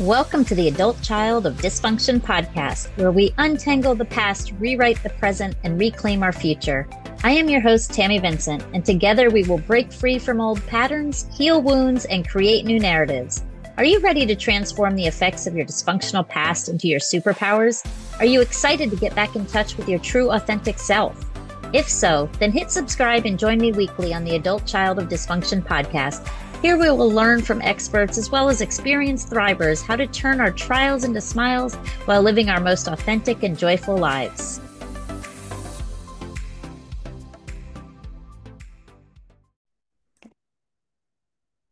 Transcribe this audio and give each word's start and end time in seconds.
Welcome 0.00 0.46
to 0.46 0.54
the 0.54 0.68
Adult 0.68 1.02
Child 1.02 1.44
of 1.44 1.58
Dysfunction 1.58 2.20
podcast, 2.20 2.88
where 2.96 3.12
we 3.12 3.34
untangle 3.36 3.94
the 3.94 4.06
past, 4.06 4.54
rewrite 4.58 5.02
the 5.02 5.10
present, 5.10 5.56
and 5.62 5.78
reclaim 5.78 6.22
our 6.22 6.32
future. 6.32 6.88
I 7.22 7.32
am 7.32 7.50
your 7.50 7.60
host, 7.60 7.92
Tammy 7.92 8.18
Vincent, 8.18 8.64
and 8.72 8.82
together 8.82 9.28
we 9.28 9.42
will 9.42 9.58
break 9.58 9.92
free 9.92 10.18
from 10.18 10.40
old 10.40 10.66
patterns, 10.66 11.28
heal 11.36 11.60
wounds, 11.60 12.06
and 12.06 12.26
create 12.26 12.64
new 12.64 12.80
narratives. 12.80 13.44
Are 13.76 13.84
you 13.84 14.00
ready 14.00 14.24
to 14.24 14.34
transform 14.34 14.96
the 14.96 15.06
effects 15.06 15.46
of 15.46 15.54
your 15.54 15.66
dysfunctional 15.66 16.26
past 16.26 16.70
into 16.70 16.88
your 16.88 17.00
superpowers? 17.00 17.86
Are 18.20 18.24
you 18.24 18.40
excited 18.40 18.88
to 18.88 18.96
get 18.96 19.14
back 19.14 19.36
in 19.36 19.44
touch 19.44 19.76
with 19.76 19.86
your 19.86 19.98
true, 19.98 20.30
authentic 20.30 20.78
self? 20.78 21.26
If 21.74 21.90
so, 21.90 22.30
then 22.38 22.52
hit 22.52 22.70
subscribe 22.70 23.26
and 23.26 23.38
join 23.38 23.58
me 23.58 23.72
weekly 23.72 24.14
on 24.14 24.24
the 24.24 24.36
Adult 24.36 24.64
Child 24.64 24.98
of 24.98 25.10
Dysfunction 25.10 25.62
podcast 25.62 26.26
here 26.62 26.76
we 26.76 26.90
will 26.90 27.10
learn 27.10 27.40
from 27.40 27.62
experts 27.62 28.18
as 28.18 28.30
well 28.30 28.50
as 28.50 28.60
experienced 28.60 29.30
thrivers 29.30 29.82
how 29.82 29.96
to 29.96 30.06
turn 30.06 30.40
our 30.40 30.50
trials 30.50 31.04
into 31.04 31.20
smiles 31.20 31.74
while 32.04 32.20
living 32.20 32.50
our 32.50 32.60
most 32.60 32.86
authentic 32.86 33.42
and 33.42 33.58
joyful 33.58 33.96
lives. 33.96 34.60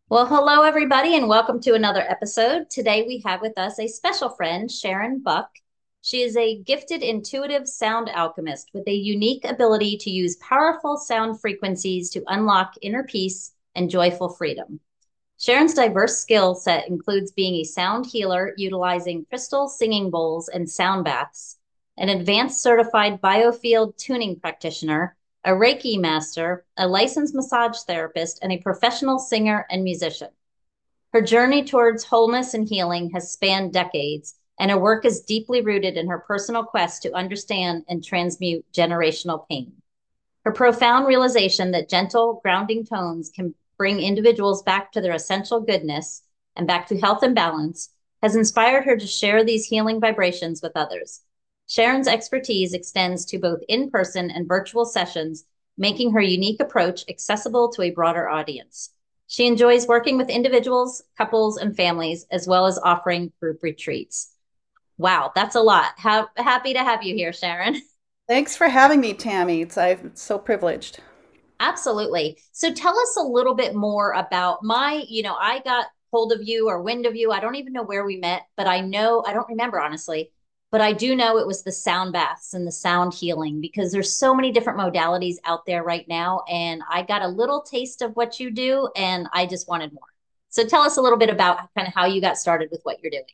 Well, 0.09 0.24
hello, 0.24 0.62
everybody, 0.62 1.16
and 1.16 1.28
welcome 1.28 1.61
to 1.61 1.75
another 1.75 2.00
episode. 2.00 2.70
Today 2.70 3.05
we 3.06 3.23
have 3.27 3.42
with 3.42 3.59
us 3.59 3.78
a 3.78 3.86
special 3.86 4.30
friend, 4.30 4.70
Sharon 4.70 5.20
Buck. 5.20 5.50
She 6.00 6.23
is 6.23 6.34
a 6.34 6.62
gifted 6.62 7.02
intuitive 7.02 7.69
sound 7.69 8.09
alchemist 8.09 8.70
with 8.73 8.89
a 8.89 8.95
unique 8.95 9.45
ability 9.45 9.98
to 9.98 10.11
use 10.11 10.36
powerful 10.36 10.97
sound 10.97 11.42
frequencies 11.42 12.09
to 12.11 12.25
unlock 12.28 12.73
inner 12.80 13.05
peace 13.05 13.52
and 13.78 13.88
joyful 13.88 14.28
freedom. 14.28 14.80
Sharon's 15.38 15.73
diverse 15.73 16.19
skill 16.19 16.56
set 16.56 16.89
includes 16.89 17.30
being 17.30 17.55
a 17.55 17.64
sound 17.64 18.06
healer 18.06 18.52
utilizing 18.56 19.25
crystal 19.27 19.69
singing 19.69 20.11
bowls 20.11 20.48
and 20.48 20.69
sound 20.69 21.05
baths, 21.05 21.58
an 21.97 22.08
advanced 22.08 22.61
certified 22.61 23.20
biofield 23.22 23.97
tuning 23.97 24.41
practitioner, 24.41 25.17
a 25.44 25.50
Reiki 25.50 25.97
master, 25.97 26.64
a 26.77 26.89
licensed 26.89 27.36
massage 27.36 27.78
therapist, 27.86 28.41
and 28.42 28.50
a 28.50 28.58
professional 28.58 29.20
singer 29.20 29.64
and 29.70 29.84
musician. 29.84 30.30
Her 31.12 31.22
journey 31.22 31.64
towards 31.64 32.02
wholeness 32.02 32.55
and 32.55 32.69
healing 32.69 33.11
has 33.14 33.30
spanned 33.30 33.72
decades, 33.72 34.34
and 34.58 34.72
her 34.72 34.78
work 34.78 35.05
is 35.05 35.20
deeply 35.20 35.62
rooted 35.62 35.97
in 35.97 36.08
her 36.08 36.19
personal 36.19 36.64
quest 36.64 37.02
to 37.02 37.14
understand 37.14 37.84
and 37.89 38.05
transmute 38.05 38.64
generational 38.72 39.48
pain. 39.48 39.72
Her 40.45 40.52
profound 40.52 41.06
realization 41.06 41.70
that 41.70 41.89
gentle, 41.89 42.41
grounding 42.42 42.84
tones 42.84 43.30
can 43.30 43.55
bring 43.78 44.00
individuals 44.00 44.62
back 44.62 44.92
to 44.92 45.00
their 45.00 45.14
essential 45.14 45.60
goodness 45.60 46.22
and 46.56 46.66
back 46.66 46.88
to 46.88 47.00
health 47.00 47.22
and 47.22 47.34
balance 47.34 47.90
has 48.22 48.36
inspired 48.36 48.84
her 48.84 48.96
to 48.96 49.06
share 49.06 49.44
these 49.44 49.66
healing 49.66 50.00
vibrations 50.00 50.60
with 50.60 50.72
others. 50.74 51.22
Sharon's 51.68 52.08
expertise 52.08 52.74
extends 52.74 53.24
to 53.26 53.38
both 53.38 53.60
in 53.68 53.90
person 53.90 54.30
and 54.30 54.48
virtual 54.48 54.84
sessions, 54.84 55.44
making 55.76 56.12
her 56.12 56.20
unique 56.20 56.60
approach 56.60 57.04
accessible 57.08 57.70
to 57.70 57.82
a 57.82 57.90
broader 57.90 58.28
audience. 58.28 58.90
She 59.28 59.46
enjoys 59.46 59.86
working 59.86 60.16
with 60.16 60.30
individuals, 60.30 61.02
couples, 61.16 61.58
and 61.58 61.76
families, 61.76 62.26
as 62.30 62.48
well 62.48 62.66
as 62.66 62.78
offering 62.78 63.32
group 63.40 63.62
retreats. 63.62 64.32
Wow, 64.96 65.30
that's 65.34 65.54
a 65.54 65.60
lot. 65.60 65.92
Ha- 65.98 66.30
happy 66.36 66.72
to 66.72 66.82
have 66.82 67.02
you 67.04 67.14
here, 67.14 67.32
Sharon. 67.32 67.80
Thanks 68.26 68.56
for 68.56 68.68
having 68.68 69.00
me, 69.00 69.14
Tammy. 69.14 69.62
It's, 69.62 69.78
I'm 69.78 70.16
so 70.16 70.38
privileged. 70.38 71.00
Absolutely. 71.61 72.39
So 72.53 72.73
tell 72.73 72.98
us 72.98 73.17
a 73.17 73.23
little 73.23 73.55
bit 73.55 73.75
more 73.75 74.12
about 74.12 74.62
my, 74.62 75.05
you 75.09 75.23
know, 75.23 75.34
I 75.34 75.61
got 75.61 75.87
hold 76.12 76.33
of 76.33 76.41
you 76.42 76.69
or 76.69 76.83
wind 76.83 77.05
of 77.05 77.17
you. 77.17 77.33
I 77.33 77.41
don't 77.41 77.56
even 77.56 77.73
know 77.73 77.83
where 77.83 78.05
we 78.05 78.17
met, 78.17 78.42
but 78.56 78.67
I 78.67 78.81
know, 78.81 79.25
I 79.27 79.33
don't 79.33 79.48
remember 79.48 79.81
honestly, 79.81 80.31
but 80.70 80.80
I 80.80 80.92
do 80.92 81.17
know 81.17 81.39
it 81.39 81.47
was 81.47 81.63
the 81.64 81.73
sound 81.73 82.13
baths 82.13 82.55
and 82.55 82.67
the 82.67 82.73
sound 82.73 83.13
healing 83.13 83.61
because 83.61 83.91
there's 83.91 84.14
so 84.14 84.35
many 84.35 84.52
different 84.52 84.79
modalities 84.79 85.36
out 85.45 85.67
there 85.67 85.83
right 85.83 86.07
now. 86.08 86.42
And 86.48 86.83
I 86.89 87.02
got 87.02 87.23
a 87.23 87.29
little 87.29 87.63
taste 87.63 88.02
of 88.02 88.14
what 88.14 88.39
you 88.39 88.51
do 88.51 88.89
and 88.95 89.27
I 89.33 89.47
just 89.47 89.68
wanted 89.68 89.92
more. 89.92 90.02
So 90.51 90.64
tell 90.64 90.83
us 90.83 90.97
a 90.97 91.02
little 91.02 91.18
bit 91.18 91.30
about 91.30 91.68
kind 91.74 91.89
of 91.89 91.95
how 91.95 92.07
you 92.07 92.20
got 92.20 92.39
started 92.39 92.70
with 92.70 92.80
what 92.85 93.02
you're 93.02 93.11
doing. 93.11 93.24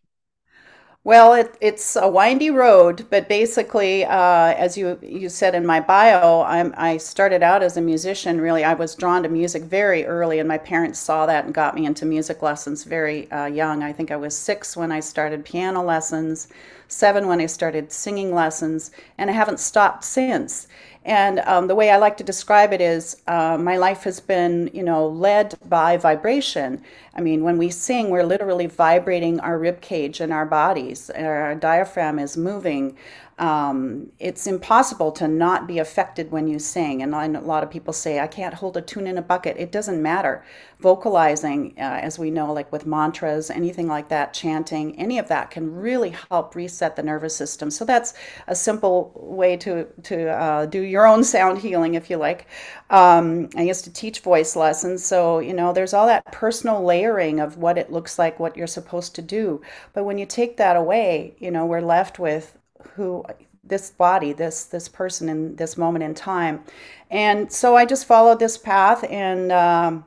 Well, 1.06 1.34
it, 1.34 1.54
it's 1.60 1.96
a 1.96 2.08
windy 2.08 2.48
road, 2.50 3.06
but 3.10 3.28
basically, 3.28 4.06
uh, 4.06 4.54
as 4.56 4.78
you 4.78 4.98
you 5.02 5.28
said 5.28 5.54
in 5.54 5.66
my 5.66 5.78
bio, 5.78 6.42
I'm, 6.42 6.72
I 6.78 6.96
started 6.96 7.42
out 7.42 7.62
as 7.62 7.76
a 7.76 7.82
musician. 7.82 8.40
Really, 8.40 8.64
I 8.64 8.72
was 8.72 8.94
drawn 8.94 9.22
to 9.24 9.28
music 9.28 9.64
very 9.64 10.06
early, 10.06 10.38
and 10.38 10.48
my 10.48 10.56
parents 10.56 10.98
saw 10.98 11.26
that 11.26 11.44
and 11.44 11.52
got 11.52 11.74
me 11.74 11.84
into 11.84 12.06
music 12.06 12.40
lessons 12.40 12.84
very 12.84 13.30
uh, 13.30 13.44
young. 13.46 13.82
I 13.82 13.92
think 13.92 14.10
I 14.10 14.16
was 14.16 14.34
six 14.36 14.78
when 14.78 14.90
I 14.90 15.00
started 15.00 15.44
piano 15.44 15.82
lessons, 15.82 16.48
seven 16.88 17.26
when 17.28 17.40
I 17.40 17.46
started 17.46 17.92
singing 17.92 18.34
lessons, 18.34 18.90
and 19.18 19.28
I 19.28 19.34
haven't 19.34 19.60
stopped 19.60 20.04
since. 20.04 20.68
And 21.04 21.40
um, 21.40 21.66
the 21.66 21.74
way 21.74 21.90
I 21.90 21.98
like 21.98 22.16
to 22.16 22.24
describe 22.24 22.72
it 22.72 22.80
is 22.80 23.18
uh, 23.26 23.58
my 23.58 23.76
life 23.76 24.04
has 24.04 24.20
been, 24.20 24.70
you 24.72 24.82
know, 24.82 25.06
led 25.06 25.54
by 25.68 25.98
vibration. 25.98 26.82
I 27.14 27.20
mean, 27.20 27.44
when 27.44 27.58
we 27.58 27.68
sing, 27.68 28.08
we're 28.08 28.24
literally 28.24 28.66
vibrating 28.66 29.38
our 29.40 29.58
rib 29.58 29.82
cage 29.82 30.20
and 30.20 30.32
our 30.32 30.46
bodies. 30.46 31.10
Our 31.10 31.54
diaphragm 31.56 32.18
is 32.18 32.36
moving 32.38 32.96
um, 33.38 34.10
it's 34.18 34.46
impossible 34.46 35.10
to 35.12 35.26
not 35.26 35.66
be 35.66 35.78
affected 35.78 36.30
when 36.30 36.46
you 36.46 36.58
sing. 36.58 37.02
And 37.02 37.14
a 37.14 37.40
lot 37.40 37.62
of 37.62 37.70
people 37.70 37.92
say, 37.92 38.20
I 38.20 38.26
can't 38.26 38.54
hold 38.54 38.76
a 38.76 38.82
tune 38.82 39.06
in 39.06 39.18
a 39.18 39.22
bucket. 39.22 39.56
It 39.58 39.72
doesn't 39.72 40.00
matter. 40.00 40.44
Vocalizing, 40.80 41.74
uh, 41.78 42.00
as 42.02 42.18
we 42.18 42.30
know, 42.30 42.52
like 42.52 42.70
with 42.70 42.86
mantras, 42.86 43.50
anything 43.50 43.88
like 43.88 44.08
that, 44.08 44.34
chanting, 44.34 44.98
any 44.98 45.18
of 45.18 45.28
that 45.28 45.50
can 45.50 45.74
really 45.74 46.14
help 46.30 46.54
reset 46.54 46.94
the 46.94 47.02
nervous 47.02 47.34
system. 47.34 47.70
So 47.70 47.84
that's 47.84 48.14
a 48.46 48.54
simple 48.54 49.12
way 49.16 49.56
to, 49.58 49.86
to 50.04 50.28
uh, 50.30 50.66
do 50.66 50.80
your 50.82 51.06
own 51.06 51.24
sound 51.24 51.58
healing, 51.58 51.94
if 51.94 52.10
you 52.10 52.16
like. 52.16 52.46
Um, 52.90 53.48
I 53.56 53.62
used 53.62 53.84
to 53.84 53.92
teach 53.92 54.20
voice 54.20 54.54
lessons. 54.54 55.04
So, 55.04 55.38
you 55.38 55.54
know, 55.54 55.72
there's 55.72 55.94
all 55.94 56.06
that 56.06 56.24
personal 56.26 56.84
layering 56.84 57.40
of 57.40 57.56
what 57.56 57.78
it 57.78 57.90
looks 57.90 58.18
like, 58.18 58.38
what 58.38 58.56
you're 58.56 58.66
supposed 58.66 59.14
to 59.16 59.22
do. 59.22 59.62
But 59.92 60.04
when 60.04 60.18
you 60.18 60.26
take 60.26 60.56
that 60.58 60.76
away, 60.76 61.34
you 61.38 61.50
know, 61.50 61.66
we're 61.66 61.80
left 61.80 62.18
with 62.18 62.56
who 62.94 63.24
this 63.66 63.90
body 63.90 64.32
this 64.32 64.64
this 64.64 64.88
person 64.88 65.28
in 65.28 65.56
this 65.56 65.76
moment 65.76 66.04
in 66.04 66.14
time. 66.14 66.62
And 67.10 67.50
so 67.52 67.76
i 67.76 67.84
just 67.84 68.06
followed 68.06 68.38
this 68.38 68.58
path 68.58 69.04
and 69.08 69.52
um, 69.52 70.04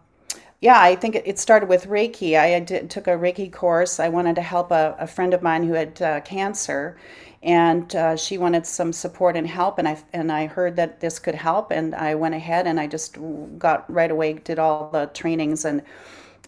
yeah 0.61 0.79
i 0.79 0.95
think 0.95 1.15
it, 1.15 1.27
it, 1.27 1.39
started 1.39 1.69
with 1.69 1.87
reiki. 1.87 2.37
I 2.39 2.59
did, 2.59 2.89
took 2.89 3.07
a 3.07 3.11
reiki 3.11 3.51
course. 3.51 3.99
I 3.99 4.09
wanted 4.09 4.35
to 4.35 4.41
help 4.41 4.71
a, 4.71 4.95
a 4.99 5.07
friend 5.07 5.33
of 5.33 5.41
mine 5.41 5.63
who 5.63 5.73
had 5.73 6.01
uh, 6.01 6.21
cancer 6.21 6.97
and 7.43 7.95
uh, 7.95 8.15
she 8.15 8.37
wanted 8.37 8.65
some 8.65 8.91
support 8.91 9.35
and 9.35 9.47
help 9.47 9.77
and 9.77 9.87
i 9.87 9.97
and 10.13 10.31
i 10.31 10.47
heard 10.47 10.75
that 10.75 10.99
this 10.99 11.19
could 11.19 11.35
help 11.35 11.71
and 11.71 11.93
i 11.93 12.15
went 12.15 12.33
ahead 12.33 12.65
and 12.65 12.79
i 12.79 12.87
just 12.87 13.17
got 13.59 13.89
right 13.91 14.09
away 14.09 14.33
did 14.33 14.57
all 14.57 14.89
the 14.91 15.05
trainings 15.13 15.63
and 15.63 15.83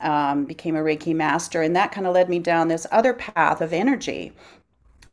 um, 0.02 0.46
became 0.46 0.76
a 0.76 0.80
reiki 0.80 1.16
master. 1.16 1.62
And 1.62 1.76
that 1.76 1.92
kind 1.92 2.08
of 2.08 2.14
led 2.14 2.30
me 2.30 2.40
down 2.40 2.68
this 2.68 2.88
other 2.92 3.14
path 3.14 3.62
of 3.62 3.74
energy 3.74 4.34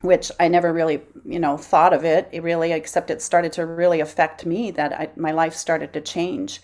which 0.06 0.30
I 0.40 0.48
never 0.48 0.72
really, 0.72 1.02
you 1.24 1.38
know, 1.38 1.56
thought 1.56 1.92
of 1.92 2.04
it, 2.04 2.28
it 2.32 2.42
really, 2.42 2.72
except 2.72 3.10
it 3.10 3.20
started 3.20 3.52
to 3.52 3.66
really 3.66 4.00
affect 4.00 4.46
me 4.46 4.70
that 4.72 4.92
I, 4.92 5.10
my 5.16 5.32
life 5.32 5.54
started 5.54 5.92
to 5.92 6.00
change. 6.00 6.60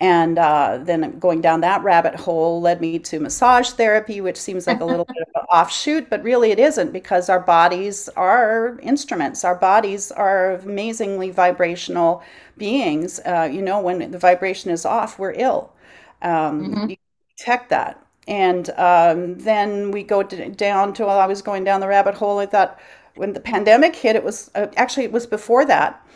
And 0.00 0.38
uh, 0.38 0.78
then 0.80 1.18
going 1.18 1.42
down 1.42 1.60
that 1.60 1.82
rabbit 1.82 2.14
hole 2.14 2.60
led 2.62 2.80
me 2.80 2.98
to 3.00 3.20
massage 3.20 3.70
therapy, 3.70 4.22
which 4.22 4.38
seems 4.38 4.66
like 4.66 4.80
a 4.80 4.84
little 4.84 5.04
bit 5.08 5.18
of 5.34 5.42
an 5.42 5.46
offshoot, 5.52 6.08
but 6.08 6.22
really 6.22 6.50
it 6.50 6.58
isn't 6.58 6.90
because 6.90 7.28
our 7.28 7.40
bodies 7.40 8.08
are 8.16 8.78
instruments. 8.82 9.44
Our 9.44 9.56
bodies 9.56 10.10
are 10.10 10.54
amazingly 10.54 11.30
vibrational 11.30 12.22
beings. 12.56 13.20
Uh, 13.26 13.48
you 13.52 13.60
know, 13.60 13.78
when 13.80 14.10
the 14.10 14.18
vibration 14.18 14.70
is 14.70 14.86
off, 14.86 15.18
we're 15.18 15.32
ill. 15.32 15.74
Um, 16.22 16.74
mm-hmm. 16.74 16.90
You 16.90 16.96
detect 17.36 17.68
that. 17.68 18.02
And 18.30 18.70
um, 18.78 19.38
then 19.38 19.90
we 19.90 20.04
go 20.04 20.22
down 20.22 20.94
to, 20.94 21.04
while 21.04 21.18
I 21.18 21.26
was 21.26 21.42
going 21.42 21.64
down 21.64 21.80
the 21.80 21.88
rabbit 21.88 22.14
hole, 22.14 22.38
I 22.38 22.46
thought 22.46 22.78
when 23.16 23.32
the 23.32 23.40
pandemic 23.40 23.96
hit, 23.96 24.14
it 24.14 24.22
was 24.22 24.52
uh, 24.54 24.68
actually, 24.76 25.04
it 25.04 25.12
was 25.12 25.26
before 25.26 25.66
that. 25.66 26.06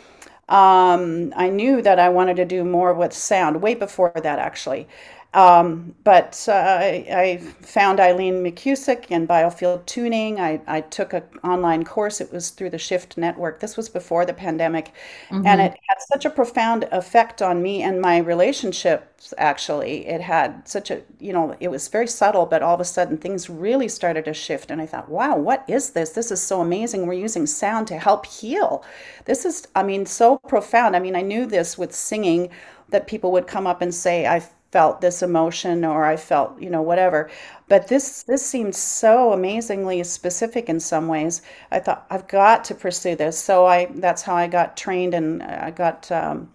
Um, 0.47 1.33
I 1.35 1.49
knew 1.49 1.81
that 1.81 1.99
I 1.99 2.07
wanted 2.07 2.37
to 2.37 2.45
do 2.45 2.63
more 2.63 2.93
with 2.93 3.11
sound, 3.11 3.61
way 3.61 3.75
before 3.75 4.13
that, 4.15 4.39
actually. 4.39 4.87
Um, 5.35 5.93
but 6.05 6.45
uh, 6.47 6.53
I, 6.53 7.05
I, 7.09 7.37
found 7.61 7.99
Eileen 7.99 8.35
McKusick 8.35 9.11
in 9.11 9.27
biofield 9.27 9.85
tuning. 9.85 10.39
I, 10.39 10.61
I 10.65 10.79
took 10.79 11.11
an 11.11 11.23
online 11.43 11.83
course. 11.83 12.21
It 12.21 12.31
was 12.31 12.51
through 12.51 12.69
the 12.69 12.77
Shift 12.77 13.17
Network. 13.17 13.59
This 13.59 13.75
was 13.75 13.89
before 13.89 14.25
the 14.25 14.33
pandemic. 14.33 14.93
Mm-hmm. 15.29 15.45
And 15.45 15.59
it 15.59 15.77
had 15.89 15.97
such 16.13 16.23
a 16.23 16.29
profound 16.29 16.87
effect 16.93 17.41
on 17.41 17.61
me 17.61 17.83
and 17.83 17.99
my 17.99 18.19
relationships, 18.19 19.33
actually. 19.37 20.07
It 20.07 20.21
had 20.21 20.65
such 20.65 20.89
a, 20.89 21.01
you 21.19 21.33
know, 21.33 21.53
it 21.59 21.67
was 21.67 21.89
very 21.89 22.07
subtle, 22.07 22.45
but 22.45 22.63
all 22.63 22.75
of 22.75 22.79
a 22.79 22.85
sudden 22.85 23.17
things 23.17 23.49
really 23.49 23.89
started 23.89 24.23
to 24.25 24.33
shift. 24.33 24.71
And 24.71 24.81
I 24.81 24.85
thought, 24.85 25.09
wow, 25.09 25.35
what 25.35 25.65
is 25.67 25.89
this? 25.89 26.11
This 26.11 26.31
is 26.31 26.41
so 26.41 26.61
amazing. 26.61 27.07
We're 27.07 27.13
using 27.13 27.45
sound 27.45 27.87
to 27.87 27.99
help 27.99 28.25
heal. 28.25 28.85
This 29.25 29.43
is, 29.43 29.67
I 29.75 29.83
mean, 29.83 30.05
so 30.05 30.37
profound. 30.47 30.95
I 30.95 30.99
mean, 30.99 31.17
I 31.17 31.21
knew 31.23 31.45
this 31.45 31.77
with 31.77 31.93
singing 31.93 32.51
that 32.87 33.07
people 33.07 33.33
would 33.33 33.47
come 33.47 33.67
up 33.67 33.81
and 33.81 33.93
say, 33.93 34.27
I 34.27 34.41
felt 34.71 35.01
this 35.01 35.21
emotion 35.23 35.85
or 35.85 36.05
I 36.05 36.17
felt, 36.17 36.59
you 36.61 36.69
know, 36.69 36.81
whatever. 36.81 37.29
But 37.69 37.87
this 37.87 38.23
this 38.23 38.45
seemed 38.45 38.75
so 38.75 39.31
amazingly 39.33 40.03
specific 40.03 40.69
in 40.69 40.79
some 40.79 41.07
ways. 41.07 41.41
I 41.71 41.79
thought 41.79 42.05
I've 42.09 42.27
got 42.27 42.63
to 42.65 42.75
pursue 42.75 43.15
this. 43.15 43.37
So 43.37 43.65
I 43.65 43.85
that's 43.95 44.23
how 44.23 44.35
I 44.35 44.47
got 44.47 44.77
trained 44.77 45.13
and 45.13 45.41
I 45.43 45.71
got 45.71 46.11
um, 46.11 46.49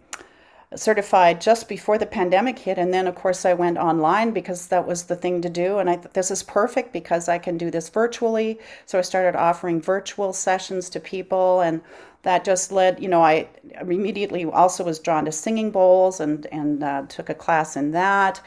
certified 0.75 1.41
just 1.41 1.69
before 1.69 1.99
the 1.99 2.07
pandemic 2.07 2.59
hit. 2.59 2.79
And 2.79 2.95
then, 2.95 3.07
of 3.07 3.15
course, 3.15 3.45
I 3.45 3.55
went 3.55 3.77
online 3.79 4.31
because 4.31 4.69
that 4.69 4.87
was 4.87 5.05
the 5.05 5.17
thing 5.17 5.41
to 5.43 5.51
do. 5.51 5.79
And 5.79 5.91
I 5.91 5.97
thought 5.97 6.15
this 6.15 6.31
is 6.31 6.43
perfect 6.43 6.93
because 6.93 7.29
I 7.29 7.39
can 7.39 7.59
do 7.59 7.71
this 7.71 7.89
virtually. 7.89 8.59
So 8.87 8.99
I 8.99 9.03
started 9.03 9.37
offering 9.37 9.81
virtual 9.81 10.33
sessions 10.33 10.89
to 10.91 11.01
people. 11.01 11.61
And 11.61 11.81
that 12.23 12.45
just 12.45 12.71
led, 12.73 13.03
you 13.03 13.09
know, 13.09 13.23
I 13.23 13.49
immediately 13.81 14.45
also 14.45 14.85
was 14.85 14.99
drawn 14.99 15.25
to 15.25 15.33
singing 15.33 15.71
bowls 15.71 16.21
and, 16.21 16.47
and 16.53 16.83
uh, 16.83 17.03
took 17.09 17.29
a 17.31 17.35
class 17.35 17.77
in 17.77 17.93
that 17.93 18.41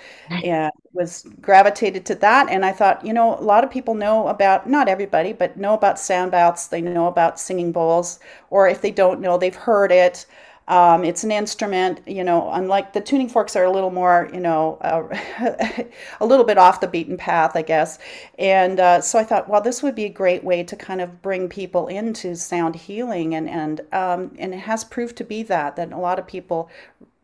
and 0.43 0.71
was 0.93 1.25
gravitated 1.41 2.05
to 2.07 2.15
that. 2.15 2.49
And 2.49 2.65
I 2.65 2.71
thought, 2.71 3.05
you 3.05 3.13
know, 3.13 3.37
a 3.37 3.41
lot 3.41 3.63
of 3.63 3.71
people 3.71 3.95
know 3.95 4.27
about, 4.27 4.69
not 4.69 4.87
everybody, 4.89 5.33
but 5.33 5.57
know 5.57 5.73
about 5.73 5.99
sound 5.99 6.31
baths. 6.31 6.67
They 6.67 6.81
know 6.81 7.07
about 7.07 7.39
singing 7.39 7.71
bowls. 7.71 8.19
Or 8.49 8.67
if 8.67 8.81
they 8.81 8.91
don't 8.91 9.21
know, 9.21 9.37
they've 9.37 9.55
heard 9.55 9.91
it. 9.91 10.25
Um, 10.67 11.03
it's 11.03 11.23
an 11.23 11.31
instrument, 11.31 12.01
you 12.07 12.23
know, 12.23 12.49
unlike 12.51 12.93
the 12.93 13.01
tuning 13.01 13.27
forks 13.27 13.55
are 13.55 13.65
a 13.65 13.71
little 13.71 13.91
more, 13.91 14.29
you 14.33 14.39
know, 14.39 14.77
uh, 14.81 15.83
a 16.21 16.25
little 16.25 16.45
bit 16.45 16.57
off 16.57 16.79
the 16.79 16.87
beaten 16.87 17.17
path, 17.17 17.55
I 17.55 17.61
guess. 17.61 17.99
And 18.39 18.79
uh, 18.79 19.01
so 19.01 19.19
I 19.19 19.23
thought, 19.23 19.49
well, 19.49 19.61
this 19.61 19.83
would 19.83 19.95
be 19.95 20.05
a 20.05 20.09
great 20.09 20.43
way 20.43 20.63
to 20.63 20.75
kind 20.75 21.01
of 21.01 21.21
bring 21.21 21.49
people 21.49 21.87
into 21.87 22.35
sound 22.35 22.75
healing, 22.75 23.35
and 23.35 23.49
and 23.49 23.81
um, 23.91 24.31
and 24.39 24.53
it 24.53 24.59
has 24.59 24.83
proved 24.83 25.17
to 25.17 25.23
be 25.23 25.43
that 25.43 25.75
that 25.75 25.91
a 25.91 25.97
lot 25.97 26.19
of 26.19 26.27
people 26.27 26.69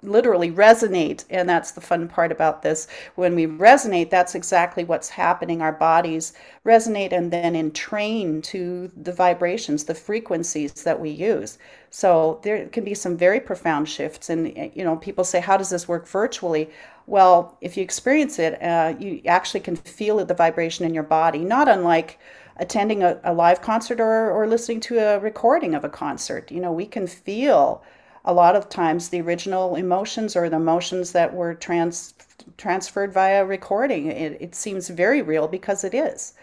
literally 0.01 0.51
resonate 0.51 1.25
and 1.29 1.47
that's 1.49 1.71
the 1.71 1.81
fun 1.81 2.07
part 2.07 2.31
about 2.31 2.61
this. 2.61 2.87
When 3.15 3.35
we 3.35 3.47
resonate 3.47 4.09
that's 4.09 4.35
exactly 4.35 4.83
what's 4.83 5.09
happening. 5.09 5.61
Our 5.61 5.73
bodies 5.73 6.33
resonate 6.65 7.11
and 7.11 7.31
then 7.31 7.53
entrain 7.55 8.41
to 8.43 8.91
the 8.95 9.11
vibrations 9.11 9.83
the 9.83 9.95
frequencies 9.95 10.71
that 10.83 10.99
we 10.99 11.09
use. 11.09 11.57
So 11.89 12.39
there 12.43 12.67
can 12.67 12.83
be 12.83 12.93
some 12.93 13.17
very 13.17 13.39
profound 13.39 13.89
shifts 13.89 14.29
and 14.29 14.47
you 14.73 14.83
know 14.83 14.95
people 14.95 15.23
say 15.23 15.39
how 15.39 15.57
does 15.57 15.69
this 15.69 15.87
work 15.87 16.07
virtually? 16.07 16.69
Well 17.05 17.57
if 17.59 17.75
you 17.75 17.83
experience 17.83 18.39
it 18.39 18.61
uh, 18.61 18.93
you 18.97 19.21
actually 19.25 19.61
can 19.61 19.75
feel 19.75 20.23
the 20.23 20.33
vibration 20.33 20.85
in 20.85 20.93
your 20.93 21.03
body 21.03 21.39
not 21.39 21.67
unlike 21.67 22.19
attending 22.57 23.03
a, 23.03 23.19
a 23.23 23.33
live 23.33 23.61
concert 23.61 23.99
or, 24.01 24.31
or 24.31 24.45
listening 24.47 24.81
to 24.81 24.97
a 24.97 25.19
recording 25.19 25.75
of 25.75 25.83
a 25.83 25.89
concert. 25.89 26.51
You 26.51 26.61
know 26.61 26.71
we 26.71 26.85
can 26.85 27.05
feel 27.07 27.83
a 28.25 28.33
lot 28.33 28.55
of 28.55 28.69
times 28.69 29.09
the 29.09 29.21
original 29.21 29.75
emotions 29.75 30.35
or 30.35 30.49
the 30.49 30.57
emotions 30.57 31.11
that 31.13 31.33
were 31.33 31.53
trans 31.53 32.13
transferred 32.57 33.13
via 33.13 33.45
recording. 33.45 34.07
It, 34.07 34.37
it 34.41 34.55
seems 34.55 34.89
very 34.89 35.21
real 35.21 35.47
because 35.47 35.83
it 35.83 35.93
is. 35.93 36.33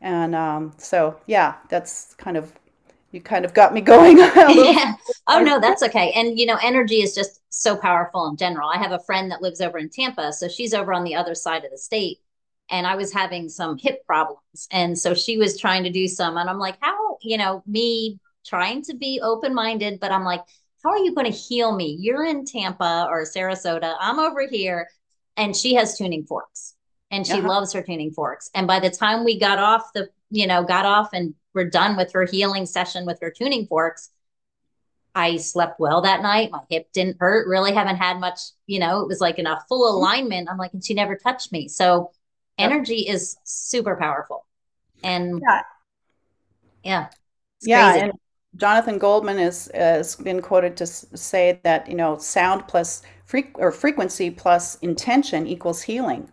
And 0.00 0.34
um, 0.34 0.72
so, 0.76 1.18
yeah, 1.26 1.54
that's 1.68 2.14
kind 2.14 2.36
of, 2.36 2.52
you 3.10 3.20
kind 3.20 3.44
of 3.44 3.54
got 3.54 3.72
me 3.72 3.80
going. 3.94 4.18
yeah. 4.18 4.94
Oh, 5.26 5.40
no, 5.40 5.60
that's 5.60 5.82
okay. 5.82 6.12
And, 6.12 6.38
you 6.38 6.46
know, 6.46 6.58
energy 6.62 7.02
is 7.02 7.14
just 7.14 7.40
so 7.48 7.76
powerful 7.76 8.26
in 8.28 8.36
general. 8.36 8.68
I 8.68 8.78
have 8.78 8.92
a 8.92 8.98
friend 9.00 9.30
that 9.30 9.42
lives 9.42 9.60
over 9.60 9.78
in 9.78 9.88
Tampa. 9.88 10.32
So 10.32 10.48
she's 10.48 10.74
over 10.74 10.92
on 10.92 11.04
the 11.04 11.14
other 11.14 11.34
side 11.34 11.64
of 11.64 11.70
the 11.70 11.78
state. 11.78 12.18
And 12.70 12.86
I 12.86 12.96
was 12.96 13.12
having 13.12 13.48
some 13.48 13.76
hip 13.78 14.06
problems. 14.06 14.68
And 14.70 14.98
so 14.98 15.14
she 15.14 15.36
was 15.36 15.58
trying 15.60 15.84
to 15.84 15.90
do 15.90 16.08
some. 16.08 16.36
And 16.36 16.48
I'm 16.48 16.58
like, 16.58 16.76
how, 16.80 17.18
you 17.20 17.36
know, 17.36 17.62
me 17.66 18.18
trying 18.44 18.82
to 18.82 18.94
be 18.94 19.20
open 19.22 19.54
minded, 19.54 20.00
but 20.00 20.12
I'm 20.12 20.24
like, 20.24 20.40
how 20.84 20.90
are 20.90 20.98
you 20.98 21.14
going 21.14 21.30
to 21.30 21.36
heal 21.36 21.74
me? 21.74 21.96
You're 21.98 22.24
in 22.24 22.44
Tampa 22.44 23.06
or 23.08 23.24
Sarasota. 23.24 23.96
I'm 23.98 24.18
over 24.18 24.46
here. 24.46 24.88
And 25.36 25.56
she 25.56 25.74
has 25.74 25.98
tuning 25.98 26.24
forks 26.24 26.74
and 27.10 27.26
she 27.26 27.32
uh-huh. 27.32 27.48
loves 27.48 27.72
her 27.72 27.82
tuning 27.82 28.12
forks. 28.12 28.50
And 28.54 28.66
by 28.66 28.80
the 28.80 28.90
time 28.90 29.24
we 29.24 29.38
got 29.38 29.58
off 29.58 29.92
the, 29.94 30.10
you 30.30 30.46
know, 30.46 30.62
got 30.62 30.84
off 30.84 31.10
and 31.12 31.34
we're 31.54 31.70
done 31.70 31.96
with 31.96 32.12
her 32.12 32.24
healing 32.24 32.66
session 32.66 33.06
with 33.06 33.18
her 33.20 33.30
tuning 33.30 33.66
forks, 33.66 34.10
I 35.14 35.38
slept 35.38 35.80
well 35.80 36.02
that 36.02 36.22
night. 36.22 36.50
My 36.50 36.60
hip 36.68 36.92
didn't 36.92 37.16
hurt. 37.18 37.48
Really 37.48 37.72
haven't 37.72 37.96
had 37.96 38.20
much, 38.20 38.40
you 38.66 38.78
know, 38.78 39.00
it 39.00 39.08
was 39.08 39.20
like 39.20 39.38
in 39.38 39.46
a 39.46 39.60
full 39.68 39.88
mm-hmm. 39.88 39.96
alignment. 39.96 40.48
I'm 40.50 40.58
like, 40.58 40.72
and 40.72 40.84
she 40.84 40.94
never 40.94 41.16
touched 41.16 41.50
me. 41.50 41.68
So 41.68 42.10
energy 42.58 43.08
is 43.08 43.36
super 43.44 43.96
powerful. 43.96 44.46
And 45.02 45.40
yeah. 45.42 45.62
Yeah. 46.82 47.08
Yeah. 47.62 47.90
Crazy. 47.90 48.04
And 48.04 48.12
Jonathan 48.56 48.98
Goldman 48.98 49.38
is, 49.38 49.70
has 49.74 50.16
been 50.16 50.40
quoted 50.40 50.76
to 50.76 50.86
say 50.86 51.60
that 51.64 51.88
you 51.88 51.96
know 51.96 52.18
sound 52.18 52.68
plus 52.68 53.02
fre- 53.24 53.52
or 53.56 53.72
frequency 53.72 54.30
plus 54.30 54.76
intention 54.76 55.46
equals 55.46 55.82
healing. 55.82 56.30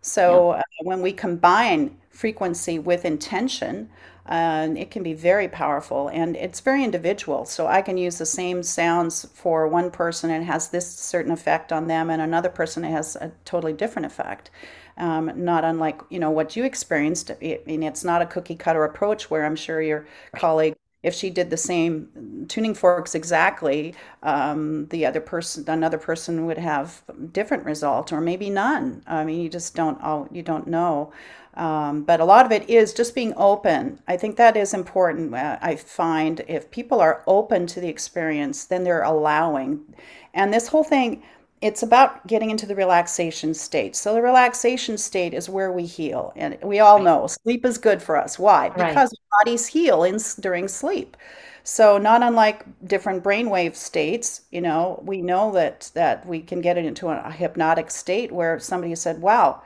So 0.00 0.52
yeah. 0.52 0.58
uh, 0.58 0.62
when 0.82 1.00
we 1.02 1.12
combine 1.12 1.96
frequency 2.10 2.78
with 2.78 3.04
intention, 3.04 3.88
uh, 4.26 4.68
it 4.76 4.90
can 4.90 5.02
be 5.02 5.14
very 5.14 5.48
powerful 5.48 6.08
and 6.08 6.36
it's 6.36 6.60
very 6.60 6.84
individual. 6.84 7.44
So 7.44 7.66
I 7.66 7.82
can 7.82 7.96
use 7.98 8.18
the 8.18 8.26
same 8.26 8.62
sounds 8.62 9.26
for 9.34 9.68
one 9.68 9.90
person 9.90 10.30
and 10.30 10.42
it 10.42 10.46
has 10.46 10.68
this 10.68 10.86
certain 10.90 11.32
effect 11.32 11.72
on 11.72 11.86
them, 11.88 12.10
and 12.10 12.22
another 12.22 12.48
person 12.48 12.84
it 12.84 12.90
has 12.90 13.16
a 13.16 13.32
totally 13.44 13.72
different 13.72 14.06
effect. 14.06 14.50
Um, 14.96 15.32
not 15.44 15.64
unlike 15.64 16.00
you 16.10 16.18
know 16.18 16.30
what 16.30 16.56
you 16.56 16.64
experienced. 16.64 17.30
I 17.30 17.60
mean, 17.66 17.82
it's 17.82 18.04
not 18.04 18.22
a 18.22 18.26
cookie 18.26 18.56
cutter 18.56 18.84
approach 18.84 19.30
where 19.30 19.44
I'm 19.44 19.56
sure 19.56 19.82
your 19.82 20.06
colleague 20.36 20.74
if 21.04 21.14
she 21.14 21.30
did 21.30 21.50
the 21.50 21.56
same 21.56 22.46
tuning 22.48 22.74
forks 22.74 23.14
exactly, 23.14 23.94
um, 24.22 24.86
the 24.88 25.06
other 25.06 25.20
person, 25.20 25.64
another 25.68 25.98
person 25.98 26.46
would 26.46 26.58
have 26.58 27.02
different 27.32 27.64
result, 27.64 28.12
or 28.12 28.20
maybe 28.20 28.50
none. 28.50 29.02
I 29.06 29.24
mean, 29.24 29.40
you 29.40 29.48
just 29.48 29.74
don't, 29.74 29.98
you 30.32 30.42
don't 30.42 30.66
know. 30.66 31.12
Um, 31.56 32.02
but 32.02 32.18
a 32.20 32.24
lot 32.24 32.46
of 32.46 32.52
it 32.52 32.68
is 32.68 32.92
just 32.92 33.14
being 33.14 33.32
open. 33.36 34.00
I 34.08 34.16
think 34.16 34.36
that 34.36 34.56
is 34.56 34.74
important. 34.74 35.34
Uh, 35.34 35.58
I 35.62 35.76
find 35.76 36.42
if 36.48 36.70
people 36.70 37.00
are 37.00 37.22
open 37.26 37.66
to 37.68 37.80
the 37.80 37.88
experience, 37.88 38.64
then 38.64 38.82
they're 38.82 39.02
allowing. 39.02 39.84
And 40.32 40.52
this 40.52 40.68
whole 40.68 40.82
thing, 40.82 41.22
it's 41.64 41.82
about 41.82 42.26
getting 42.26 42.50
into 42.50 42.66
the 42.66 42.74
relaxation 42.74 43.54
state. 43.54 43.96
So 43.96 44.12
the 44.12 44.20
relaxation 44.20 44.98
state 44.98 45.32
is 45.32 45.48
where 45.48 45.72
we 45.72 45.86
heal, 45.86 46.30
and 46.36 46.58
we 46.62 46.78
all 46.78 46.98
know 46.98 47.26
sleep 47.26 47.64
is 47.64 47.78
good 47.78 48.02
for 48.02 48.18
us. 48.18 48.38
Why? 48.38 48.68
Because 48.68 49.10
right. 49.12 49.46
bodies 49.46 49.66
heal 49.66 50.04
in 50.04 50.18
during 50.40 50.68
sleep. 50.68 51.16
So 51.62 51.96
not 51.96 52.22
unlike 52.22 52.66
different 52.86 53.24
brainwave 53.24 53.76
states, 53.76 54.42
you 54.50 54.60
know, 54.60 55.02
we 55.06 55.22
know 55.22 55.52
that 55.52 55.90
that 55.94 56.26
we 56.26 56.42
can 56.42 56.60
get 56.60 56.76
it 56.76 56.84
into 56.84 57.08
a, 57.08 57.22
a 57.24 57.30
hypnotic 57.30 57.90
state 57.90 58.30
where 58.30 58.60
somebody 58.60 58.94
said, 58.94 59.22
"Wow, 59.22 59.62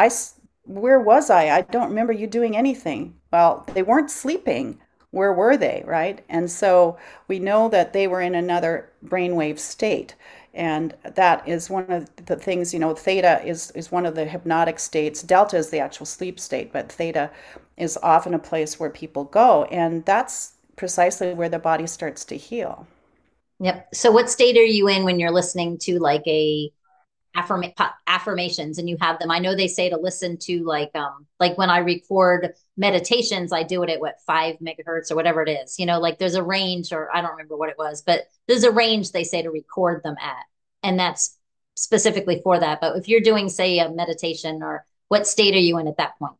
I 0.00 0.10
where 0.64 0.98
was 0.98 1.30
I? 1.30 1.56
I 1.56 1.60
don't 1.60 1.90
remember 1.90 2.12
you 2.12 2.26
doing 2.26 2.56
anything." 2.56 3.14
Well, 3.32 3.64
they 3.72 3.84
weren't 3.84 4.10
sleeping. 4.10 4.80
Where 5.12 5.32
were 5.32 5.56
they, 5.56 5.84
right? 5.86 6.24
And 6.28 6.50
so 6.50 6.98
we 7.28 7.38
know 7.38 7.68
that 7.68 7.92
they 7.92 8.08
were 8.08 8.20
in 8.20 8.34
another 8.34 8.90
brainwave 9.04 9.60
state 9.60 10.16
and 10.56 10.94
that 11.04 11.46
is 11.48 11.70
one 11.70 11.90
of 11.90 12.08
the 12.26 12.36
things 12.36 12.72
you 12.74 12.80
know 12.80 12.94
theta 12.94 13.42
is 13.44 13.70
is 13.72 13.92
one 13.92 14.06
of 14.06 14.14
the 14.14 14.24
hypnotic 14.24 14.78
states. 14.78 15.22
Delta 15.22 15.56
is 15.56 15.70
the 15.70 15.78
actual 15.78 16.06
sleep 16.06 16.40
state 16.40 16.72
but 16.72 16.90
theta 16.90 17.30
is 17.76 17.98
often 18.02 18.34
a 18.34 18.38
place 18.38 18.80
where 18.80 18.90
people 18.90 19.24
go 19.24 19.64
and 19.64 20.04
that's 20.04 20.54
precisely 20.76 21.32
where 21.34 21.48
the 21.48 21.58
body 21.58 21.86
starts 21.86 22.24
to 22.26 22.36
heal. 22.36 22.86
Yep. 23.60 23.94
So 23.94 24.10
what 24.10 24.30
state 24.30 24.56
are 24.58 24.64
you 24.64 24.88
in 24.88 25.04
when 25.04 25.18
you're 25.18 25.30
listening 25.30 25.78
to 25.78 25.98
like 25.98 26.26
a 26.26 26.70
affirm- 27.36 27.72
affirmations 28.06 28.78
and 28.78 28.88
you 28.88 28.96
have 29.00 29.18
them. 29.18 29.30
I 29.30 29.38
know 29.38 29.54
they 29.54 29.68
say 29.68 29.90
to 29.90 29.96
listen 29.96 30.38
to 30.38 30.64
like 30.64 30.90
um 30.94 31.26
like 31.38 31.56
when 31.58 31.70
i 31.70 31.78
record 31.78 32.54
meditations 32.76 33.52
i 33.52 33.62
do 33.62 33.82
it 33.82 33.90
at 33.90 34.00
what 34.00 34.16
five 34.26 34.56
megahertz 34.58 35.10
or 35.10 35.16
whatever 35.16 35.42
it 35.42 35.50
is 35.50 35.78
you 35.78 35.86
know 35.86 35.98
like 35.98 36.18
there's 36.18 36.34
a 36.34 36.42
range 36.42 36.92
or 36.92 37.14
i 37.14 37.20
don't 37.20 37.30
remember 37.32 37.56
what 37.56 37.70
it 37.70 37.78
was 37.78 38.02
but 38.02 38.22
there's 38.48 38.64
a 38.64 38.70
range 38.70 39.12
they 39.12 39.24
say 39.24 39.42
to 39.42 39.50
record 39.50 40.02
them 40.02 40.16
at 40.20 40.44
and 40.82 40.98
that's 40.98 41.36
specifically 41.76 42.40
for 42.42 42.58
that. 42.58 42.80
But 42.80 42.96
if 42.96 43.08
you're 43.08 43.20
doing 43.20 43.48
say 43.48 43.78
a 43.78 43.90
meditation 43.90 44.62
or 44.62 44.84
what 45.08 45.26
state 45.26 45.54
are 45.54 45.58
you 45.58 45.78
in 45.78 45.86
at 45.86 45.98
that 45.98 46.18
point? 46.18 46.34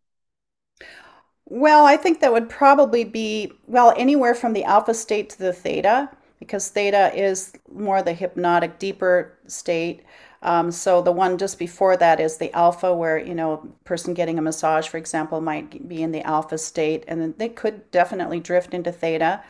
Well 1.49 1.87
i 1.87 1.97
think 1.97 2.21
that 2.21 2.33
would 2.33 2.49
probably 2.49 3.05
be 3.05 3.53
well 3.69 3.95
anywhere 3.97 4.35
from 4.35 4.53
the 4.53 4.65
alpha 4.65 4.93
state 4.93 5.31
to 5.31 5.39
the 5.39 5.53
theta 5.53 6.11
because 6.41 6.69
theta 6.69 7.13
is 7.15 7.53
more 7.73 8.03
the 8.03 8.13
hypnotic 8.13 8.81
deeper 8.81 9.39
state 9.47 10.03
um, 10.47 10.71
so 10.71 11.03
the 11.03 11.13
one 11.13 11.39
just 11.39 11.59
before 11.59 11.97
that 11.99 12.21
is 12.21 12.39
the 12.39 12.53
alpha, 12.55 12.95
where 12.95 13.19
you 13.19 13.35
know, 13.35 13.53
a 13.55 13.85
person 13.85 14.15
getting 14.15 14.39
a 14.39 14.43
massage, 14.43 14.89
for 14.89 14.99
example, 14.99 15.41
might 15.41 15.89
be 15.89 16.03
in 16.03 16.13
the 16.13 16.23
alpha 16.23 16.59
state, 16.59 17.05
and 17.09 17.21
then 17.21 17.35
they 17.39 17.49
could 17.49 17.91
definitely 17.91 18.41
drift 18.41 18.75
into 18.75 18.93
theta. 18.93 19.43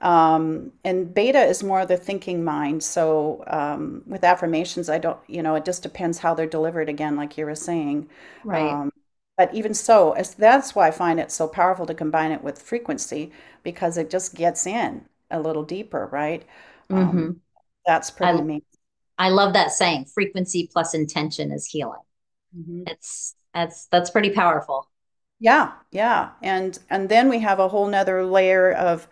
Um, 0.00 0.72
and 0.84 1.14
beta 1.14 1.40
is 1.44 1.62
more 1.62 1.86
the 1.86 1.96
thinking 1.96 2.42
mind. 2.44 2.82
So 2.82 3.44
um, 3.46 4.02
with 4.06 4.24
affirmations, 4.24 4.88
I 4.88 4.98
don't, 4.98 5.18
you 5.28 5.42
know, 5.42 5.54
it 5.54 5.64
just 5.64 5.82
depends 5.82 6.18
how 6.18 6.34
they're 6.34 6.46
delivered. 6.46 6.88
Again, 6.88 7.16
like 7.16 7.38
you 7.38 7.46
were 7.46 7.54
saying, 7.54 8.08
right. 8.44 8.80
Um, 8.82 8.92
but 9.36 9.54
even 9.54 9.74
so, 9.74 10.12
as, 10.12 10.34
that's 10.34 10.74
why 10.74 10.88
I 10.88 10.90
find 10.90 11.18
it 11.20 11.32
so 11.32 11.48
powerful 11.48 11.86
to 11.86 11.94
combine 11.94 12.32
it 12.32 12.42
with 12.42 12.60
frequency 12.60 13.32
because 13.62 13.96
it 13.96 14.10
just 14.10 14.34
gets 14.34 14.66
in 14.66 15.06
a 15.30 15.40
little 15.40 15.62
deeper, 15.64 16.06
right? 16.12 16.44
Um, 16.92 17.14
mm-hmm. 17.14 17.30
that's 17.86 18.10
pretty 18.10 18.38
I, 18.38 18.40
amazing. 18.40 18.64
I 19.18 19.28
love 19.30 19.52
that 19.54 19.72
saying, 19.72 20.06
frequency 20.06 20.68
plus 20.72 20.94
intention 20.94 21.52
is 21.52 21.66
healing. 21.66 22.00
Mhm. 22.56 22.84
It's 22.88 23.34
that's 23.54 23.86
that's 23.86 24.10
pretty 24.10 24.30
powerful. 24.30 24.88
Yeah, 25.38 25.72
yeah. 25.90 26.30
And 26.42 26.78
and 26.90 27.08
then 27.08 27.28
we 27.28 27.40
have 27.40 27.58
a 27.58 27.68
whole 27.68 27.86
nother 27.88 28.24
layer 28.24 28.72
of, 28.72 29.08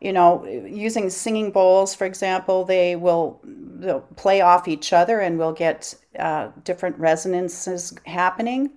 you 0.00 0.12
know, 0.12 0.44
using 0.46 1.10
singing 1.10 1.52
bowls, 1.52 1.94
for 1.94 2.06
example, 2.06 2.64
they 2.64 2.96
will 2.96 3.40
they'll 3.44 4.00
play 4.16 4.40
off 4.40 4.66
each 4.68 4.92
other 4.92 5.20
and 5.20 5.38
we'll 5.38 5.52
get 5.52 5.94
uh, 6.18 6.50
different 6.64 6.98
resonances 6.98 7.94
happening, 8.06 8.70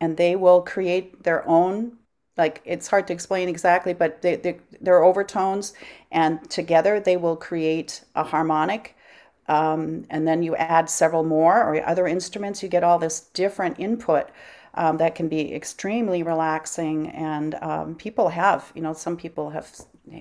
and 0.00 0.16
they 0.18 0.36
will 0.36 0.62
create 0.62 1.22
their 1.24 1.48
own, 1.48 1.98
like 2.38 2.62
it's 2.66 2.88
hard 2.88 3.06
to 3.08 3.14
explain 3.14 3.48
exactly, 3.48 3.94
but 3.94 4.22
they, 4.22 4.36
they 4.36 4.60
they're 4.80 5.04
overtones, 5.04 5.74
and 6.12 6.48
together 6.50 7.00
they 7.00 7.16
will 7.18 7.36
create 7.36 8.04
a 8.16 8.24
harmonic. 8.24 8.95
Um, 9.48 10.04
and 10.10 10.26
then 10.26 10.42
you 10.42 10.56
add 10.56 10.90
several 10.90 11.22
more 11.24 11.62
or 11.62 11.86
other 11.86 12.06
instruments, 12.06 12.62
you 12.62 12.68
get 12.68 12.82
all 12.84 12.98
this 12.98 13.20
different 13.20 13.78
input 13.78 14.28
um, 14.74 14.96
that 14.98 15.14
can 15.14 15.28
be 15.28 15.54
extremely 15.54 16.22
relaxing. 16.22 17.08
And 17.10 17.54
um, 17.62 17.94
people 17.94 18.28
have, 18.30 18.72
you 18.74 18.82
know, 18.82 18.92
some 18.92 19.16
people 19.16 19.50
have 19.50 19.68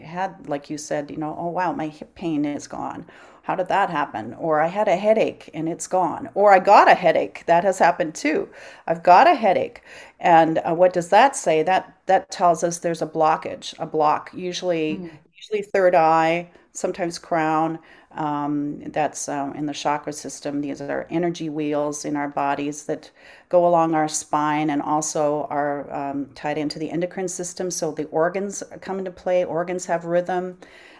had, 0.04 0.48
like 0.48 0.70
you 0.70 0.78
said, 0.78 1.12
you 1.12 1.18
know, 1.18 1.36
oh 1.38 1.50
wow, 1.50 1.72
my 1.74 1.88
hip 1.88 2.16
pain 2.16 2.46
is 2.46 2.68
gone. 2.68 3.06
How 3.44 3.56
did 3.56 3.68
that 3.68 3.92
happen? 3.92 4.34
Or 4.34 4.60
I 4.60 4.68
had 4.68 4.88
a 4.88 4.96
headache 4.96 5.50
and 5.54 5.70
it's 5.70 5.86
gone. 5.88 6.30
Or 6.34 6.52
I 6.52 6.60
got 6.60 6.90
a 6.90 6.96
headache. 6.96 7.44
That 7.46 7.64
has 7.64 7.78
happened 7.78 8.16
too. 8.16 8.50
I've 8.88 9.04
got 9.04 9.28
a 9.28 9.36
headache. 9.36 9.84
And 10.20 10.58
uh, 10.60 10.74
what 10.74 10.94
does 10.94 11.10
that 11.10 11.36
say? 11.36 11.62
That 11.62 11.96
that 12.08 12.32
tells 12.32 12.64
us 12.64 12.80
there's 12.80 13.02
a 13.04 13.08
blockage, 13.08 13.76
a 13.80 13.86
block, 13.86 14.32
usually 14.34 15.04
Mm. 15.04 15.10
usually 15.38 15.62
third 15.62 15.94
eye, 15.96 16.50
sometimes 16.72 17.20
crown. 17.20 17.78
Um, 18.16 18.80
that's 18.92 19.28
um, 19.28 19.54
in 19.56 19.66
the 19.66 19.74
chakra 19.74 20.14
system. 20.14 20.62
These 20.62 20.80
are 20.82 21.06
energy 21.10 21.50
wheels 21.50 22.06
in 22.06 22.16
our 22.16 22.30
bodies 22.30 22.86
that 22.86 23.12
go 23.50 23.68
along 23.68 23.94
our 23.94 24.08
spine 24.08 24.70
and 24.70 24.82
also 24.82 25.48
are 25.50 25.94
um, 25.94 26.30
tied 26.34 26.58
into 26.58 26.80
the 26.80 26.90
endocrine 26.90 27.28
system. 27.28 27.70
So 27.70 27.92
the 27.92 28.06
organs 28.06 28.64
come 28.80 29.00
into 29.00 29.12
play. 29.12 29.44
Organs 29.44 29.86
have 29.88 30.06
rhythm. 30.06 30.58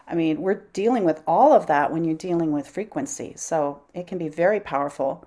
I 0.08 0.14
mean, 0.14 0.42
we're 0.42 0.66
dealing 0.74 1.04
with 1.04 1.24
all 1.26 1.54
of 1.54 1.68
that 1.68 1.92
when 1.92 2.04
you're 2.04 2.16
dealing 2.16 2.52
with 2.52 2.68
frequency. 2.68 3.34
So 3.38 3.82
it 3.94 4.08
can 4.08 4.18
be 4.18 4.30
very 4.30 4.60
powerful. 4.60 5.26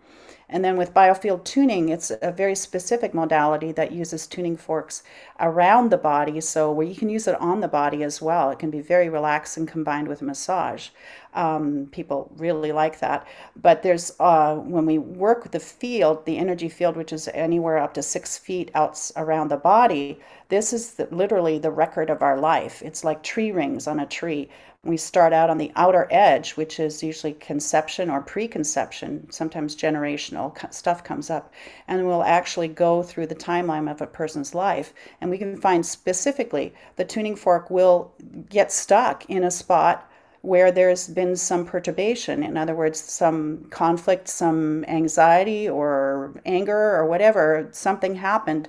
And 0.50 0.64
then 0.64 0.78
with 0.78 0.94
biofield 0.94 1.44
tuning, 1.44 1.90
it's 1.90 2.10
a 2.22 2.32
very 2.32 2.54
specific 2.54 3.12
modality 3.12 3.70
that 3.72 3.92
uses 3.92 4.26
tuning 4.26 4.56
forks 4.56 5.02
around 5.40 5.90
the 5.90 5.98
body. 5.98 6.40
So 6.40 6.72
where 6.72 6.86
you 6.86 6.94
can 6.94 7.10
use 7.10 7.28
it 7.28 7.38
on 7.40 7.60
the 7.60 7.68
body 7.68 8.02
as 8.02 8.22
well. 8.22 8.50
It 8.50 8.58
can 8.58 8.70
be 8.70 8.80
very 8.80 9.10
relaxing 9.10 9.66
combined 9.66 10.08
with 10.08 10.22
massage. 10.22 10.88
Um, 11.34 11.88
people 11.92 12.32
really 12.36 12.72
like 12.72 13.00
that. 13.00 13.26
But 13.60 13.82
there's 13.82 14.12
uh, 14.18 14.56
when 14.56 14.86
we 14.86 14.98
work 14.98 15.42
with 15.42 15.52
the 15.52 15.60
field, 15.60 16.24
the 16.24 16.38
energy 16.38 16.68
field, 16.68 16.96
which 16.96 17.12
is 17.12 17.28
anywhere 17.34 17.78
up 17.78 17.94
to 17.94 18.02
six 18.02 18.38
feet 18.38 18.70
out 18.74 19.10
around 19.16 19.48
the 19.48 19.56
body. 19.56 20.18
This 20.48 20.72
is 20.72 20.94
the, 20.94 21.06
literally 21.10 21.58
the 21.58 21.70
record 21.70 22.10
of 22.10 22.22
our 22.22 22.38
life. 22.38 22.82
It's 22.82 23.04
like 23.04 23.22
tree 23.22 23.52
rings 23.52 23.86
on 23.86 24.00
a 24.00 24.06
tree. 24.06 24.48
We 24.84 24.96
start 24.96 25.32
out 25.32 25.50
on 25.50 25.58
the 25.58 25.72
outer 25.74 26.06
edge, 26.10 26.52
which 26.52 26.78
is 26.78 27.02
usually 27.02 27.32
conception 27.34 28.08
or 28.08 28.22
preconception, 28.22 29.28
sometimes 29.30 29.74
generational 29.74 30.54
stuff 30.72 31.02
comes 31.02 31.30
up, 31.30 31.52
and 31.88 32.06
we'll 32.06 32.22
actually 32.22 32.68
go 32.68 33.02
through 33.02 33.26
the 33.26 33.34
timeline 33.34 33.90
of 33.90 34.00
a 34.00 34.06
person's 34.06 34.54
life. 34.54 34.94
And 35.20 35.30
we 35.30 35.36
can 35.36 35.60
find 35.60 35.84
specifically 35.84 36.72
the 36.94 37.04
tuning 37.04 37.34
fork 37.34 37.70
will 37.70 38.14
get 38.48 38.70
stuck 38.70 39.28
in 39.28 39.44
a 39.44 39.50
spot 39.50 40.07
where 40.42 40.70
there's 40.70 41.08
been 41.08 41.36
some 41.36 41.64
perturbation. 41.64 42.42
In 42.42 42.56
other 42.56 42.74
words, 42.74 43.00
some 43.00 43.66
conflict, 43.70 44.28
some 44.28 44.84
anxiety 44.86 45.68
or 45.68 46.40
anger 46.46 46.96
or 46.96 47.06
whatever, 47.06 47.68
something 47.72 48.14
happened 48.14 48.68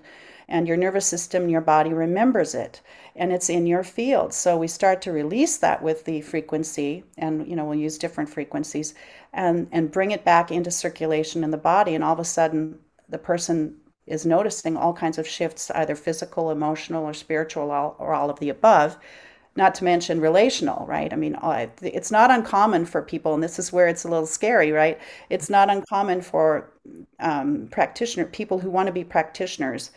and 0.49 0.67
your 0.67 0.77
nervous 0.77 1.05
system, 1.05 1.47
your 1.47 1.61
body 1.61 1.93
remembers 1.93 2.55
it 2.55 2.81
and 3.15 3.31
it's 3.31 3.49
in 3.49 3.67
your 3.67 3.83
field. 3.83 4.33
So 4.33 4.57
we 4.57 4.67
start 4.67 5.01
to 5.03 5.11
release 5.11 5.57
that 5.57 5.81
with 5.81 6.05
the 6.05 6.21
frequency 6.21 7.03
and 7.17 7.47
you 7.47 7.55
know 7.55 7.65
we'll 7.65 7.79
use 7.79 7.97
different 7.97 8.29
frequencies 8.29 8.95
and 9.31 9.67
and 9.71 9.91
bring 9.91 10.11
it 10.11 10.25
back 10.25 10.51
into 10.51 10.71
circulation 10.71 11.43
in 11.43 11.51
the 11.51 11.57
body 11.57 11.93
and 11.95 12.03
all 12.03 12.13
of 12.13 12.19
a 12.19 12.25
sudden 12.25 12.79
the 13.07 13.17
person 13.17 13.75
is 14.07 14.25
noticing 14.25 14.75
all 14.75 14.93
kinds 14.93 15.19
of 15.19 15.27
shifts 15.27 15.69
either 15.71 15.95
physical, 15.95 16.49
emotional 16.49 17.03
or 17.03 17.13
spiritual 17.13 17.69
or 17.69 18.13
all 18.13 18.29
of 18.31 18.39
the 18.39 18.49
above 18.49 18.97
not 19.55 19.75
to 19.75 19.83
mention 19.83 20.21
relational, 20.21 20.85
right? 20.87 21.11
I 21.11 21.15
mean, 21.15 21.37
it's 21.81 22.11
not 22.11 22.31
uncommon 22.31 22.85
for 22.85 23.01
people, 23.01 23.33
and 23.33 23.43
this 23.43 23.59
is 23.59 23.73
where 23.73 23.87
it's 23.87 24.03
a 24.03 24.07
little 24.07 24.25
scary, 24.27 24.71
right? 24.71 24.99
It's 25.29 25.49
not 25.49 25.69
uncommon 25.69 26.21
for 26.21 26.71
um, 27.19 27.67
practitioner 27.71 28.25
people 28.25 28.59
who 28.59 28.69
want 28.69 28.87
to 28.87 28.93
be 28.93 29.03
practitioners. 29.03 29.91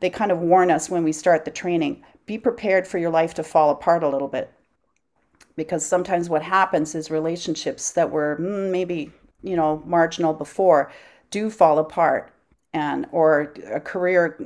They 0.00 0.10
kind 0.10 0.32
of 0.32 0.38
warn 0.38 0.70
us 0.70 0.90
when 0.90 1.04
we 1.04 1.12
start 1.12 1.44
the 1.44 1.50
training: 1.50 2.02
be 2.26 2.38
prepared 2.38 2.86
for 2.86 2.98
your 2.98 3.10
life 3.10 3.34
to 3.34 3.44
fall 3.44 3.70
apart 3.70 4.02
a 4.02 4.08
little 4.08 4.28
bit, 4.28 4.52
because 5.56 5.84
sometimes 5.86 6.28
what 6.28 6.42
happens 6.42 6.94
is 6.94 7.10
relationships 7.10 7.92
that 7.92 8.10
were 8.10 8.36
mm, 8.40 8.70
maybe 8.70 9.12
you 9.42 9.56
know 9.56 9.82
marginal 9.86 10.32
before 10.32 10.90
do 11.30 11.50
fall 11.50 11.78
apart, 11.78 12.32
and 12.72 13.06
or 13.12 13.52
a 13.70 13.80
career 13.80 14.38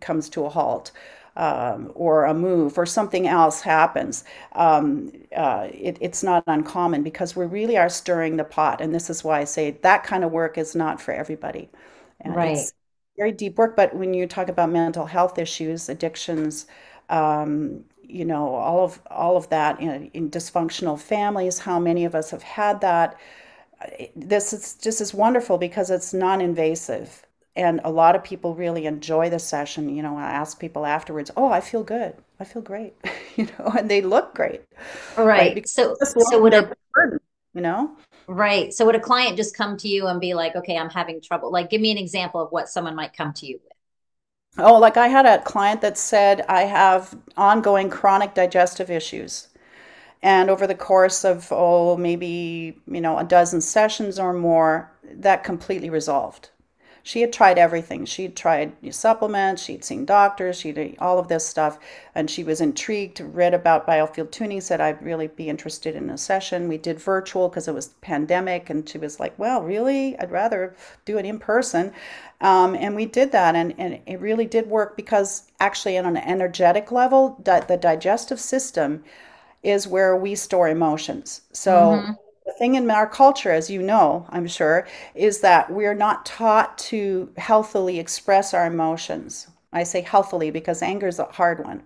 comes 0.00 0.28
to 0.30 0.44
a 0.44 0.48
halt 0.48 0.92
um, 1.36 1.92
or 1.94 2.24
a 2.24 2.34
move 2.34 2.76
or 2.78 2.86
something 2.86 3.26
else 3.28 3.60
happens, 3.62 4.24
um, 4.52 5.12
uh, 5.36 5.68
it, 5.72 5.96
it's 6.00 6.22
not 6.22 6.44
uncommon 6.46 7.02
because 7.02 7.36
we 7.36 7.46
really 7.46 7.76
are 7.78 7.88
stirring 7.88 8.36
the 8.36 8.44
pot. 8.44 8.80
And 8.80 8.94
this 8.94 9.10
is 9.10 9.24
why 9.24 9.40
I 9.40 9.44
say 9.44 9.72
that 9.82 10.04
kind 10.04 10.24
of 10.24 10.32
work 10.32 10.58
is 10.58 10.74
not 10.74 11.00
for 11.00 11.12
everybody. 11.12 11.70
Uh, 12.24 12.32
Right. 12.34 12.70
it's 12.70 12.72
very 13.16 13.32
deep 13.32 13.56
work, 13.58 13.76
but 13.76 13.94
when 13.94 14.14
you 14.14 14.26
talk 14.26 14.48
about 14.48 14.70
mental 14.70 15.06
health 15.06 15.38
issues, 15.38 15.88
addictions, 15.88 16.66
um, 17.08 17.84
you 18.02 18.24
know, 18.24 18.54
all 18.54 18.84
of 18.84 19.00
all 19.10 19.36
of 19.36 19.48
that 19.50 19.80
in, 19.80 20.10
in 20.14 20.30
dysfunctional 20.30 20.98
families, 20.98 21.60
how 21.60 21.78
many 21.78 22.04
of 22.04 22.14
us 22.14 22.30
have 22.30 22.42
had 22.42 22.80
that? 22.80 23.16
This 24.14 24.52
is 24.52 24.74
just 24.74 25.00
is 25.00 25.14
wonderful 25.14 25.58
because 25.58 25.90
it's 25.90 26.12
non-invasive 26.12 27.24
and 27.56 27.80
a 27.84 27.90
lot 27.90 28.16
of 28.16 28.24
people 28.24 28.54
really 28.54 28.86
enjoy 28.86 29.28
the 29.30 29.38
session 29.38 29.88
you 29.94 30.02
know 30.02 30.16
i 30.16 30.30
ask 30.30 30.58
people 30.60 30.86
afterwards 30.86 31.30
oh 31.36 31.50
i 31.50 31.60
feel 31.60 31.82
good 31.82 32.14
i 32.40 32.44
feel 32.44 32.62
great 32.62 32.94
you 33.36 33.46
know 33.58 33.72
and 33.78 33.90
they 33.90 34.00
look 34.00 34.34
great 34.34 34.62
right 35.16 35.54
right. 35.54 35.68
So 35.68 35.96
so 36.00 36.40
would 36.40 36.54
a 36.54 36.72
burden 36.94 37.18
you 37.54 37.60
know 37.60 37.96
right. 38.26 38.72
So 38.72 38.86
would 38.86 38.94
a 38.94 39.00
client 39.00 39.36
just 39.36 39.56
come 39.56 39.76
to 39.78 39.88
you 39.88 40.06
and 40.06 40.20
be 40.20 40.34
like, 40.34 40.54
okay, 40.56 40.76
I'm 40.76 40.90
having 40.90 41.20
trouble. 41.20 41.50
Like, 41.52 41.70
give 41.70 41.80
me 41.80 41.90
an 41.90 41.98
example 41.98 42.40
of 42.40 42.50
what 42.52 42.68
someone 42.68 42.94
might 42.94 43.12
come 43.16 43.32
to 43.34 43.46
you 43.46 43.60
with. 43.62 43.72
oh 44.58 44.78
like 44.78 44.96
i 44.96 45.08
had 45.08 45.26
a 45.26 45.42
client 45.42 45.80
that 45.80 45.96
said 45.98 46.44
i 46.48 46.62
have 46.62 47.16
ongoing 47.36 47.88
chronic 47.90 48.34
digestive 48.34 48.90
issues 48.90 49.48
and 50.22 50.50
over 50.50 50.66
the 50.66 50.74
course 50.76 51.24
of 51.24 51.48
oh 51.52 51.96
maybe 51.96 52.78
you 52.88 53.00
know 53.00 53.18
a 53.18 53.24
dozen 53.24 53.60
sessions 53.60 54.18
or 54.18 54.32
more 54.34 54.90
that 55.04 55.44
completely 55.44 55.90
resolved 55.90 56.50
she 57.10 57.20
had 57.22 57.32
tried 57.32 57.58
everything. 57.58 58.04
She 58.04 58.22
had 58.24 58.36
tried 58.36 58.72
new 58.82 58.92
supplements, 58.92 59.62
she'd 59.62 59.84
seen 59.84 60.04
doctors, 60.04 60.60
she'd 60.60 60.96
all 61.00 61.18
of 61.18 61.28
this 61.28 61.46
stuff, 61.46 61.78
and 62.14 62.30
she 62.30 62.44
was 62.44 62.60
intrigued, 62.60 63.20
read 63.20 63.52
about 63.54 63.86
biofield 63.86 64.30
tuning, 64.30 64.60
said 64.60 64.80
I'd 64.80 65.02
really 65.02 65.26
be 65.26 65.48
interested 65.48 65.96
in 65.96 66.08
a 66.10 66.16
session. 66.18 66.68
We 66.68 66.78
did 66.78 67.00
virtual 67.00 67.48
because 67.48 67.66
it 67.68 67.74
was 67.74 67.88
pandemic, 68.00 68.70
and 68.70 68.88
she 68.88 68.98
was 68.98 69.18
like, 69.18 69.38
Well, 69.38 69.62
really? 69.62 70.16
I'd 70.18 70.30
rather 70.30 70.74
do 71.04 71.18
it 71.18 71.24
in 71.26 71.38
person. 71.38 71.92
Um, 72.40 72.74
and 72.74 72.94
we 72.94 73.06
did 73.06 73.32
that, 73.32 73.54
and, 73.56 73.74
and 73.78 74.00
it 74.06 74.20
really 74.20 74.46
did 74.46 74.68
work 74.68 74.96
because 74.96 75.44
actually, 75.58 75.98
on 75.98 76.06
an 76.06 76.16
energetic 76.18 76.92
level, 76.92 77.36
di- 77.42 77.60
the 77.60 77.76
digestive 77.76 78.40
system 78.40 79.02
is 79.62 79.86
where 79.86 80.16
we 80.16 80.34
store 80.34 80.68
emotions. 80.68 81.42
So 81.52 82.06
hmm 82.06 82.29
the 82.50 82.58
thing 82.58 82.74
in 82.74 82.90
our 82.90 83.06
culture, 83.06 83.50
as 83.50 83.70
you 83.70 83.82
know, 83.82 84.26
I'm 84.30 84.46
sure, 84.46 84.86
is 85.14 85.40
that 85.40 85.70
we're 85.70 85.94
not 85.94 86.26
taught 86.26 86.76
to 86.90 87.32
healthily 87.36 87.98
express 87.98 88.54
our 88.54 88.66
emotions. 88.66 89.48
I 89.72 89.84
say 89.84 90.00
healthily 90.02 90.50
because 90.50 90.82
anger 90.82 91.06
is 91.08 91.18
a 91.18 91.24
hard 91.26 91.64
one, 91.64 91.82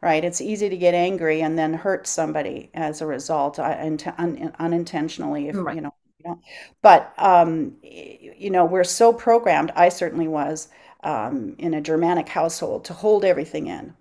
right? 0.00 0.24
It's 0.24 0.40
easy 0.40 0.68
to 0.68 0.76
get 0.76 0.94
angry 0.94 1.40
and 1.42 1.58
then 1.58 1.74
hurt 1.74 2.06
somebody 2.06 2.70
as 2.74 3.00
a 3.00 3.06
result, 3.06 3.58
uh, 3.58 3.76
un- 4.18 4.52
unintentionally, 4.58 5.48
if 5.48 5.62
Right. 5.62 5.72
you 5.72 5.80
know. 5.80 5.94
You 6.24 6.30
know. 6.30 6.40
But 6.82 7.12
um, 7.18 7.76
you 7.82 8.50
know, 8.50 8.64
we're 8.64 8.84
so 8.84 9.12
programmed. 9.12 9.72
I 9.76 9.88
certainly 9.88 10.28
was 10.28 10.68
um, 11.02 11.54
in 11.58 11.74
a 11.74 11.80
Germanic 11.80 12.28
household 12.28 12.84
to 12.86 12.94
hold 12.94 13.24
everything 13.24 13.66
in 13.66 13.94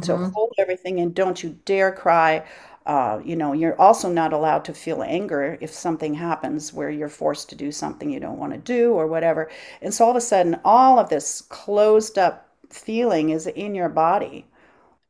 so 0.00 0.16
hmm 0.16 0.30
hold 0.32 0.52
everything 0.58 0.98
in. 0.98 1.12
Don't 1.12 1.42
you 1.42 1.58
dare 1.64 1.90
cry. 1.92 2.44
Uh, 2.88 3.20
you 3.24 3.36
know, 3.36 3.52
you're 3.54 3.80
also 3.80 4.10
not 4.10 4.32
allowed 4.34 4.64
to 4.66 4.74
feel 4.74 5.02
anger 5.04 5.58
if 5.60 5.70
something 5.72 6.14
happens 6.14 6.72
where 6.74 6.90
you're 6.90 7.08
forced 7.10 7.50
to 7.50 7.56
do 7.56 7.72
something 7.72 8.10
you 8.10 8.20
don't 8.20 8.38
want 8.40 8.52
to 8.54 8.58
do 8.58 8.94
or 8.94 9.06
whatever. 9.06 9.50
And 9.82 9.94
so 9.94 10.06
all 10.06 10.10
of 10.12 10.16
a 10.16 10.22
sudden, 10.22 10.58
all 10.64 10.98
of 10.98 11.10
this 11.10 11.42
closed 11.42 12.18
up 12.18 12.48
feeling 12.70 13.30
is 13.30 13.46
in 13.48 13.74
your 13.76 13.90
body 13.90 14.46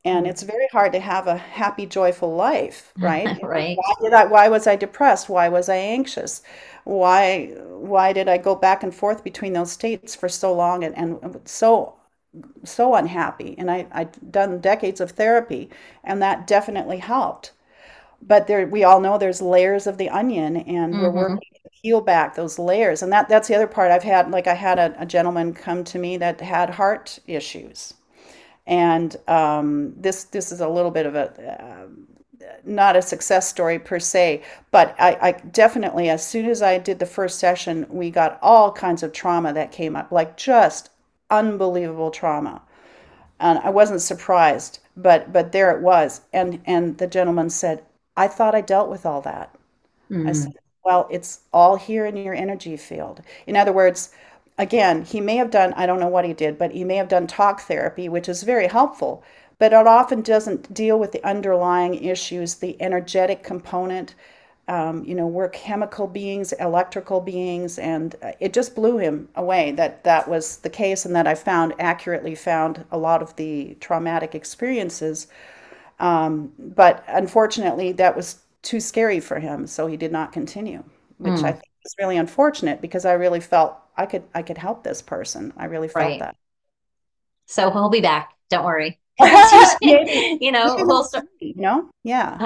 And 0.04 0.26
it's 0.26 0.42
very 0.42 0.68
hard 0.73 0.92
to 0.94 1.00
have 1.00 1.26
a 1.28 1.37
happy, 1.37 1.87
joyful 1.87 2.35
life, 2.35 2.94
right? 3.00 3.37
Right. 3.42 3.80
why 3.80 3.94
did 4.02 4.12
I, 4.14 4.25
why 4.26 4.49
was 4.49 4.66
I 4.66 4.76
depressed? 4.76 5.28
Why 5.28 5.49
was 5.49 5.68
I 5.68 5.76
anxious? 5.76 6.42
Why, 6.85 7.54
why 7.66 8.12
did 8.12 8.28
I 8.28 8.38
go 8.38 8.54
back 8.56 8.82
and 8.82 8.94
forth 8.94 9.25
between 9.25 9.52
those 9.52 9.73
states 9.73 10.14
for 10.14 10.28
so 10.28 10.52
long 10.54 10.85
and, 10.85 10.97
and 10.97 11.40
so, 11.47 11.94
so 12.64 12.94
unhappy? 12.94 13.54
And 13.58 13.70
I, 13.70 13.87
I'd 13.92 14.32
done 14.32 14.61
decades 14.61 15.00
of 15.00 15.12
therapy, 15.12 15.70
and 16.04 16.23
that 16.23 16.47
definitely 16.47 16.99
helped. 16.99 17.52
But 18.23 18.47
there, 18.47 18.67
we 18.67 18.85
all 18.85 19.01
know 19.01 19.17
there's 19.19 19.41
layers 19.43 19.87
of 19.87 19.97
the 19.99 20.11
onion, 20.11 20.57
and 20.59 20.99
we're 20.99 21.11
hmm 21.11 21.39
working 21.41 21.49
to 21.65 21.71
peel 21.83 22.01
back 22.01 22.35
those 22.35 22.59
layers. 22.59 23.03
And 23.03 23.13
that, 23.13 23.29
that's 23.29 23.49
the 23.49 23.55
other 23.55 23.67
part. 23.67 23.91
I've 23.91 24.03
had, 24.03 24.31
like, 24.31 24.47
I 24.47 24.55
had 24.55 24.79
a, 24.79 24.95
a 25.03 25.07
gentleman 25.07 25.55
come 25.55 25.85
to 25.85 25.99
me 25.99 26.17
that 26.19 26.41
had 26.41 26.71
heart 26.71 27.19
issues 27.27 27.95
and 28.67 29.17
um, 29.29 29.95
this 29.97 30.25
this 30.25 30.53
is 30.53 30.61
a 30.61 30.69
little 30.69 30.91
bit 30.91 31.07
of 31.07 31.15
a 31.15 31.63
uh, 31.63 31.87
not 32.65 32.97
a 32.97 33.03
success 33.03 33.49
story 33.49 33.79
per 33.79 33.99
se, 33.99 34.43
but 34.71 34.95
I, 34.99 35.19
I 35.21 35.33
definitely 35.33 36.09
as 36.11 36.27
soon 36.27 36.47
as 36.47 36.63
I 36.63 36.79
did 36.79 36.99
the 36.99 37.07
first 37.07 37.39
session, 37.39 37.87
we 37.89 38.11
got 38.11 38.39
all 38.43 38.73
kinds 38.73 39.03
of 39.03 39.13
trauma 39.13 39.53
that 39.55 39.73
came 39.73 39.97
up, 39.97 40.13
like 40.13 40.37
just 40.37 40.91
unbelievable 41.31 42.11
trauma, 42.11 42.63
and 43.41 43.59
I 43.61 43.71
wasn't 43.71 44.03
surprised, 44.03 44.81
but 44.97 45.33
but 45.33 45.53
there 45.53 45.71
it 45.77 45.83
was, 45.83 46.23
and 46.33 46.61
and 46.67 46.99
the 46.99 47.07
gentleman 47.09 47.51
said, 47.51 47.83
I 48.19 48.29
thought 48.29 48.55
I 48.55 48.61
dealt 48.63 48.91
with 48.91 49.07
all 49.07 49.21
that. 49.23 49.55
I 50.25 50.33
Mm. 50.33 50.33
said, 50.33 50.53
well, 50.85 51.09
it's 51.11 51.41
all 51.53 51.77
here 51.77 52.07
in 52.07 52.17
your 52.17 52.35
energy 52.35 52.77
field. 52.77 53.23
In 53.47 53.57
other 53.57 53.73
words, 53.73 54.11
again, 54.59 55.05
he 55.05 55.21
may 55.21 55.37
have 55.37 55.51
done, 55.51 55.73
I 55.75 55.87
don't 55.87 56.01
know 56.01 56.09
what 56.09 56.25
he 56.25 56.33
did, 56.35 56.59
but 56.59 56.73
he 56.73 56.85
may 56.85 56.97
have 56.97 57.09
done 57.09 57.27
talk 57.27 57.61
therapy, 57.63 58.09
which 58.09 58.29
is 58.29 58.43
very 58.43 58.69
helpful, 58.69 59.23
but 59.59 59.73
it 59.73 59.87
often 59.87 60.23
doesn't 60.23 60.73
deal 60.75 60.99
with 60.99 61.13
the 61.13 61.25
underlying 61.27 61.95
issues, 61.95 62.57
the 62.57 62.81
energetic 62.81 63.43
component. 63.43 64.15
Um, 64.69 65.03
you 65.05 65.15
know, 65.15 65.27
we're 65.27 65.49
chemical 65.49 66.07
beings, 66.07 66.53
electrical 66.55 67.21
beings, 67.21 67.79
and 67.79 68.15
uh, 68.23 68.33
it 68.39 68.53
just 68.53 68.75
blew 68.75 68.99
him 68.99 69.29
away 69.35 69.73
that 69.73 70.05
that 70.05 70.29
was 70.29 70.59
the 70.59 70.69
case, 70.71 71.07
and 71.07 71.17
that 71.17 71.27
I 71.27 71.35
found 71.35 71.73
accurately 71.79 72.35
found 72.35 72.85
a 72.91 72.99
lot 72.99 73.23
of 73.23 73.35
the 73.37 73.77
traumatic 73.81 74.35
experiences 74.35 75.27
um, 76.00 76.52
but 76.59 77.05
unfortunately, 77.09 77.93
that 77.93 78.17
was 78.17 78.40
too 78.62 78.81
scary 78.81 79.21
for 79.21 79.38
him, 79.40 79.67
so 79.67 79.87
he 79.87 79.97
did 79.97 80.12
not 80.12 80.33
continue, 80.33 80.85
which 81.19 81.45
I 81.45 81.50
Mm. 81.50 81.55
think 81.55 81.64
is 81.85 81.95
really 81.99 82.17
unfortunate 82.17 82.81
because 82.81 83.05
I 83.05 83.12
really 83.14 83.40
felt 83.40 83.76
I 83.97 84.07
could 84.07 84.25
I 84.35 84.43
could 84.43 84.59
help 84.59 84.85
this 84.85 85.02
person. 85.02 85.52
I 85.57 85.67
really 85.67 85.88
felt 85.88 86.19
Right. 86.19 86.21
that. 86.21 86.37
So 87.47 87.71
he'll 87.71 87.90
be 87.90 88.00
back. 88.00 88.35
Don't 88.50 88.64
worry. 88.64 89.00
It's 89.21 89.52
Maybe, 89.83 89.83
usually, 89.83 90.38
you 90.40 90.52
know, 90.52 90.78
we'll 90.87 91.05
start. 91.05 91.25
you 91.40 91.55
know? 91.57 91.90
Yeah. 92.05 92.43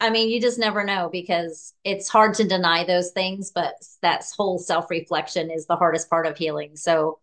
I 0.00 0.10
mean, 0.10 0.30
you 0.30 0.40
just 0.40 0.58
never 0.58 0.84
know 0.84 1.08
because 1.10 1.74
it's 1.84 2.08
hard 2.08 2.34
to 2.34 2.44
deny 2.46 2.84
those 2.84 3.10
things, 3.10 3.50
but 3.52 3.74
that 4.02 4.24
whole 4.36 4.58
self-reflection 4.58 5.50
is 5.50 5.66
the 5.66 5.74
hardest 5.76 6.08
part 6.08 6.26
of 6.26 6.36
healing. 6.36 6.76
So 6.76 7.18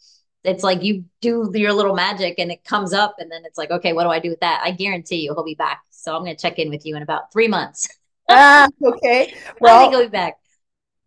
it's 0.47 0.63
like 0.63 0.83
you 0.83 1.05
do 1.21 1.51
your 1.53 1.73
little 1.73 1.95
magic 1.95 2.35
and 2.39 2.51
it 2.51 2.63
comes 2.63 2.93
up, 2.93 3.15
and 3.19 3.31
then 3.31 3.43
it's 3.45 3.57
like, 3.57 3.71
okay, 3.71 3.93
what 3.93 4.03
do 4.03 4.09
I 4.09 4.19
do 4.19 4.29
with 4.29 4.39
that? 4.41 4.61
I 4.63 4.71
guarantee 4.71 5.17
you 5.23 5.33
he'll 5.33 5.43
be 5.45 5.55
back. 5.55 5.81
So 5.91 6.15
I'm 6.15 6.23
going 6.23 6.35
to 6.35 6.41
check 6.41 6.59
in 6.59 6.69
with 6.69 6.85
you 6.85 6.95
in 6.95 7.03
about 7.03 7.31
three 7.33 7.47
months. 7.47 7.87
Ah, 8.29 8.67
okay. 8.83 9.33
I 9.65 9.75
think 9.77 9.91
he'll 9.91 10.01
be 10.03 10.09
back. 10.09 10.37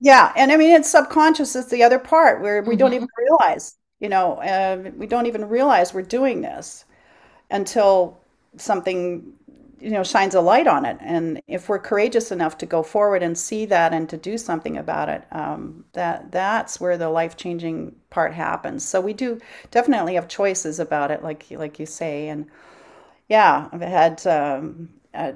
yeah, 0.00 0.32
and 0.36 0.52
I 0.52 0.56
mean 0.56 0.70
it's 0.70 0.90
subconscious 0.90 1.56
is 1.56 1.66
the 1.68 1.82
other 1.82 1.98
part 1.98 2.40
where 2.42 2.62
we 2.62 2.76
don't 2.76 2.92
even 2.92 3.08
realize, 3.18 3.76
you 4.00 4.08
know, 4.08 4.34
uh, 4.34 4.90
we 4.96 5.06
don't 5.06 5.26
even 5.26 5.48
realize 5.48 5.92
we're 5.94 6.02
doing 6.02 6.40
this. 6.40 6.84
until 7.50 8.18
something 8.58 9.34
you 9.80 9.90
know 9.90 10.02
shines 10.04 10.34
a 10.34 10.40
light 10.40 10.66
on 10.66 10.84
it. 10.84 10.98
And 11.00 11.40
if 11.46 11.68
we're 11.68 11.78
courageous 11.78 12.30
enough 12.32 12.58
to 12.58 12.66
go 12.66 12.82
forward 12.82 13.22
and 13.22 13.36
see 13.38 13.64
that 13.66 13.92
and 13.92 14.08
to 14.10 14.16
do 14.16 14.38
something 14.38 14.76
about 14.76 15.08
it 15.08 15.24
um, 15.32 15.84
that 15.92 16.30
that's 16.32 16.80
where 16.80 16.96
the 16.98 17.08
life-changing 17.10 17.94
part 18.10 18.34
happens. 18.34 18.84
So 18.84 19.00
we 19.00 19.12
do 19.12 19.40
definitely 19.70 20.14
have 20.14 20.28
choices 20.28 20.80
about 20.80 21.10
it 21.10 21.22
like 21.22 21.46
like 21.50 21.78
you 21.78 21.86
say. 21.86 22.28
And 22.28 22.46
yeah 23.28 23.68
i've 23.72 23.80
had 23.80 24.26
um, 24.26 24.88
uh, 25.14 25.32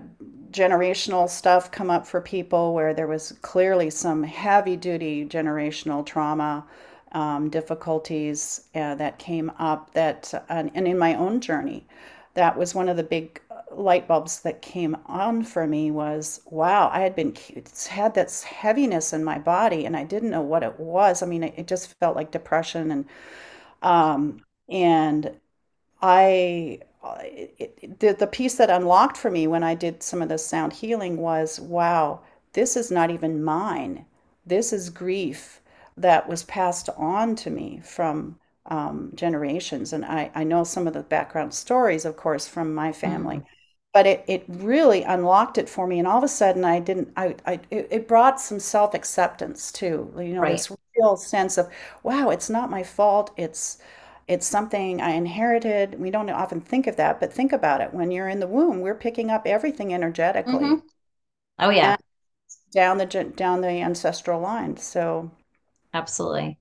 generational 0.51 1.29
stuff 1.29 1.71
come 1.71 1.91
up 1.91 2.07
for 2.07 2.21
people 2.21 2.75
where 2.75 2.93
there 2.93 3.07
was 3.07 3.33
clearly 3.43 3.91
some 3.91 4.23
heavy 4.23 4.77
duty 4.77 5.25
generational 5.25 6.05
trauma 6.05 6.65
um, 7.13 7.49
difficulties 7.51 8.63
uh, 8.75 8.95
that 8.95 9.19
came 9.19 9.51
up 9.59 9.93
that 9.95 10.33
and, 10.49 10.71
and 10.75 10.87
in 10.89 10.99
my 10.99 11.15
own 11.15 11.41
journey 11.41 11.87
that 12.35 12.57
was 12.57 12.75
one 12.75 12.89
of 12.89 12.97
the 12.97 13.03
big 13.03 13.41
light 13.71 14.09
bulbs 14.09 14.41
that 14.41 14.63
came 14.63 14.97
on 15.07 15.43
for 15.43 15.67
me 15.67 15.91
was 15.91 16.41
wow 16.51 16.89
i 16.93 17.01
had 17.01 17.15
been 17.15 17.35
had 17.89 18.15
this 18.15 18.43
heaviness 18.43 19.13
in 19.13 19.25
my 19.25 19.39
body 19.39 19.85
and 19.85 19.97
i 19.97 20.05
didn't 20.05 20.31
know 20.31 20.43
what 20.43 20.63
it 20.63 20.79
was 20.79 21.23
i 21.23 21.27
mean 21.27 21.43
it, 21.43 21.67
just 21.67 21.95
felt 21.99 22.17
like 22.17 22.31
depression 22.31 22.91
and 22.91 23.05
um 23.83 24.43
and 24.69 25.39
I 26.03 26.81
it, 27.21 27.55
it, 27.59 28.01
the 28.01 28.13
the 28.13 28.27
piece 28.27 28.57
that 28.57 28.71
unlocked 28.71 29.17
for 29.17 29.31
me 29.31 29.47
when 29.47 29.63
I 29.63 29.75
did 29.75 30.03
some 30.03 30.23
of 30.23 30.29
the 30.29 30.39
sound 30.39 30.73
healing 30.75 31.17
was, 31.19 31.61
wow, 31.61 32.21
this 32.53 32.77
is 32.77 32.91
not 32.91 33.11
even 33.11 33.43
mine. 33.43 34.07
This 34.47 34.73
is 34.73 34.91
grief 34.91 35.61
that 35.97 36.29
was 36.29 36.45
passed 36.45 36.89
on 36.97 37.37
to 37.37 37.51
me 37.51 37.81
from 37.85 38.39
um, 38.67 39.13
generations. 39.15 39.93
And 39.93 40.05
I, 40.05 40.31
I 40.35 40.45
know 40.45 40.65
some 40.65 40.87
of 40.87 40.95
the 40.95 41.03
background 41.03 41.55
stories, 41.55 42.05
of 42.05 42.17
course, 42.17 42.47
from 42.49 42.75
my 42.75 42.93
family, 42.93 43.41
hmm 43.41 43.47
but 43.93 44.07
it, 44.07 44.25
it 44.27 44.45
really 44.49 45.03
unlocked 45.03 45.59
it 45.59 45.69
for 45.69 45.87
me. 45.87 45.99
And 45.99 46.09
all 46.09 46.19
of 46.19 46.25
a 46.25 46.29
sudden, 46.29 46.65
I 46.65 46.81
didn't, 46.81 47.13
I, 47.17 47.37
I, 47.47 47.61
it, 47.71 47.89
it 47.91 48.09
brought 48.09 48.41
some 48.41 48.59
self-acceptance 48.61 49.71
too. 49.73 50.13
You 50.17 50.35
know, 50.35 50.47
Right. 50.47 50.49
this 50.49 50.71
real 50.97 51.17
sense 51.17 51.59
of, 51.59 51.69
wow, 52.03 52.31
it's 52.31 52.49
not 52.51 52.71
my 52.71 52.83
fault. 52.83 53.33
It's, 53.37 53.79
it's 54.29 54.47
something 54.47 55.01
I 55.01 55.11
inherited. 55.11 56.01
We 56.01 56.11
don't 56.11 56.31
often 56.31 56.61
think 56.61 56.87
of 56.87 56.97
that, 56.97 57.21
but 57.21 57.33
think 57.33 57.53
about 57.53 57.81
it. 57.83 57.93
When 57.93 58.11
you're 58.11 58.29
in 58.29 58.41
the 58.41 58.47
womb, 58.47 58.81
we're 58.81 58.95
picking 58.95 59.31
up 59.31 59.47
everything 59.47 59.93
energetically 59.93 60.79
Oh, 61.59 61.71
yeah. 61.71 61.97
down 62.73 62.99
the 62.99 63.07
down 63.07 63.61
the 63.61 63.69
ancestral 63.69 64.41
line. 64.41 64.77
So, 64.77 65.31
Absolutely. 65.95 66.59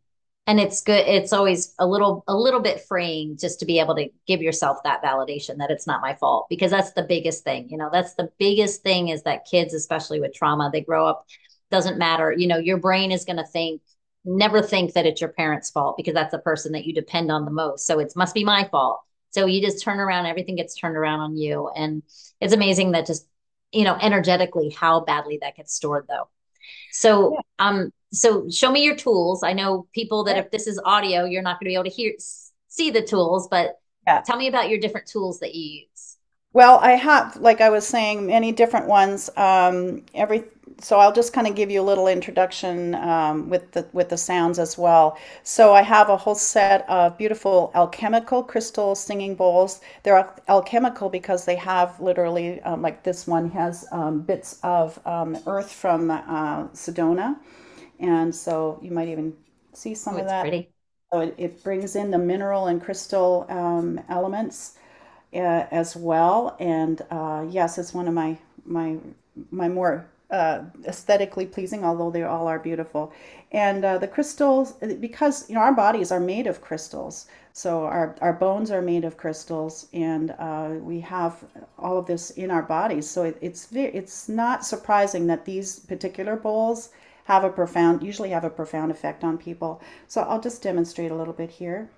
And 0.51 0.59
it's 0.59 0.81
good. 0.81 1.07
It's 1.07 1.31
always 1.31 1.73
a 1.79 1.87
little 1.87 2.25
a 2.27 2.35
little 2.35 2.59
bit 2.59 2.81
freeing 2.81 3.37
just 3.37 3.61
to 3.61 3.65
be 3.65 3.79
able 3.79 3.95
to 3.95 4.09
give 4.27 4.41
yourself 4.41 4.79
that 4.83 5.01
validation 5.01 5.59
that 5.59 5.71
it's 5.71 5.87
not 5.87 6.01
my 6.01 6.15
fault 6.15 6.47
because 6.49 6.69
that's 6.69 6.91
the 6.91 7.03
biggest 7.03 7.45
thing. 7.45 7.69
You 7.69 7.77
know, 7.77 7.89
that's 7.89 8.15
the 8.15 8.29
biggest 8.37 8.83
thing 8.83 9.07
is 9.07 9.23
that 9.23 9.45
kids, 9.49 9.73
especially 9.73 10.19
with 10.19 10.33
trauma, 10.33 10.69
they 10.69 10.81
grow 10.81 11.07
up, 11.07 11.25
doesn't 11.69 11.97
matter. 11.97 12.33
You 12.33 12.49
know, 12.49 12.57
your 12.57 12.75
brain 12.75 13.13
is 13.13 13.23
going 13.23 13.37
to 13.37 13.45
think, 13.45 13.81
never 14.25 14.61
think 14.61 14.91
that 14.91 15.05
it's 15.05 15.21
your 15.21 15.29
parents' 15.29 15.69
fault 15.69 15.95
because 15.95 16.15
that's 16.15 16.33
the 16.33 16.39
person 16.39 16.73
that 16.73 16.83
you 16.83 16.93
depend 16.93 17.31
on 17.31 17.45
the 17.45 17.51
most. 17.51 17.87
So 17.87 17.99
it 17.99 18.11
must 18.17 18.33
be 18.33 18.43
my 18.43 18.65
fault. 18.65 18.99
So 19.29 19.45
you 19.45 19.61
just 19.61 19.81
turn 19.81 20.01
around, 20.01 20.25
everything 20.25 20.57
gets 20.57 20.75
turned 20.75 20.97
around 20.97 21.21
on 21.21 21.37
you. 21.37 21.69
And 21.73 22.03
it's 22.41 22.51
amazing 22.53 22.91
that 22.91 23.05
just, 23.05 23.25
you 23.71 23.85
know, 23.85 23.97
energetically 24.01 24.69
how 24.69 24.99
badly 24.99 25.39
that 25.43 25.55
gets 25.55 25.73
stored 25.73 26.07
though. 26.09 26.27
So, 26.91 27.35
yeah. 27.35 27.39
um, 27.59 27.93
so 28.11 28.49
show 28.49 28.71
me 28.71 28.83
your 28.83 28.95
tools. 28.95 29.43
I 29.43 29.53
know 29.53 29.87
people 29.93 30.25
that 30.25 30.37
if 30.37 30.51
this 30.51 30.67
is 30.67 30.79
audio, 30.83 31.25
you're 31.25 31.41
not 31.41 31.59
going 31.59 31.65
to 31.65 31.69
be 31.69 31.73
able 31.75 31.85
to 31.85 31.89
hear, 31.89 32.13
see 32.67 32.91
the 32.91 33.01
tools, 33.01 33.47
but 33.49 33.79
Yeah. 34.07 34.21
tell 34.21 34.37
me 34.37 34.47
about 34.47 34.69
your 34.69 34.79
different 34.79 35.07
tools 35.07 35.39
that 35.39 35.53
you 35.55 35.85
use. 35.87 36.17
Well, 36.53 36.79
I 36.81 36.91
have, 36.91 37.37
like 37.37 37.61
I 37.61 37.69
was 37.69 37.87
saying, 37.87 38.25
many 38.27 38.51
different 38.51 38.87
ones. 38.87 39.29
Um, 39.37 40.03
every 40.13 40.43
so 40.79 40.97
I'll 40.99 41.11
just 41.13 41.31
kind 41.31 41.45
of 41.45 41.55
give 41.55 41.69
you 41.69 41.79
a 41.79 41.83
little 41.83 42.07
introduction 42.07 42.95
um, 42.95 43.49
with 43.49 43.71
the 43.71 43.87
with 43.93 44.09
the 44.09 44.17
sounds 44.17 44.57
as 44.57 44.77
well. 44.77 45.17
So 45.43 45.73
I 45.73 45.83
have 45.83 46.09
a 46.09 46.17
whole 46.17 46.33
set 46.35 46.89
of 46.89 47.17
beautiful 47.17 47.71
alchemical 47.75 48.41
crystal 48.43 48.95
singing 48.95 49.35
bowls. 49.35 49.79
They're 50.03 50.17
al- 50.17 50.35
alchemical 50.49 51.09
because 51.09 51.45
they 51.45 51.55
have 51.55 51.99
literally, 52.01 52.61
um, 52.63 52.81
like 52.81 53.03
this 53.03 53.27
one 53.27 53.51
has 53.51 53.85
um, 53.91 54.21
bits 54.21 54.59
of 54.63 54.99
um, 55.05 55.37
earth 55.45 55.71
from 55.71 56.09
uh, 56.09 56.67
Sedona, 56.73 57.35
and 58.01 58.33
so 58.35 58.79
you 58.81 58.91
might 58.91 59.07
even 59.09 59.35
see 59.73 59.95
Oh, 60.05 60.15
some 60.15 60.19
of 60.19 60.25
it's 60.25 60.33
that. 60.33 60.33
pretty. 60.33 60.73
So 61.11 61.21
it, 61.21 61.35
it 61.37 61.63
brings 61.63 61.95
in 61.95 62.11
the 62.11 62.17
mineral 62.17 62.67
and 62.67 62.81
crystal 62.81 63.45
um, 63.49 63.99
elements 64.09 64.77
uh, 65.33 65.65
as 65.71 65.95
well. 65.95 66.55
And 66.59 67.01
uh, 67.11 67.45
yes, 67.49 67.77
it's 67.77 67.93
one 67.93 68.07
of 68.07 68.13
my 68.13 68.37
my 68.65 68.97
my 69.51 69.69
more 69.69 70.05
uh, 70.29 70.63
aesthetically 70.85 71.45
pleasing, 71.45 71.83
although 71.83 72.09
they 72.11 72.23
all 72.23 72.47
are 72.47 72.59
beautiful. 72.59 73.11
And 73.51 73.83
uh, 73.83 73.97
the 73.97 74.07
crystals, 74.07 74.73
because 74.99 75.49
you 75.49 75.55
know 75.55 75.61
our 75.61 75.73
bodies 75.73 76.11
are 76.11 76.19
made 76.19 76.47
of 76.47 76.61
crystals, 76.61 77.27
so 77.53 77.83
our 77.85 78.15
our 78.21 78.33
bones 78.33 78.71
are 78.71 78.81
made 78.81 79.03
of 79.05 79.17
crystals, 79.17 79.87
and 79.93 80.31
uh, 80.39 80.69
we 80.79 81.01
have 81.01 81.43
all 81.77 81.97
of 81.97 82.05
this 82.05 82.31
in 82.31 82.49
our 82.51 82.61
bodies. 82.63 83.09
So 83.09 83.23
it, 83.23 83.37
it's 83.41 83.67
it's 83.73 84.29
not 84.29 84.65
surprising 84.65 85.27
that 85.27 85.45
these 85.45 85.79
particular 85.79 86.35
bowls 86.37 86.89
have 87.25 87.43
a 87.43 87.49
profound, 87.49 88.03
usually 88.03 88.29
have 88.29 88.43
a 88.43 88.49
profound 88.49 88.91
effect 88.91 89.23
on 89.23 89.37
people. 89.37 89.81
So 90.07 90.21
I'll 90.21 90.41
just 90.41 90.61
demonstrate 90.61 91.11
a 91.11 91.15
little 91.15 91.33
bit 91.33 91.51
here. 91.51 91.89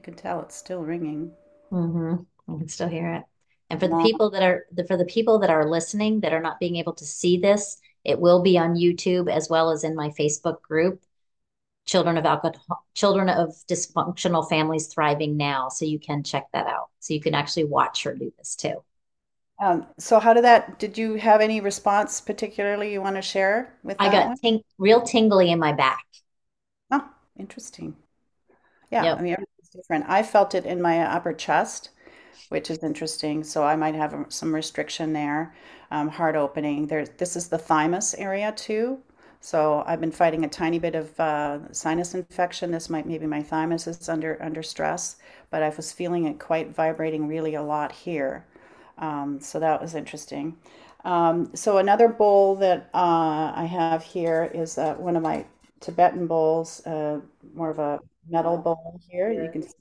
You 0.00 0.04
can 0.04 0.14
tell 0.14 0.40
it's 0.40 0.56
still 0.56 0.82
ringing. 0.82 1.30
Mm-hmm. 1.70 2.22
I 2.48 2.58
can 2.58 2.68
still 2.68 2.88
hear 2.88 3.12
it. 3.12 3.22
And 3.68 3.78
for 3.78 3.86
the 3.86 4.02
people 4.02 4.30
that 4.30 4.42
are 4.42 4.64
the, 4.72 4.84
for 4.84 4.96
the 4.96 5.04
people 5.04 5.40
that 5.40 5.50
are 5.50 5.68
listening 5.68 6.20
that 6.20 6.32
are 6.32 6.40
not 6.40 6.58
being 6.58 6.76
able 6.76 6.94
to 6.94 7.04
see 7.04 7.36
this, 7.36 7.76
it 8.02 8.18
will 8.18 8.40
be 8.40 8.56
on 8.56 8.76
YouTube 8.76 9.30
as 9.30 9.50
well 9.50 9.70
as 9.70 9.84
in 9.84 9.94
my 9.94 10.08
Facebook 10.18 10.62
group, 10.62 11.02
Children 11.84 12.16
of 12.16 12.24
Alcohol, 12.24 12.86
Children 12.94 13.28
of 13.28 13.50
Dysfunctional 13.68 14.48
Families 14.48 14.86
Thriving 14.86 15.36
Now. 15.36 15.68
So 15.68 15.84
you 15.84 15.98
can 15.98 16.22
check 16.22 16.46
that 16.54 16.66
out. 16.66 16.88
So 17.00 17.12
you 17.12 17.20
can 17.20 17.34
actually 17.34 17.64
watch 17.64 18.04
her 18.04 18.14
do 18.14 18.32
this 18.38 18.56
too. 18.56 18.82
Um, 19.62 19.86
so 19.98 20.18
how 20.18 20.32
did 20.32 20.44
that, 20.44 20.78
did 20.78 20.96
you 20.96 21.16
have 21.16 21.42
any 21.42 21.60
response 21.60 22.22
particularly 22.22 22.90
you 22.90 23.02
want 23.02 23.16
to 23.16 23.22
share 23.22 23.76
with 23.82 23.98
I 24.00 24.10
got 24.10 24.40
ting 24.40 24.62
real 24.78 25.02
tingly 25.02 25.50
in 25.50 25.58
my 25.58 25.74
back. 25.74 26.06
Oh, 26.90 27.06
interesting. 27.38 27.96
Yeah, 28.90 29.14
I 29.14 29.22
mean, 29.22 29.36
different. 29.72 30.04
I 30.08 30.22
felt 30.22 30.54
it 30.54 30.66
in 30.66 30.82
my 30.82 31.00
upper 31.00 31.32
chest, 31.32 31.90
which 32.48 32.70
is 32.70 32.82
interesting. 32.82 33.44
So 33.44 33.62
I 33.62 33.76
might 33.76 33.94
have 33.94 34.14
um, 34.14 34.26
some 34.28 34.54
restriction 34.54 35.12
there. 35.12 35.54
Um, 35.90 36.08
heart 36.08 36.36
opening. 36.36 36.86
There's 36.86 37.10
this 37.10 37.36
is 37.36 37.48
the 37.48 37.58
thymus 37.58 38.14
area 38.14 38.52
too. 38.52 39.00
So 39.40 39.82
I've 39.86 40.00
been 40.00 40.12
fighting 40.12 40.44
a 40.44 40.48
tiny 40.48 40.78
bit 40.78 40.94
of 40.94 41.18
uh, 41.18 41.72
sinus 41.72 42.14
infection. 42.14 42.70
This 42.70 42.90
might 42.90 43.06
maybe 43.06 43.26
my 43.26 43.42
thymus 43.42 43.86
is 43.86 44.08
under 44.08 44.40
under 44.42 44.62
stress, 44.62 45.16
but 45.50 45.62
I 45.62 45.70
was 45.70 45.92
feeling 45.92 46.26
it 46.26 46.38
quite 46.38 46.74
vibrating 46.74 47.26
really 47.26 47.54
a 47.54 47.62
lot 47.62 47.92
here. 47.92 48.46
Um, 48.98 49.40
so 49.40 49.58
that 49.58 49.80
was 49.80 49.94
interesting. 49.94 50.56
Um, 51.04 51.50
so 51.54 51.78
another 51.78 52.08
bowl 52.08 52.56
that 52.56 52.90
uh, 52.94 53.52
I 53.56 53.64
have 53.64 54.02
here 54.02 54.50
is 54.52 54.76
uh, 54.78 54.94
one 54.94 55.16
of 55.16 55.22
my 55.22 55.46
Tibetan 55.80 56.26
bowls, 56.26 56.86
uh, 56.86 57.20
more 57.54 57.70
of 57.70 57.78
a 57.78 57.98
metal 58.30 58.58
bowl 58.58 59.00
here. 59.10 59.30
You 59.30 59.50
can, 59.50 59.62
see. 59.62 59.74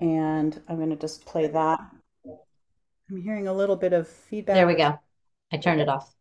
and 0.00 0.60
I'm 0.68 0.76
going 0.76 0.90
to 0.90 0.96
just 0.96 1.24
play 1.24 1.46
that. 1.46 1.80
I'm 3.10 3.22
hearing 3.22 3.46
a 3.46 3.52
little 3.52 3.76
bit 3.76 3.92
of 3.92 4.08
feedback. 4.08 4.54
There 4.54 4.66
we 4.66 4.74
go. 4.74 4.98
I 5.52 5.58
turned 5.58 5.80
it 5.80 5.88
off. 5.88 6.12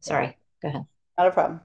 Sorry. 0.00 0.36
Go 0.60 0.68
ahead. 0.68 0.84
Not 1.16 1.28
a 1.28 1.30
problem. 1.30 1.60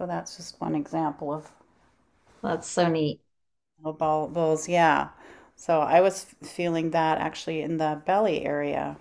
So 0.00 0.06
that's 0.06 0.36
just 0.38 0.58
one 0.62 0.74
example 0.74 1.30
of 1.30 1.52
That's 2.42 2.68
so 2.68 2.88
neat. 2.88 3.20
ball 3.82 4.28
bowls. 4.28 4.68
Yeah. 4.68 5.08
So 5.56 5.80
I 5.80 6.00
was 6.00 6.24
feeling 6.42 6.90
that 6.90 7.18
actually 7.18 7.60
in 7.62 7.76
the 7.78 8.00
belly 8.06 8.44
area. 8.46 8.96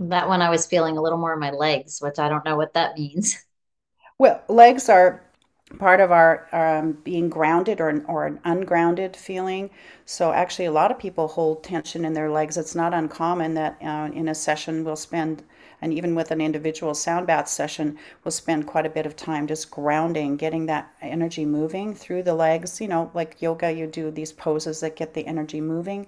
That 0.00 0.28
one 0.28 0.42
I 0.42 0.50
was 0.50 0.66
feeling 0.66 0.98
a 0.98 1.02
little 1.02 1.16
more 1.18 1.32
in 1.32 1.40
my 1.40 1.50
legs, 1.50 1.98
which 2.02 2.18
I 2.18 2.28
don't 2.28 2.44
know 2.44 2.56
what 2.56 2.74
that 2.74 2.98
means. 2.98 3.42
Well, 4.18 4.42
legs 4.48 4.88
are 4.88 5.22
part 5.78 6.00
of 6.00 6.10
our 6.10 6.48
um, 6.52 6.92
being 7.04 7.28
grounded 7.28 7.78
or 7.80 7.90
an, 7.90 8.04
or 8.06 8.26
an 8.26 8.40
ungrounded 8.44 9.14
feeling. 9.16 9.68
So 10.06 10.32
actually, 10.32 10.64
a 10.66 10.72
lot 10.72 10.90
of 10.90 10.98
people 10.98 11.28
hold 11.28 11.62
tension 11.62 12.04
in 12.06 12.14
their 12.14 12.30
legs. 12.30 12.56
It's 12.56 12.74
not 12.74 12.94
uncommon 12.94 13.52
that 13.54 13.76
uh, 13.82 14.10
in 14.14 14.28
a 14.28 14.34
session 14.34 14.82
we'll 14.84 14.96
spend, 14.96 15.42
and 15.82 15.92
even 15.92 16.14
with 16.14 16.30
an 16.30 16.40
individual 16.40 16.94
sound 16.94 17.26
bath 17.26 17.48
session, 17.48 17.98
we'll 18.24 18.32
spend 18.32 18.66
quite 18.66 18.86
a 18.86 18.90
bit 18.90 19.04
of 19.04 19.16
time 19.16 19.46
just 19.46 19.70
grounding, 19.70 20.36
getting 20.36 20.64
that 20.66 20.90
energy 21.02 21.44
moving 21.44 21.94
through 21.94 22.22
the 22.22 22.34
legs. 22.34 22.80
You 22.80 22.88
know, 22.88 23.10
like 23.12 23.42
yoga, 23.42 23.70
you 23.70 23.86
do 23.86 24.10
these 24.10 24.32
poses 24.32 24.80
that 24.80 24.96
get 24.96 25.12
the 25.12 25.26
energy 25.26 25.60
moving 25.60 26.06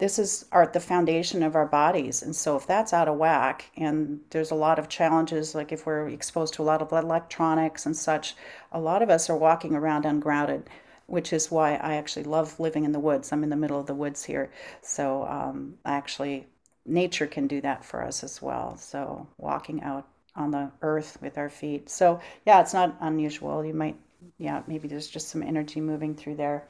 this 0.00 0.18
is 0.18 0.46
our 0.50 0.66
the 0.66 0.80
foundation 0.80 1.42
of 1.42 1.54
our 1.54 1.66
bodies 1.66 2.22
and 2.22 2.34
so 2.34 2.56
if 2.56 2.66
that's 2.66 2.92
out 2.92 3.06
of 3.06 3.18
whack 3.18 3.70
and 3.76 4.18
there's 4.30 4.50
a 4.50 4.54
lot 4.54 4.78
of 4.78 4.88
challenges 4.88 5.54
like 5.54 5.72
if 5.72 5.84
we're 5.84 6.08
exposed 6.08 6.54
to 6.54 6.62
a 6.62 6.64
lot 6.64 6.80
of 6.80 6.90
electronics 6.90 7.84
and 7.84 7.94
such 7.94 8.34
a 8.72 8.80
lot 8.80 9.02
of 9.02 9.10
us 9.10 9.28
are 9.28 9.36
walking 9.36 9.74
around 9.74 10.06
ungrounded 10.06 10.68
which 11.06 11.32
is 11.32 11.50
why 11.50 11.74
i 11.74 11.94
actually 11.94 12.24
love 12.24 12.58
living 12.58 12.84
in 12.84 12.92
the 12.92 12.98
woods 12.98 13.30
i'm 13.30 13.44
in 13.44 13.50
the 13.50 13.56
middle 13.56 13.78
of 13.78 13.86
the 13.86 13.94
woods 13.94 14.24
here 14.24 14.50
so 14.80 15.24
um, 15.26 15.74
actually 15.84 16.46
nature 16.90 17.26
can 17.26 17.46
do 17.46 17.60
that 17.62 17.84
for 17.84 18.02
us 18.04 18.24
as 18.24 18.42
well. 18.42 18.76
So 18.76 19.26
walking 19.38 19.82
out 19.82 20.08
on 20.36 20.50
the 20.52 20.70
earth 20.82 21.18
with 21.22 21.38
our 21.38 21.48
feet. 21.50 21.90
So 21.90 22.20
yeah 22.46 22.60
it's 22.60 22.74
not 22.74 22.96
unusual. 23.00 23.64
You 23.64 23.74
might 23.74 23.96
yeah 24.38 24.62
maybe 24.66 24.88
there's 24.88 25.08
just 25.08 25.28
some 25.28 25.42
energy 25.42 25.80
moving 25.80 26.14
through 26.14 26.36
there. 26.36 26.68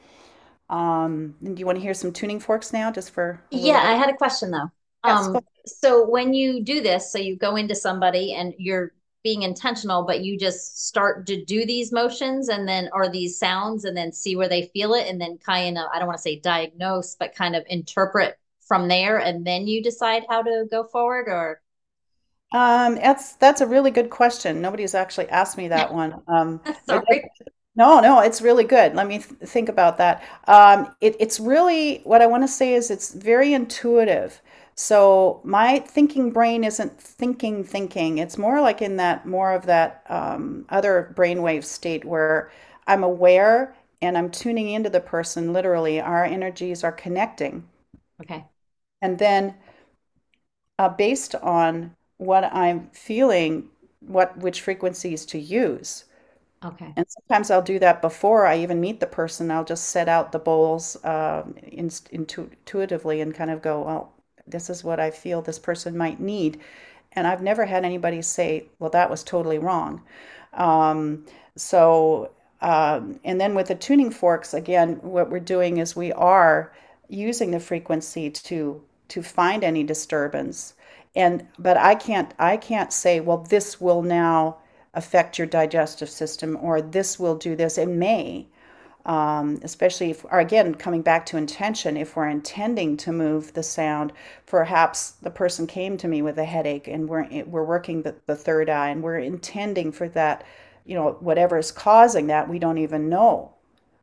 Um, 0.70 1.36
do 1.42 1.54
you 1.56 1.66
want 1.66 1.78
to 1.78 1.82
hear 1.82 1.94
some 1.94 2.12
tuning 2.12 2.40
forks 2.40 2.72
now, 2.72 2.92
just 2.92 3.10
for 3.10 3.40
Yeah, 3.50 3.80
I 3.84 3.94
had 3.94 4.10
a 4.10 4.16
question 4.16 4.50
though. 4.50 4.70
Yes, 5.04 5.28
Um, 5.28 5.44
so 5.66 6.08
when 6.08 6.34
you 6.34 6.62
do 6.62 6.80
this, 6.80 7.10
so 7.12 7.18
you 7.18 7.36
go 7.36 7.56
into 7.56 7.74
somebody 7.74 8.34
and 8.34 8.54
you're 8.58 8.92
being 9.24 9.42
intentional, 9.42 10.04
but 10.04 10.20
you 10.22 10.38
just 10.38 10.86
start 10.86 11.26
to 11.26 11.44
do 11.44 11.66
these 11.66 11.92
motions 11.92 12.48
and 12.48 12.66
then 12.68 12.88
or 12.92 13.08
these 13.08 13.38
sounds 13.38 13.84
and 13.84 13.96
then 13.96 14.12
see 14.12 14.36
where 14.36 14.48
they 14.48 14.70
feel 14.72 14.94
it 14.94 15.08
and 15.08 15.20
then 15.20 15.36
kind 15.38 15.76
of, 15.78 15.86
I 15.92 15.98
don't 15.98 16.06
want 16.06 16.18
to 16.18 16.22
say 16.22 16.38
diagnose, 16.40 17.16
but 17.16 17.34
kind 17.34 17.56
of 17.56 17.64
interpret 17.68 18.38
from 18.70 18.88
there 18.88 19.18
and 19.18 19.46
then 19.46 19.66
you 19.68 19.82
decide 19.82 20.24
how 20.30 20.42
to 20.42 20.66
go 20.70 20.84
forward 20.84 21.26
or 21.28 21.60
Um, 22.52 22.96
that's 22.96 23.34
that's 23.36 23.60
a 23.60 23.66
really 23.66 23.90
good 23.90 24.10
question. 24.10 24.60
Nobody's 24.60 24.94
actually 24.94 25.28
asked 25.28 25.56
me 25.56 25.68
that 25.68 25.92
one. 25.92 26.20
Um, 26.26 26.60
sorry. 26.86 27.30
no, 27.76 28.00
no, 28.00 28.20
it's 28.20 28.42
really 28.42 28.64
good. 28.64 28.94
Let 28.94 29.06
me 29.06 29.18
th 29.18 29.28
think 29.48 29.68
about 29.68 29.98
that. 29.98 30.22
Um, 30.48 30.94
it, 31.00 31.16
it's 31.20 31.38
really 31.40 32.00
what 32.04 32.20
I 32.22 32.26
want 32.26 32.42
to 32.42 32.48
say 32.48 32.74
is 32.74 32.90
it's 32.90 33.14
very 33.14 33.54
intuitive. 33.54 34.42
So 34.74 35.40
my 35.44 35.78
thinking 35.80 36.30
brain 36.32 36.64
isn't 36.64 37.00
thinking 37.00 37.62
thinking. 37.64 38.18
It's 38.18 38.38
more 38.38 38.60
like 38.60 38.82
in 38.82 38.96
that 38.96 39.26
more 39.26 39.52
of 39.52 39.66
that 39.66 40.04
um, 40.08 40.64
other 40.70 41.12
brainwave 41.16 41.64
state 41.64 42.04
where 42.04 42.50
I'm 42.86 43.04
aware 43.04 43.74
and 44.02 44.16
I'm 44.18 44.30
tuning 44.30 44.70
into 44.70 44.90
the 44.90 45.00
person. 45.00 45.52
Literally, 45.52 46.00
our 46.00 46.24
energies 46.24 46.82
are 46.84 46.92
connecting, 46.92 47.68
Okay. 48.20 48.50
And 49.02 49.18
then 49.18 49.54
uh, 50.78 50.88
based 50.88 51.34
on 51.36 51.94
what 52.16 52.44
I'm 52.44 52.88
feeling, 52.92 53.68
what 54.00 54.36
which 54.38 54.60
frequencies 54.62 55.26
to 55.26 55.38
use. 55.38 56.04
Okay. 56.64 56.92
And 56.96 57.06
sometimes 57.08 57.50
I'll 57.50 57.62
do 57.62 57.78
that 57.78 58.02
before 58.02 58.46
I 58.46 58.58
even 58.58 58.80
meet 58.80 59.00
the 59.00 59.06
person. 59.06 59.50
I'll 59.50 59.64
just 59.64 59.88
set 59.90 60.08
out 60.08 60.32
the 60.32 60.38
bowls 60.38 61.02
um, 61.04 61.54
in, 61.62 61.90
intu 62.10 62.50
intuitively 62.50 63.20
and 63.20 63.34
kind 63.34 63.50
of 63.50 63.62
go, 63.62 63.82
well, 63.82 64.12
this 64.46 64.68
is 64.70 64.84
what 64.84 65.00
I 65.00 65.10
feel 65.10 65.40
this 65.42 65.58
person 65.58 65.96
might 65.96 66.20
need. 66.20 66.60
And 67.12 67.26
I've 67.26 67.42
never 67.42 67.64
had 67.66 67.84
anybody 67.84 68.22
say, 68.22 68.66
well, 68.78 68.90
that 68.90 69.10
was 69.10 69.24
totally 69.24 69.58
wrong. 69.58 70.02
Um, 70.52 71.24
so, 71.56 72.30
um, 72.60 73.20
and 73.24 73.40
then 73.40 73.54
with 73.54 73.68
the 73.68 73.74
tuning 73.74 74.10
forks, 74.10 74.54
again, 74.54 74.96
what 75.02 75.30
we're 75.30 75.40
doing 75.40 75.78
is 75.78 75.96
we 75.96 76.12
are 76.12 76.72
using 77.08 77.50
the 77.50 77.60
frequency 77.60 78.30
to 78.30 78.82
to 79.10 79.22
find 79.22 79.64
any 79.64 79.84
disturbance. 79.84 80.74
And 81.16 81.46
but 81.58 81.76
I 81.78 81.94
can't 81.96 82.34
I 82.38 82.56
can't 82.58 82.92
say, 82.92 83.20
well, 83.20 83.38
this 83.38 83.80
will 83.80 84.02
now 84.02 84.58
affect 84.94 85.38
your 85.38 85.46
digestive 85.48 86.10
system 86.10 86.58
or 86.62 86.82
this 86.82 87.18
will 87.20 87.36
do 87.36 87.56
this. 87.56 87.78
It 87.78 87.88
may, 87.88 88.48
um, 89.06 89.60
especially 89.62 90.10
if, 90.10 90.24
or 90.26 90.40
again, 90.40 90.74
coming 90.76 91.02
back 91.02 91.26
to 91.26 91.38
intention, 91.38 91.96
if 91.96 92.16
we're 92.16 92.28
intending 92.28 92.96
to 92.98 93.12
move 93.12 93.54
the 93.54 93.62
sound, 93.64 94.12
perhaps 94.46 95.12
the 95.22 95.30
person 95.30 95.66
came 95.66 95.96
to 95.98 96.08
me 96.08 96.22
with 96.22 96.38
a 96.38 96.44
headache 96.44 96.88
and 96.88 97.08
we're, 97.08 97.28
we're 97.46 97.64
working 97.64 98.02
the, 98.02 98.16
the 98.26 98.36
third 98.36 98.70
eye 98.70 98.90
and 98.90 99.02
we're 99.02 99.18
intending 99.18 99.92
for 99.92 100.08
that, 100.10 100.44
you 100.86 100.94
know, 100.96 101.12
whatever 101.20 101.58
is 101.58 101.72
causing 101.72 102.28
that, 102.28 102.48
we 102.48 102.58
don't 102.60 102.78
even 102.78 103.08
know. 103.08 103.52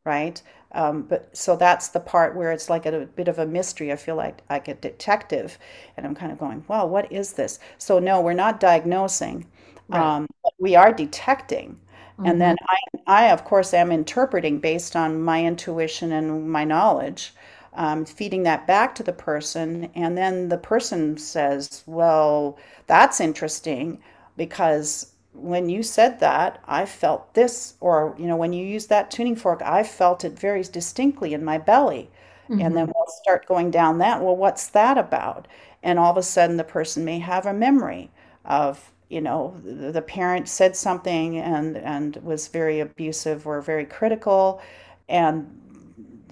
right? 0.06 0.42
Um, 0.74 1.04
but 1.04 1.36
so 1.36 1.56
that's 1.56 1.88
the 1.90 2.00
part 2.00 2.36
where 2.36 2.52
it's 2.52 2.70
like 2.70 2.86
a, 2.86 3.02
a 3.04 3.06
bit 3.06 3.28
of 3.28 3.40
a 3.40 3.46
mystery. 3.46 3.92
I 3.92 3.96
feel 3.96 4.16
like 4.16 4.42
like 4.50 4.68
a 4.68 4.74
detective, 4.76 5.58
and 5.96 6.06
I'm 6.06 6.16
kind 6.16 6.32
of 6.32 6.38
going, 6.40 6.66
"Well, 6.68 6.88
what 6.90 7.12
is 7.12 7.34
this?" 7.34 7.60
So 7.78 8.00
no, 8.00 8.22
we're 8.22 8.34
not 8.34 8.60
diagnosing. 8.60 9.48
Right. 9.90 10.14
Um, 10.14 10.28
we 10.60 10.76
are 10.76 10.92
detecting, 10.94 11.80
and 12.24 12.42
then 12.42 12.56
hmm 12.56 12.68
I, 13.08 13.26
I 13.26 13.32
of 13.32 13.44
course 13.46 13.74
am 13.74 13.92
interpreting 13.92 14.60
based 14.60 14.96
on 14.96 15.22
my 15.22 15.44
intuition 15.46 16.12
and 16.12 16.50
my 16.50 16.64
knowledge, 16.66 17.34
um, 17.74 18.06
feeding 18.06 18.44
that 18.44 18.68
back 18.68 18.96
to 18.96 19.04
the 19.04 19.14
person, 19.14 19.90
and 19.96 20.18
then 20.18 20.50
the 20.50 20.58
person 20.58 21.18
says, 21.18 21.84
"Well, 21.86 22.58
that's 22.88 23.20
interesting 23.20 24.00
because." 24.36 25.14
When 25.38 25.70
you 25.70 25.84
said 25.84 26.20
that, 26.20 26.62
I 26.68 26.86
felt 26.86 27.34
this, 27.34 27.76
or 27.80 28.16
you 28.18 28.26
know, 28.28 28.36
when 28.36 28.54
you 28.54 28.66
used 28.66 28.90
that 28.90 29.12
tuning 29.12 29.36
fork, 29.36 29.62
I 29.64 29.84
felt 29.84 30.26
it 30.26 30.38
very 30.40 30.64
distinctly 30.64 31.34
in 31.34 31.44
my 31.46 31.58
belly. 31.58 32.10
And 32.58 32.76
then 32.76 32.88
hmm 32.88 32.92
we'll 32.94 33.06
start 33.08 33.46
going 33.46 33.72
down 33.72 34.00
that. 34.00 34.22
Well, 34.22 34.36
what's 34.36 34.68
that 34.70 34.98
about? 34.98 35.48
And 35.84 36.00
all 36.00 36.12
of 36.12 36.18
a 36.18 36.24
sudden, 36.24 36.58
the 36.58 36.64
person 36.64 37.06
may 37.06 37.20
have 37.20 37.46
a 37.46 37.54
memory 37.54 38.12
of, 38.46 38.92
you 39.10 39.22
know, 39.22 39.56
the, 39.64 39.92
the 39.92 40.02
parent 40.02 40.50
said 40.50 40.76
something 40.76 41.38
and 41.38 41.78
and 41.78 42.16
was 42.18 42.48
very 42.48 42.80
abusive 42.80 43.46
or 43.48 43.62
very 43.62 43.86
critical, 43.86 44.62
and 45.08 45.48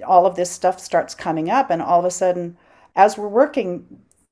all 0.06 0.26
of 0.26 0.36
this 0.36 0.52
stuff 0.52 0.80
starts 0.80 1.16
coming 1.16 1.50
up, 1.50 1.70
and 1.70 1.82
all 1.82 2.00
of 2.00 2.06
a 2.06 2.12
sudden, 2.12 2.58
as 2.96 3.18
we're 3.18 3.28
working 3.28 3.86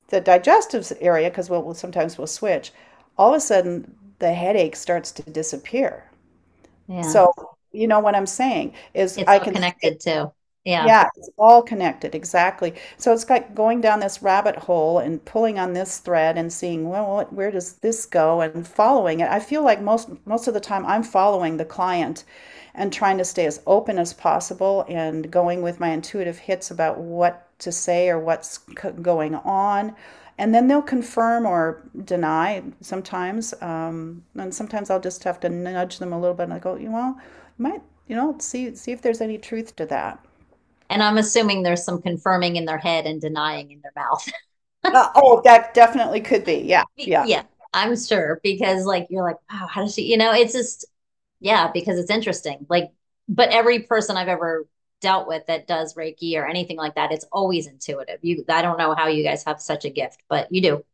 the 0.08 0.20
digestive 0.20 0.92
area, 1.00 1.30
because 1.30 1.48
we'll, 1.50 1.62
we'll 1.62 1.74
sometimes 1.74 2.18
we'll 2.18 2.26
switch, 2.26 2.72
all 3.18 3.30
of 3.30 3.36
a 3.36 3.40
sudden 3.40 3.94
the 4.24 4.34
headache 4.34 4.76
starts 4.76 5.12
to 5.12 5.22
disappear. 5.30 6.04
Yeah. 6.88 7.02
So, 7.02 7.32
you 7.72 7.86
know 7.88 8.00
what 8.00 8.14
I'm 8.14 8.26
saying 8.26 8.74
is 8.94 9.18
It's 9.18 9.28
I 9.28 9.38
can 9.38 9.54
connected 9.54 10.00
too. 10.00 10.32
Yeah. 10.64 10.86
yeah, 10.86 11.08
it's 11.16 11.30
all 11.38 11.62
connected, 11.62 12.14
exactly. 12.14 12.74
So 12.98 13.12
it's 13.12 13.28
like 13.30 13.54
going 13.54 13.80
down 13.80 14.00
this 14.00 14.22
rabbit 14.22 14.56
hole 14.56 14.98
and 14.98 15.24
pulling 15.24 15.58
on 15.58 15.72
this 15.72 15.98
thread 15.98 16.36
and 16.36 16.52
seeing, 16.52 16.88
well, 16.88 17.14
what, 17.14 17.32
where 17.32 17.50
does 17.50 17.74
this 17.74 18.06
go 18.06 18.40
and 18.40 18.66
following 18.66 19.20
it. 19.20 19.30
I 19.30 19.40
feel 19.40 19.62
like 19.62 19.80
most 19.80 20.08
most 20.26 20.48
of 20.48 20.54
the 20.54 20.60
time 20.60 20.84
I'm 20.86 21.02
following 21.04 21.56
the 21.56 21.64
client 21.64 22.24
and 22.74 22.92
trying 22.92 23.18
to 23.18 23.24
stay 23.24 23.46
as 23.46 23.62
open 23.66 23.98
as 23.98 24.12
possible 24.12 24.84
and 24.88 25.30
going 25.30 25.62
with 25.62 25.78
my 25.80 25.88
intuitive 25.90 26.38
hits 26.38 26.70
about 26.70 26.98
what 26.98 27.46
to 27.60 27.70
say 27.72 28.08
or 28.08 28.18
what's 28.18 28.58
c- 28.80 28.90
going 29.00 29.34
on. 29.36 29.94
And 30.38 30.54
then 30.54 30.66
they'll 30.68 30.82
confirm 30.82 31.46
or 31.46 31.82
deny 32.04 32.62
sometimes. 32.80 33.54
Um, 33.62 34.24
and 34.34 34.52
sometimes 34.54 34.90
I'll 34.90 35.00
just 35.00 35.24
have 35.24 35.40
to 35.40 35.48
nudge 35.48 35.98
them 35.98 36.12
a 36.12 36.20
little 36.20 36.34
bit 36.34 36.44
and 36.44 36.52
I 36.52 36.58
go, 36.58 36.76
you 36.76 36.88
know, 36.88 37.16
you 37.58 37.62
might, 37.62 37.82
you 38.08 38.16
know, 38.16 38.36
see 38.38 38.74
see 38.74 38.92
if 38.92 39.00
there's 39.00 39.20
any 39.20 39.38
truth 39.38 39.76
to 39.76 39.86
that. 39.86 40.24
And 40.90 41.02
I'm 41.02 41.18
assuming 41.18 41.62
there's 41.62 41.84
some 41.84 42.02
confirming 42.02 42.56
in 42.56 42.64
their 42.64 42.78
head 42.78 43.06
and 43.06 43.20
denying 43.20 43.70
in 43.70 43.80
their 43.80 43.92
mouth. 43.96 44.28
Uh, 44.84 45.08
oh, 45.14 45.40
that 45.44 45.74
definitely 45.74 46.20
could 46.20 46.44
be. 46.44 46.56
Yeah, 46.58 46.84
yeah. 46.96 47.24
Yeah, 47.26 47.42
I'm 47.72 47.96
sure 47.96 48.40
because 48.42 48.84
like 48.84 49.06
you're 49.10 49.24
like, 49.24 49.38
wow, 49.50 49.66
how 49.66 49.82
does 49.82 49.94
she, 49.94 50.02
you 50.02 50.16
know, 50.16 50.32
it's 50.32 50.52
just 50.52 50.86
yeah, 51.40 51.70
because 51.72 51.98
it's 51.98 52.10
interesting. 52.10 52.66
Like, 52.68 52.90
but 53.28 53.50
every 53.50 53.80
person 53.80 54.16
I've 54.16 54.28
ever 54.28 54.66
dealt 55.04 55.28
with 55.28 55.46
that 55.48 55.68
does 55.68 55.94
Reiki 55.94 56.36
or 56.36 56.46
anything 56.48 56.78
like 56.78 56.96
that, 56.96 57.12
it's 57.12 57.26
always 57.32 57.68
intuitive. 57.68 58.20
You, 58.22 58.44
I 58.48 58.62
don't 58.62 58.78
know 58.78 58.94
how 58.96 59.08
you 59.08 59.24
guys 59.24 59.44
have 59.44 59.60
such 59.60 59.84
a 59.86 59.90
gift, 59.90 60.22
but 60.28 60.50
you 60.52 60.62
do. 60.62 60.84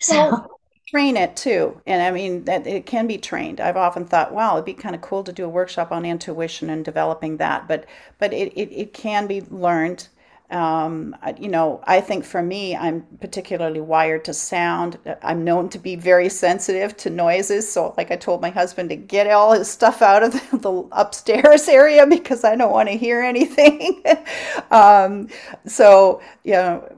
So 0.00 0.30
Well, 0.30 0.50
train 0.88 1.16
it 1.16 1.36
too. 1.36 1.80
And 1.86 2.02
I 2.02 2.10
mean, 2.10 2.44
that 2.44 2.66
it 2.66 2.86
can 2.86 3.06
be 3.06 3.18
trained. 3.18 3.60
I've 3.60 3.76
often 3.76 4.04
thought, 4.06 4.32
wow, 4.32 4.54
it'd 4.54 4.64
be 4.64 4.74
kind 4.74 4.94
of 4.94 5.00
cool 5.00 5.24
to 5.24 5.32
do 5.32 5.44
a 5.44 5.48
workshop 5.48 5.92
on 5.92 6.04
intuition 6.04 6.70
and 6.70 6.84
developing 6.84 7.36
that. 7.38 7.66
But 7.68 7.86
but 8.18 8.32
it, 8.32 8.52
it, 8.56 8.72
it 8.72 8.92
can 8.94 9.26
be 9.26 9.42
learned. 9.42 10.08
Um, 10.50 11.16
you 11.38 11.48
know, 11.48 11.80
I 11.84 12.00
think 12.00 12.24
for 12.24 12.40
me, 12.40 12.76
I'm 12.76 13.02
particularly 13.20 13.80
wired 13.80 14.24
to 14.26 14.34
sound. 14.34 14.98
I'm 15.22 15.42
known 15.42 15.68
to 15.70 15.78
be 15.78 15.96
very 15.96 16.28
sensitive 16.28 16.96
to 16.98 17.10
noises. 17.10 17.70
So, 17.70 17.94
like 17.96 18.12
I 18.12 18.16
told 18.16 18.42
my 18.42 18.50
husband 18.50 18.90
to 18.90 18.96
get 18.96 19.28
all 19.28 19.52
his 19.52 19.68
stuff 19.68 20.02
out 20.02 20.22
of 20.22 20.32
the, 20.32 20.58
the 20.58 20.88
upstairs 20.92 21.68
area 21.68 22.06
because 22.06 22.44
I 22.44 22.54
don't 22.54 22.72
want 22.72 22.88
to 22.88 22.96
hear 22.96 23.20
anything. 23.22 24.04
um, 24.70 25.28
so, 25.66 26.20
you 26.44 26.52
know, 26.52 26.88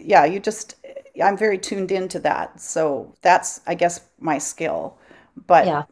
yeah, 0.00 0.24
you 0.24 0.40
just 0.40 0.76
I'm 1.22 1.36
very 1.36 1.58
tuned 1.58 1.92
into 1.92 2.18
that. 2.20 2.60
So 2.60 3.14
that's, 3.22 3.60
I 3.66 3.74
guess, 3.74 4.00
my 4.18 4.38
skill. 4.38 4.98
But, 5.46 5.66
yeah. 5.66 5.82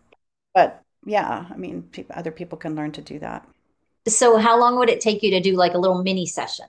but 0.54 0.82
yeah, 1.04 1.46
I 1.48 1.56
mean, 1.56 1.88
other 2.10 2.30
people 2.30 2.58
can 2.58 2.74
learn 2.74 2.92
to 2.92 3.02
do 3.02 3.18
that. 3.20 3.46
So 4.08 4.36
how 4.36 4.58
long 4.58 4.78
would 4.78 4.88
it 4.88 5.00
take 5.00 5.22
you 5.22 5.30
to 5.32 5.40
do 5.40 5.54
like 5.54 5.74
a 5.74 5.78
little 5.78 6.02
mini 6.02 6.26
session? 6.26 6.66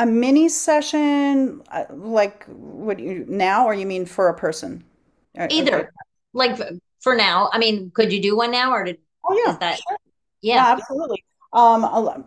A 0.00 0.06
mini 0.06 0.48
session, 0.48 1.62
uh, 1.72 1.84
like 1.90 2.44
what 2.46 3.00
you 3.00 3.24
now, 3.28 3.66
or 3.66 3.74
you 3.74 3.84
mean 3.86 4.06
for 4.06 4.28
a 4.28 4.34
person? 4.34 4.84
Uh, 5.36 5.42
uh, 5.42 5.48
Either 5.50 5.92
like 6.32 6.56
for 7.00 7.16
now. 7.16 7.50
I 7.52 7.58
mean, 7.58 7.90
could 7.92 8.12
you 8.12 8.22
do 8.22 8.36
one 8.36 8.50
now 8.50 8.72
or 8.72 8.84
did, 8.84 8.98
Oh 9.24 9.34
is 9.34 9.44
yeah, 9.46 9.58
that, 9.58 9.78
sure. 9.78 9.98
yeah. 10.42 10.54
Yeah, 10.54 10.72
absolutely. 10.72 11.24
Um, 11.52 11.84
I'll- 11.84 12.24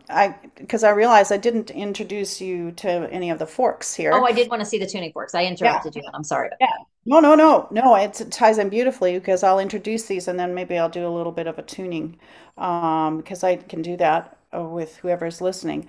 because 0.55 0.83
I 0.83 0.89
realized 0.91 1.31
I 1.31 1.37
didn't 1.37 1.69
introduce 1.71 2.41
you 2.41 2.71
to 2.73 2.89
any 3.11 3.29
of 3.29 3.39
the 3.39 3.45
forks 3.47 3.93
here 3.93 4.13
Oh. 4.13 4.25
I 4.25 4.31
did 4.31 4.49
want 4.49 4.61
to 4.61 4.65
see 4.65 4.77
the 4.79 4.87
tuning 4.87 5.11
forks. 5.13 5.33
I 5.35 5.41
Yeah, 5.41 5.49
interrupted 5.51 5.95
you 5.95 6.01
and 6.05 6.15
I'm 6.15 6.23
sorry 6.23 6.47
about 6.47 6.59
yeah. 6.59 6.67
that. 6.67 6.85
No, 7.05 7.19
no, 7.19 7.35
no, 7.35 7.67
no. 7.71 7.95
It 7.95 8.13
ties 8.31 8.57
in 8.57 8.69
beautifully 8.69 9.17
because 9.17 9.43
I'll 9.43 9.59
introduce 9.59 10.05
these 10.07 10.27
and 10.27 10.39
then 10.39 10.53
maybe 10.53 10.77
I'll 10.77 10.89
do 10.89 11.07
a 11.07 11.09
little 11.09 11.31
bit 11.31 11.47
of 11.47 11.57
a 11.57 11.63
tuning 11.63 12.19
um, 12.57 13.17
because 13.17 13.43
I 13.43 13.55
can 13.57 13.81
do 13.81 13.97
that 13.97 14.37
with 14.53 14.97
whoever's 14.97 15.41
listening. 15.41 15.87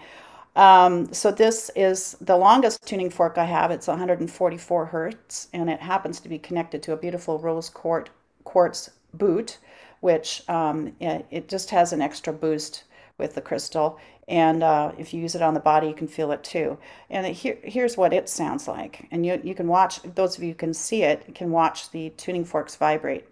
Um, 0.55 1.13
so 1.13 1.31
this 1.31 1.71
is 1.75 2.17
the 2.21 2.37
longest 2.37 2.87
tuning 2.87 3.11
fork 3.11 3.39
I 3.39 3.45
have. 3.45 3.71
It's 3.71 3.87
144 3.87 4.87
hertz, 4.87 5.49
and 5.53 5.71
it 5.71 5.81
happens 5.81 6.21
to 6.21 6.29
be 6.29 6.39
connected 6.39 6.83
to 6.85 6.93
a 6.93 6.97
beautiful 6.97 7.39
rose 7.39 7.71
quart, 7.71 8.11
quartz 8.45 8.91
boot, 9.15 9.59
which 10.01 10.49
um, 10.49 10.95
it, 11.01 11.27
it 11.31 11.49
just 11.49 11.71
has 11.71 11.93
an 11.93 12.03
extra 12.03 12.33
boost 12.33 12.85
with 13.19 13.35
the 13.35 13.41
crystal. 13.41 13.99
And 14.29 14.63
uh, 14.63 14.93
if 14.99 15.15
you 15.15 15.21
use 15.21 15.35
it 15.35 15.43
on 15.43 15.55
the 15.55 15.61
body, 15.61 15.89
you 15.89 15.95
can 15.95 16.09
feel 16.09 16.33
it 16.33 16.45
too. 16.45 16.79
And 17.09 17.27
it, 17.27 17.33
here, 17.33 17.59
here's 17.63 17.97
what 17.97 18.13
it 18.13 18.29
sounds 18.29 18.69
like. 18.69 19.09
And 19.11 19.25
you, 19.25 19.41
you 19.43 19.55
can 19.55 19.69
watch, 19.69 20.03
those 20.03 20.37
of 20.37 20.43
you 20.43 20.51
who 20.51 20.55
can 20.55 20.75
see 20.75 21.03
it, 21.03 21.35
can 21.35 21.51
watch 21.51 21.91
the 21.91 22.11
tuning 22.11 22.45
forks 22.45 22.77
vibrate. 22.77 23.25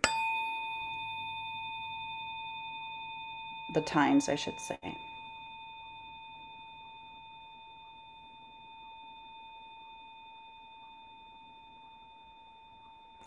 The 3.74 3.82
tines, 3.82 4.28
I 4.28 4.34
should 4.34 4.58
say. 4.58 4.96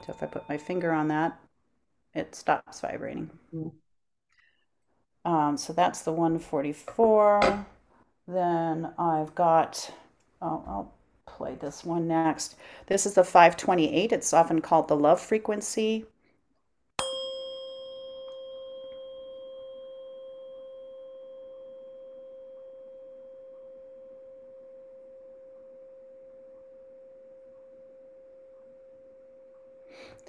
So 0.06 0.14
if 0.14 0.22
I 0.24 0.28
put 0.28 0.48
my 0.50 0.58
finger 0.58 0.92
on 0.92 1.08
that, 1.10 1.40
it 2.14 2.36
stops 2.36 2.82
vibrating. 2.82 3.32
Um, 5.26 5.58
so 5.58 5.74
that's 5.74 6.02
the 6.02 6.12
144. 6.12 7.66
Then 8.28 8.94
I've 8.98 9.34
got, 9.36 9.92
oh, 10.42 10.64
I'll 10.68 10.94
play 11.26 11.56
this 11.56 11.84
one 11.84 12.08
next. 12.08 12.56
This 12.88 13.06
is 13.06 13.14
the 13.16 13.24
528. 13.24 14.12
It's 14.12 14.34
often 14.34 14.62
called 14.62 14.88
the 14.88 14.96
love 14.96 15.22
frequency. 15.22 16.06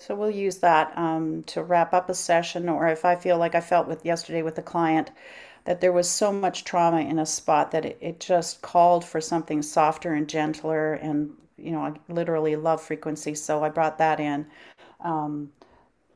So 0.06 0.14
we'll 0.14 0.28
use 0.28 0.58
that 0.58 0.92
um, 0.98 1.44
to 1.44 1.62
wrap 1.62 1.94
up 1.94 2.10
a 2.10 2.14
session, 2.14 2.68
or 2.68 2.88
if 2.88 3.06
I 3.06 3.16
feel 3.16 3.38
like 3.38 3.54
I 3.54 3.62
felt 3.62 3.88
with 3.88 4.04
yesterday 4.04 4.42
with 4.42 4.54
the 4.54 4.60
client, 4.60 5.10
that 5.64 5.80
there 5.80 5.92
was 5.92 6.10
so 6.10 6.30
much 6.30 6.64
trauma 6.64 7.00
in 7.00 7.18
a 7.18 7.24
spot 7.24 7.70
that 7.70 7.86
it, 7.86 7.96
it 8.02 8.20
just 8.20 8.60
called 8.60 9.02
for 9.02 9.18
something 9.18 9.62
softer 9.62 10.12
and 10.12 10.28
gentler 10.28 10.92
and, 10.94 11.32
you 11.56 11.70
know, 11.70 11.80
I 11.80 11.94
literally 12.12 12.54
love 12.54 12.82
frequency. 12.82 13.34
So 13.34 13.64
I 13.64 13.70
brought 13.70 13.96
that 13.96 14.20
in. 14.20 14.46
Um, 15.00 15.50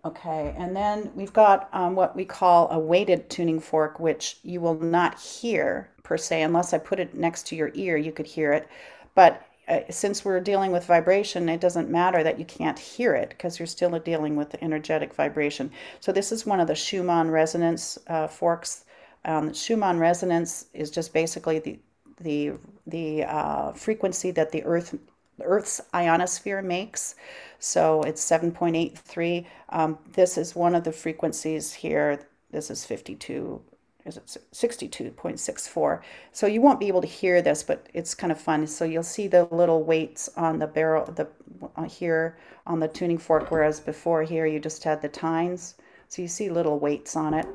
okay, 0.05 0.55
and 0.59 0.77
then 0.77 1.11
we've 1.15 1.33
got 1.33 1.71
um, 1.73 1.95
what 1.95 2.15
we 2.15 2.27
call 2.27 2.71
a 2.71 2.79
weighted 2.79 3.31
tuning 3.31 3.59
fork, 3.59 3.99
which 3.99 4.37
you 4.43 4.61
will 4.61 4.79
not 4.79 5.19
hear 5.19 5.89
per 6.03 6.19
se, 6.19 6.43
unless 6.43 6.75
I 6.75 6.79
put 6.79 7.01
it 7.01 7.15
next 7.15 7.47
to 7.47 7.57
your 7.57 7.71
ear, 7.73 7.97
you 7.97 8.13
could 8.13 8.27
hear 8.27 8.53
it. 8.53 8.69
But 9.15 9.43
uh, 9.69 9.81
since 9.91 10.25
we're 10.25 10.41
dealing 10.41 10.73
with 10.73 10.87
vibration, 10.87 11.49
it 11.49 11.61
doesn't 11.61 11.91
matter 11.91 12.23
that 12.23 12.39
you 12.39 12.45
can't 12.45 12.79
hear 12.79 13.15
it 13.15 13.31
because 13.31 13.59
you're 13.59 13.67
still 13.67 13.99
dealing 13.99 14.37
with 14.37 14.51
the 14.51 14.63
energetic 14.65 15.15
vibration. 15.15 15.71
So 16.01 16.13
this 16.13 16.33
is 16.33 16.47
one 16.47 16.61
of 16.61 16.69
the 16.69 16.75
Schumann 16.75 17.31
resonance 17.31 17.99
uh, 18.07 18.27
forks. 18.27 18.85
Um, 19.25 19.53
Schumann 19.53 19.99
resonance 19.99 20.67
is 20.73 20.91
just 20.91 21.13
basically 21.13 21.59
the 21.59 21.79
the 22.21 22.53
the 22.87 23.25
uh, 23.25 23.73
frequency 23.73 24.31
that 24.33 24.51
the 24.53 24.65
Earth 24.65 24.95
Earth's 25.43 25.81
ionosphere 25.95 26.63
makes. 26.63 27.15
So 27.61 28.03
it's 28.03 28.25
7.83. 28.25 29.47
Um, 29.69 29.99
this 30.13 30.37
is 30.37 30.57
one 30.57 30.75
of 30.75 30.85
the 30.85 30.93
frequencies 30.93 31.73
here. 31.73 32.27
This 32.51 32.71
is 32.71 32.85
52 32.85 33.61
is 34.09 34.17
it 34.19 34.39
62.64 34.53 36.03
so 36.33 36.47
you 36.47 36.61
won't 36.63 36.81
be 36.81 36.89
able 36.89 37.03
to 37.03 37.07
hear 37.09 37.43
this 37.43 37.63
but 37.63 37.89
it's 37.95 38.15
kind 38.15 38.33
of 38.33 38.41
fun 38.41 38.67
so 38.67 38.85
you'll 38.85 39.03
see 39.05 39.29
the 39.29 39.45
little 39.47 39.85
weights 39.85 40.31
on 40.37 40.59
the 40.59 40.67
barrel 40.67 41.05
the 41.13 41.29
uh, 41.77 41.85
here 41.85 42.39
on 42.67 42.81
the 42.81 42.89
tuning 42.89 43.19
fork 43.19 43.51
whereas 43.51 43.81
before 43.81 44.23
here 44.25 44.47
you 44.47 44.61
just 44.61 44.85
had 44.85 45.03
the 45.03 45.09
tines 45.09 45.77
so 46.09 46.23
you 46.23 46.29
see 46.29 46.51
little 46.51 46.79
weights 46.81 47.17
on 47.17 47.35
it 47.35 47.47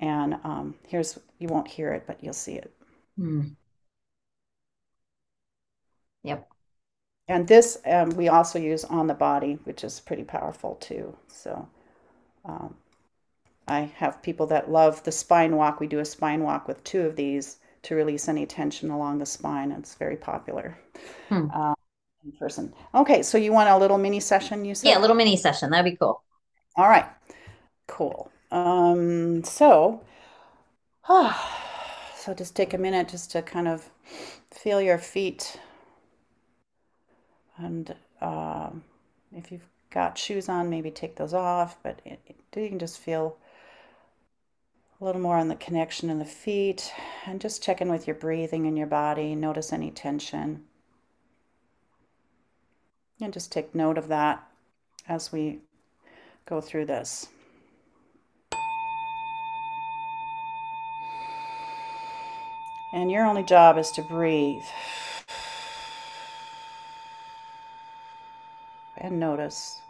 and 0.00 0.34
um, 0.44 0.74
here's 0.88 1.18
you 1.38 1.48
won't 1.48 1.68
hear 1.68 1.92
it 1.92 2.04
but 2.06 2.22
you'll 2.24 2.32
see 2.32 2.54
it 2.54 2.72
Hmm. 3.16 3.54
Yep. 6.22 6.48
and 7.28 7.48
this 7.48 7.78
um, 7.86 8.10
we 8.10 8.28
also 8.28 8.58
use 8.58 8.84
on 8.84 9.06
the 9.06 9.14
body 9.14 9.54
which 9.64 9.84
is 9.84 10.00
pretty 10.00 10.24
powerful 10.24 10.76
too 10.76 11.16
so 11.28 11.68
um, 12.44 12.76
I 13.70 13.80
have 13.96 14.22
people 14.22 14.46
that 14.48 14.70
love 14.70 15.02
the 15.04 15.12
spine 15.12 15.56
walk. 15.56 15.80
We 15.80 15.86
do 15.88 16.00
a 16.00 16.04
spine 16.04 16.42
walk 16.44 16.68
with 16.68 16.84
two 16.84 17.02
of 17.02 17.16
these 17.16 17.58
to 17.84 17.94
release 17.94 18.28
any 18.28 18.46
tension 18.46 18.90
along 18.90 19.18
the 19.18 19.26
spine. 19.26 19.72
It's 19.72 19.94
very 19.94 20.16
popular 20.16 20.78
Hmm. 21.28 21.46
uh, 21.54 21.74
in 22.24 22.32
person. 22.32 22.74
Okay, 22.94 23.22
so 23.22 23.38
you 23.38 23.52
want 23.52 23.70
a 23.70 23.78
little 23.78 23.98
mini 23.98 24.20
session, 24.20 24.64
you 24.64 24.74
said 24.76 24.90
Yeah, 24.90 24.98
a 24.98 25.00
little 25.00 25.16
mini 25.16 25.36
session. 25.38 25.70
That'd 25.70 25.90
be 25.90 25.96
cool. 25.96 26.22
All 26.76 26.88
right, 26.88 27.06
cool. 27.88 28.30
Um, 28.52 29.44
so, 29.44 30.02
so 32.16 32.34
just 32.34 32.56
take 32.56 32.74
a 32.74 32.78
minute 32.78 33.08
just 33.08 33.30
to 33.32 33.42
kind 33.42 33.68
of 33.68 33.90
feel 34.50 34.80
your 34.80 34.98
feet 34.98 35.58
and 37.58 37.94
um, 38.20 38.84
if 39.32 39.50
you've 39.52 39.68
got 39.90 40.18
shoes 40.18 40.48
on, 40.48 40.70
maybe 40.70 40.90
take 40.90 41.16
those 41.16 41.34
off, 41.34 41.76
but 41.82 42.00
it, 42.04 42.20
it- 42.26 42.36
you 42.60 42.68
can 42.68 42.78
just 42.80 42.98
feel 42.98 43.36
a 45.00 45.04
little 45.04 45.20
more 45.20 45.38
on 45.38 45.48
the 45.48 45.56
connection 45.56 46.10
in 46.10 46.18
the 46.18 46.24
feet 46.24 46.92
and 47.26 47.40
just 47.40 47.62
check 47.62 47.80
in 47.80 47.88
with 47.88 48.06
your 48.06 48.16
breathing 48.16 48.66
in 48.66 48.76
your 48.76 48.86
body. 48.86 49.34
Notice 49.34 49.72
any 49.72 49.90
tension 49.90 50.64
and 53.18 53.32
just 53.32 53.50
take 53.50 53.74
note 53.74 53.96
of 53.96 54.08
that 54.08 54.46
as 55.08 55.32
we 55.32 55.60
go 56.44 56.60
through 56.60 56.84
this. 56.84 57.28
And 62.92 63.10
your 63.10 63.24
only 63.24 63.44
job 63.44 63.78
is 63.78 63.90
to 63.92 64.02
breathe 64.02 64.62
and 68.98 69.18
notice. 69.18 69.80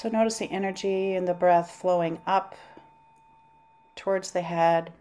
So 0.00 0.08
notice 0.08 0.38
the 0.38 0.50
energy 0.50 1.12
and 1.12 1.28
the 1.28 1.34
breath 1.34 1.70
flowing 1.70 2.22
up 2.26 2.54
towards 3.96 4.30
the 4.30 4.40
head 4.40 4.94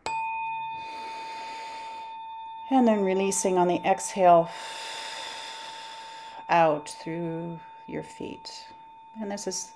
and 2.69 2.85
then 2.85 3.05
releasing 3.05 3.57
on 3.57 3.69
the 3.69 3.79
exhale 3.85 4.49
out 6.49 6.89
through 6.89 7.61
your 7.87 8.03
feet. 8.03 8.65
And 9.21 9.31
this 9.31 9.47
is 9.47 9.71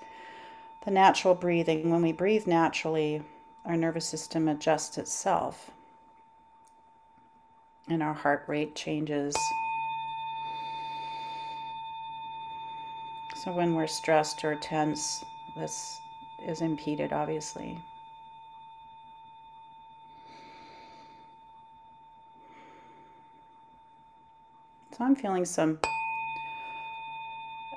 the 0.83 0.91
natural 0.91 1.35
breathing. 1.35 1.89
When 1.89 2.01
we 2.01 2.11
breathe 2.11 2.45
naturally, 2.45 3.23
our 3.63 3.77
nervous 3.77 4.05
system 4.05 4.49
adjusts 4.49 4.97
itself 4.97 5.71
and 7.87 8.03
our 8.03 8.13
heart 8.13 8.43
rate 8.47 8.75
changes. 8.75 9.37
So 13.43 13.51
when 13.51 13.75
we're 13.75 13.87
stressed 13.87 14.45
or 14.45 14.55
tense, 14.55 15.25
this 15.53 15.99
is 16.39 16.61
impeded, 16.61 17.11
obviously. 17.11 17.77
So 24.91 25.03
I'm 25.03 25.13
feeling 25.17 25.43
some, 25.43 25.77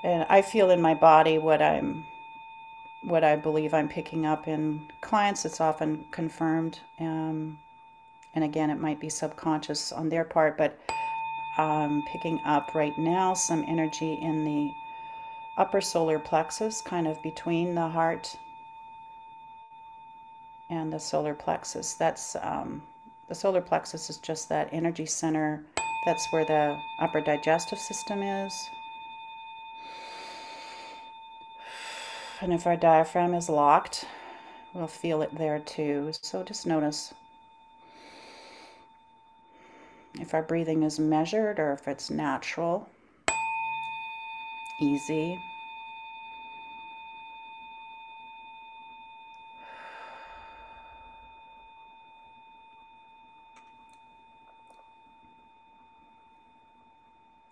and 0.04 0.24
I 0.28 0.40
feel 0.40 0.70
in 0.70 0.80
my 0.80 0.94
body 0.94 1.38
what 1.38 1.60
I'm, 1.60 2.06
what 3.02 3.24
I 3.24 3.34
believe 3.34 3.74
I'm 3.74 3.88
picking 3.88 4.24
up 4.24 4.46
in 4.46 4.86
clients. 5.00 5.44
It's 5.44 5.60
often 5.60 6.04
confirmed, 6.12 6.78
um, 7.00 7.58
and 8.34 8.44
again, 8.44 8.70
it 8.70 8.78
might 8.78 9.00
be 9.00 9.08
subconscious 9.08 9.90
on 9.90 10.10
their 10.10 10.22
part, 10.22 10.56
but 10.56 10.78
I'm 11.58 12.04
picking 12.12 12.38
up 12.46 12.72
right 12.72 12.96
now 12.96 13.34
some 13.34 13.64
energy 13.66 14.16
in 14.22 14.44
the 14.44 14.72
upper 15.56 15.80
solar 15.80 16.18
plexus, 16.18 16.80
kind 16.80 17.06
of 17.06 17.22
between 17.22 17.74
the 17.74 17.88
heart 17.88 18.36
and 20.68 20.92
the 20.92 20.98
solar 20.98 21.34
plexus. 21.34 21.94
That's 21.94 22.36
um, 22.42 22.82
the 23.28 23.34
solar 23.34 23.60
plexus 23.60 24.10
is 24.10 24.18
just 24.18 24.48
that 24.48 24.68
energy 24.72 25.06
center. 25.06 25.64
That's 26.04 26.26
where 26.30 26.44
the 26.44 26.78
upper 27.00 27.20
digestive 27.20 27.78
system 27.78 28.22
is. 28.22 28.70
And 32.40 32.52
if 32.52 32.66
our 32.66 32.76
diaphragm 32.76 33.34
is 33.34 33.48
locked, 33.48 34.04
we'll 34.74 34.86
feel 34.86 35.22
it 35.22 35.36
there 35.36 35.58
too. 35.58 36.12
So 36.20 36.42
just 36.42 36.66
notice 36.66 37.14
if 40.20 40.34
our 40.34 40.42
breathing 40.42 40.82
is 40.82 40.98
measured 40.98 41.58
or 41.58 41.72
if 41.72 41.88
it's 41.88 42.10
natural, 42.10 42.88
easy. 44.78 45.40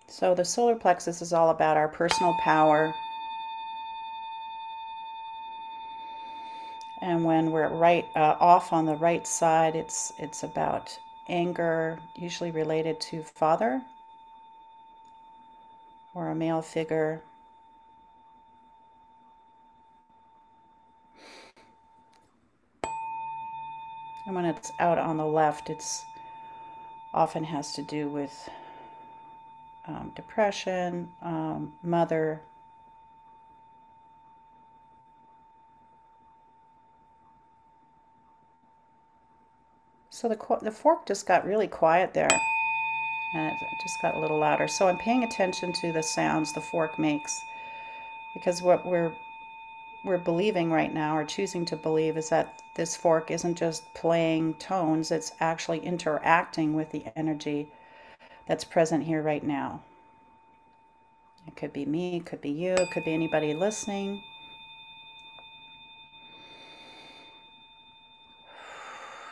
So 0.08 0.34
the 0.34 0.44
solar 0.44 0.76
plexus 0.76 1.20
is 1.20 1.32
all 1.32 1.50
about 1.50 1.76
our 1.76 1.88
personal 1.88 2.34
power. 2.40 2.94
And 7.02 7.24
when 7.24 7.50
we're 7.50 7.68
right 7.68 8.06
uh, 8.14 8.36
off 8.40 8.72
on 8.72 8.86
the 8.86 8.94
right 8.94 9.26
side, 9.26 9.74
it's 9.74 10.12
it's 10.18 10.42
about 10.42 10.98
anger, 11.28 11.98
usually 12.14 12.50
related 12.50 13.00
to 13.00 13.22
father 13.22 13.82
or 16.14 16.28
a 16.28 16.34
male 16.34 16.62
figure. 16.62 17.22
And 24.26 24.34
when 24.34 24.46
it's 24.46 24.72
out 24.78 24.98
on 24.98 25.18
the 25.18 25.26
left, 25.26 25.68
it's 25.68 26.02
often 27.12 27.44
has 27.44 27.74
to 27.74 27.82
do 27.82 28.08
with 28.08 28.48
um, 29.86 30.12
depression, 30.16 31.10
um, 31.20 31.74
mother. 31.82 32.40
So 40.08 40.28
the 40.28 40.58
the 40.62 40.70
fork 40.70 41.06
just 41.06 41.26
got 41.26 41.44
really 41.44 41.66
quiet 41.66 42.14
there, 42.14 42.30
and 43.34 43.52
it 43.60 43.80
just 43.82 44.00
got 44.00 44.14
a 44.14 44.18
little 44.18 44.38
louder. 44.38 44.68
So 44.68 44.88
I'm 44.88 44.96
paying 44.96 45.24
attention 45.24 45.72
to 45.74 45.92
the 45.92 46.02
sounds 46.02 46.52
the 46.52 46.60
fork 46.60 46.98
makes, 46.98 47.44
because 48.32 48.62
what 48.62 48.86
we're 48.86 49.12
we're 50.04 50.18
believing 50.18 50.70
right 50.70 50.92
now, 50.92 51.16
or 51.16 51.24
choosing 51.24 51.64
to 51.66 51.76
believe, 51.76 52.16
is 52.16 52.28
that 52.28 52.62
this 52.76 52.94
fork 52.94 53.30
isn't 53.30 53.56
just 53.56 53.92
playing 53.94 54.54
tones; 54.54 55.10
it's 55.10 55.32
actually 55.40 55.80
interacting 55.80 56.74
with 56.74 56.90
the 56.90 57.04
energy 57.16 57.72
that's 58.46 58.64
present 58.64 59.04
here 59.04 59.22
right 59.22 59.42
now. 59.42 59.82
It 61.46 61.56
could 61.56 61.72
be 61.72 61.84
me, 61.84 62.16
it 62.16 62.26
could 62.26 62.40
be 62.40 62.50
you, 62.50 62.74
it 62.74 62.90
could 62.90 63.04
be 63.04 63.14
anybody 63.14 63.52
listening. 63.54 64.22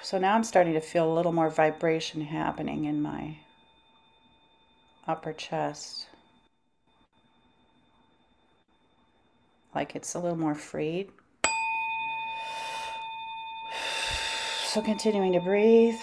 So 0.03 0.19
now 0.19 0.35
I'm 0.35 0.45
starting 0.45 0.75
to 0.75 0.81
feel 0.81 1.11
a 1.11 1.15
little 1.15 1.33
more 1.33 1.49
vibration 1.49 2.23
happening 2.23 2.85
in 2.85 3.01
my 3.01 3.37
upper 5.07 5.33
chest. 5.33 6.09
Like 9.75 9.97
it's 9.97 10.15
a 10.15 10.19
little 10.19 10.39
more 10.39 10.55
freed. 10.55 11.11
So 14.67 14.81
continuing 14.81 15.33
to 15.33 15.41
breathe. 15.41 15.99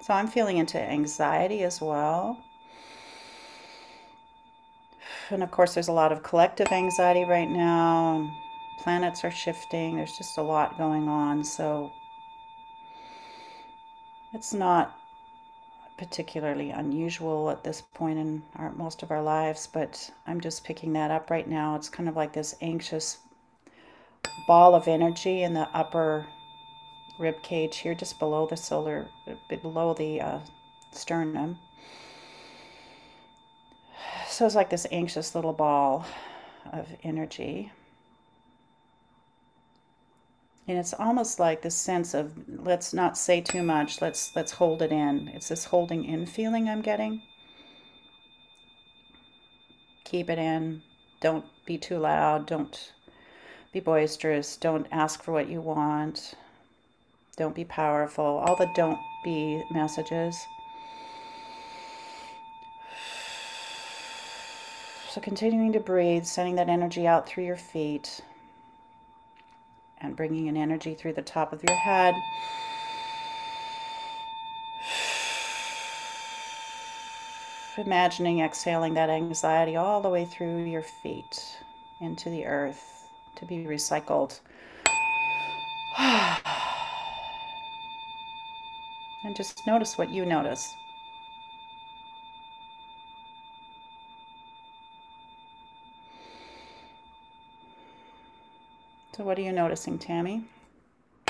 So 0.00 0.14
I'm 0.14 0.26
feeling 0.26 0.58
into 0.58 0.80
anxiety 0.80 1.62
as 1.62 1.80
well. 1.80 2.38
And 5.30 5.42
of 5.42 5.50
course, 5.52 5.74
there's 5.74 5.88
a 5.88 5.92
lot 5.92 6.10
of 6.10 6.22
collective 6.22 6.68
anxiety 6.72 7.24
right 7.24 7.48
now. 7.48 8.28
planets 8.82 9.24
are 9.24 9.30
shifting. 9.30 9.96
There's 9.96 10.16
just 10.16 10.38
a 10.38 10.42
lot 10.42 10.76
going 10.78 11.06
on. 11.06 11.44
So 11.44 11.92
it's 14.32 14.52
not 14.52 14.99
particularly 16.00 16.70
unusual 16.70 17.50
at 17.50 17.62
this 17.62 17.82
point 17.82 18.18
in 18.18 18.42
our, 18.56 18.72
most 18.72 19.02
of 19.02 19.10
our 19.10 19.20
lives, 19.20 19.68
but 19.70 20.10
I'm 20.26 20.40
just 20.40 20.64
picking 20.64 20.94
that 20.94 21.10
up 21.10 21.28
right 21.28 21.46
now. 21.46 21.76
It's 21.76 21.90
kind 21.90 22.08
of 22.08 22.16
like 22.16 22.32
this 22.32 22.54
anxious 22.62 23.18
ball 24.46 24.74
of 24.74 24.88
energy 24.88 25.42
in 25.42 25.52
the 25.52 25.68
upper 25.74 26.26
rib 27.18 27.42
cage 27.42 27.76
here, 27.76 27.94
just 27.94 28.18
below 28.18 28.46
the 28.46 28.56
solar, 28.56 29.08
below 29.50 29.92
the 29.92 30.22
uh, 30.22 30.38
sternum. 30.90 31.58
So 34.26 34.46
it's 34.46 34.54
like 34.54 34.70
this 34.70 34.86
anxious 34.90 35.34
little 35.34 35.52
ball 35.52 36.06
of 36.72 36.88
energy. 37.02 37.72
And 40.70 40.78
it's 40.78 40.94
almost 40.94 41.40
like 41.40 41.62
this 41.62 41.74
sense 41.74 42.14
of 42.14 42.30
let's 42.46 42.94
not 42.94 43.18
say 43.18 43.40
too 43.40 43.60
much, 43.60 44.00
let's 44.00 44.36
let's 44.36 44.52
hold 44.52 44.82
it 44.82 44.92
in. 44.92 45.26
It's 45.34 45.48
this 45.48 45.64
holding 45.64 46.04
in 46.04 46.26
feeling 46.26 46.68
I'm 46.68 46.80
getting. 46.80 47.22
Keep 50.04 50.30
it 50.30 50.38
in. 50.38 50.82
Don't 51.20 51.44
be 51.66 51.76
too 51.76 51.98
loud. 51.98 52.46
Don't 52.46 52.92
be 53.72 53.80
boisterous. 53.80 54.56
Don't 54.56 54.86
ask 54.92 55.24
for 55.24 55.32
what 55.32 55.48
you 55.48 55.60
want. 55.60 56.34
Don't 57.36 57.56
be 57.56 57.64
powerful. 57.64 58.24
All 58.24 58.54
the 58.54 58.70
don't 58.76 59.00
be 59.24 59.64
messages. 59.72 60.38
So 65.10 65.20
continuing 65.20 65.72
to 65.72 65.80
breathe, 65.80 66.26
sending 66.26 66.54
that 66.54 66.68
energy 66.68 67.08
out 67.08 67.26
through 67.26 67.44
your 67.44 67.56
feet 67.56 68.20
and 70.00 70.16
bringing 70.16 70.48
an 70.48 70.56
energy 70.56 70.94
through 70.94 71.12
the 71.12 71.22
top 71.22 71.52
of 71.52 71.62
your 71.62 71.76
head. 71.76 72.14
Imagining 77.76 78.40
exhaling 78.40 78.94
that 78.94 79.08
anxiety 79.08 79.76
all 79.76 80.00
the 80.02 80.10
way 80.10 80.24
through 80.26 80.64
your 80.64 80.82
feet 80.82 81.58
into 82.00 82.28
the 82.28 82.44
earth 82.44 83.08
to 83.36 83.46
be 83.46 83.64
recycled. 83.64 84.40
and 85.98 86.42
just 89.34 89.66
notice 89.66 89.96
what 89.96 90.10
you 90.10 90.26
notice. 90.26 90.76
So, 99.20 99.26
what 99.26 99.38
are 99.38 99.42
you 99.42 99.52
noticing, 99.52 99.98
Tammy? 99.98 100.44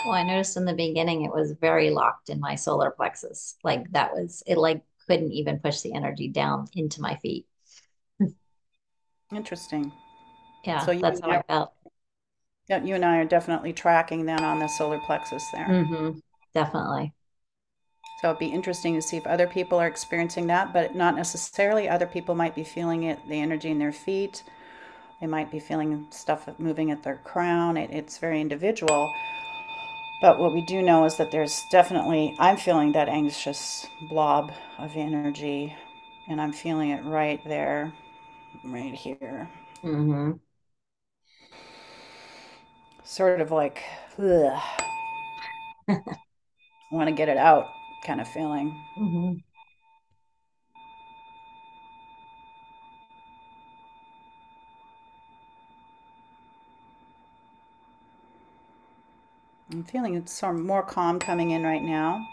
Well, 0.04 0.14
I 0.14 0.22
noticed 0.22 0.56
in 0.56 0.64
the 0.64 0.74
beginning 0.74 1.24
it 1.24 1.32
was 1.32 1.56
very 1.60 1.90
locked 1.90 2.30
in 2.30 2.38
my 2.38 2.54
solar 2.54 2.92
plexus. 2.92 3.56
Like 3.64 3.90
that 3.90 4.12
was 4.12 4.44
it 4.46 4.58
like 4.58 4.84
couldn't 5.08 5.32
even 5.32 5.58
push 5.58 5.80
the 5.80 5.94
energy 5.94 6.28
down 6.28 6.68
into 6.76 7.00
my 7.00 7.16
feet. 7.16 7.48
Interesting. 9.34 9.90
Yeah, 10.64 10.86
so 10.86 10.96
that's 10.96 11.20
how 11.20 11.30
I 11.30 11.42
felt. 11.42 11.72
Yeah, 12.68 12.84
you 12.84 12.94
and 12.94 13.04
I 13.04 13.16
are 13.16 13.24
definitely 13.24 13.72
tracking 13.72 14.24
then 14.24 14.44
on 14.44 14.60
the 14.60 14.68
solar 14.68 15.00
plexus 15.00 15.44
there. 15.52 15.66
Mm-hmm, 15.66 16.18
definitely. 16.54 17.12
So 18.20 18.28
it'd 18.28 18.38
be 18.38 18.46
interesting 18.46 18.94
to 18.94 19.02
see 19.02 19.16
if 19.16 19.26
other 19.26 19.48
people 19.48 19.80
are 19.80 19.88
experiencing 19.88 20.46
that, 20.46 20.72
but 20.72 20.94
not 20.94 21.16
necessarily. 21.16 21.88
Other 21.88 22.06
people 22.06 22.36
might 22.36 22.54
be 22.54 22.62
feeling 22.62 23.02
it, 23.02 23.18
the 23.28 23.40
energy 23.40 23.68
in 23.68 23.80
their 23.80 23.90
feet. 23.90 24.44
They 25.20 25.26
might 25.26 25.50
be 25.50 25.58
feeling 25.58 26.06
stuff 26.10 26.48
moving 26.58 26.90
at 26.90 27.02
their 27.02 27.16
crown. 27.24 27.76
It, 27.76 27.90
it's 27.90 28.18
very 28.18 28.40
individual. 28.40 29.12
But 30.22 30.38
what 30.38 30.52
we 30.52 30.64
do 30.66 30.82
know 30.82 31.04
is 31.04 31.16
that 31.16 31.30
there's 31.30 31.62
definitely, 31.70 32.34
I'm 32.38 32.56
feeling 32.56 32.92
that 32.92 33.08
anxious 33.08 33.86
blob 34.08 34.52
of 34.78 34.92
energy, 34.94 35.74
and 36.28 36.40
I'm 36.40 36.52
feeling 36.52 36.90
it 36.90 37.04
right 37.04 37.40
there, 37.46 37.92
right 38.64 38.94
here. 38.94 39.48
Mm-hmm. 39.82 40.32
Sort 43.02 43.40
of 43.40 43.50
like, 43.50 43.82
ugh. 44.18 44.60
want 46.92 47.08
to 47.08 47.14
get 47.14 47.28
it 47.28 47.36
out 47.36 47.66
kind 48.04 48.20
of 48.20 48.28
feeling. 48.28 48.74
Mm-hmm. 48.98 49.49
I'm 59.72 59.84
feeling 59.84 60.26
some 60.26 60.66
more 60.66 60.82
calm 60.82 61.20
coming 61.20 61.52
in 61.52 61.62
right 61.62 61.82
now. 61.82 62.28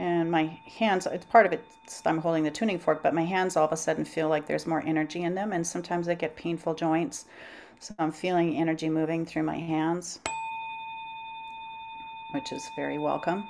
And 0.00 0.30
my 0.32 0.58
hands, 0.78 1.06
it's 1.06 1.24
part 1.26 1.46
of 1.46 1.52
it, 1.52 1.64
I'm 2.04 2.18
holding 2.18 2.42
the 2.42 2.50
tuning 2.50 2.80
fork, 2.80 3.04
but 3.04 3.14
my 3.14 3.24
hands 3.24 3.56
all 3.56 3.66
of 3.66 3.72
a 3.72 3.76
sudden 3.76 4.04
feel 4.04 4.28
like 4.28 4.46
there's 4.46 4.66
more 4.66 4.82
energy 4.84 5.22
in 5.22 5.36
them. 5.36 5.52
And 5.52 5.64
sometimes 5.64 6.08
I 6.08 6.14
get 6.14 6.34
painful 6.34 6.74
joints. 6.74 7.26
So 7.78 7.94
I'm 8.00 8.10
feeling 8.10 8.56
energy 8.56 8.88
moving 8.88 9.24
through 9.24 9.44
my 9.44 9.58
hands, 9.58 10.18
which 12.32 12.50
is 12.52 12.68
very 12.74 12.98
welcome. 12.98 13.48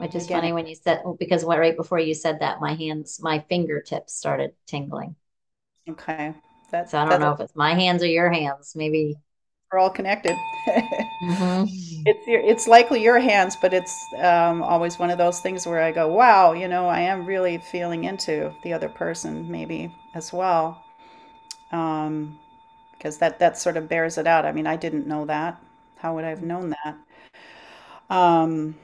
Which 0.00 0.14
is 0.14 0.24
Again, 0.24 0.40
funny 0.40 0.52
when 0.52 0.66
you 0.66 0.74
said, 0.74 1.02
because 1.18 1.44
right 1.44 1.76
before 1.76 1.98
you 1.98 2.14
said 2.14 2.40
that, 2.40 2.60
my 2.60 2.74
hands, 2.74 3.20
my 3.22 3.44
fingertips 3.48 4.14
started 4.14 4.54
tingling. 4.66 5.14
Okay. 5.88 6.34
That's, 6.70 6.92
so 6.92 6.98
I 6.98 7.08
don't 7.08 7.20
know 7.20 7.32
if 7.32 7.40
it's 7.40 7.54
my 7.56 7.74
hands 7.74 8.02
or 8.02 8.06
your 8.06 8.30
hands. 8.30 8.74
Maybe 8.74 9.16
we're 9.70 9.78
all 9.78 9.90
connected. 9.90 10.36
mm-hmm. 10.68 11.64
It's 12.06 12.24
it's 12.26 12.66
likely 12.68 13.02
your 13.02 13.18
hands, 13.18 13.56
but 13.60 13.74
it's 13.74 13.94
um, 14.18 14.62
always 14.62 14.98
one 14.98 15.10
of 15.10 15.18
those 15.18 15.40
things 15.40 15.66
where 15.66 15.82
I 15.82 15.92
go, 15.92 16.08
wow, 16.08 16.52
you 16.52 16.68
know, 16.68 16.86
I 16.88 17.00
am 17.00 17.26
really 17.26 17.58
feeling 17.58 18.04
into 18.04 18.52
the 18.62 18.72
other 18.72 18.88
person, 18.88 19.50
maybe 19.50 19.94
as 20.14 20.32
well 20.32 20.82
um, 21.72 22.38
because 22.92 23.18
that 23.18 23.38
that 23.38 23.58
sort 23.58 23.76
of 23.76 23.88
bears 23.88 24.18
it 24.18 24.26
out. 24.26 24.44
I 24.44 24.52
mean, 24.52 24.66
I 24.66 24.76
didn't 24.76 25.06
know 25.06 25.26
that. 25.26 25.60
How 25.96 26.14
would 26.14 26.24
I 26.24 26.30
have 26.30 26.42
known 26.42 26.74
that? 26.84 26.96
Um, 28.08 28.76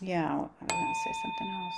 yeah, 0.00 0.32
I 0.32 0.36
was 0.36 0.50
going 0.58 0.68
to 0.68 1.00
say 1.04 1.12
something 1.22 1.48
else. 1.48 1.74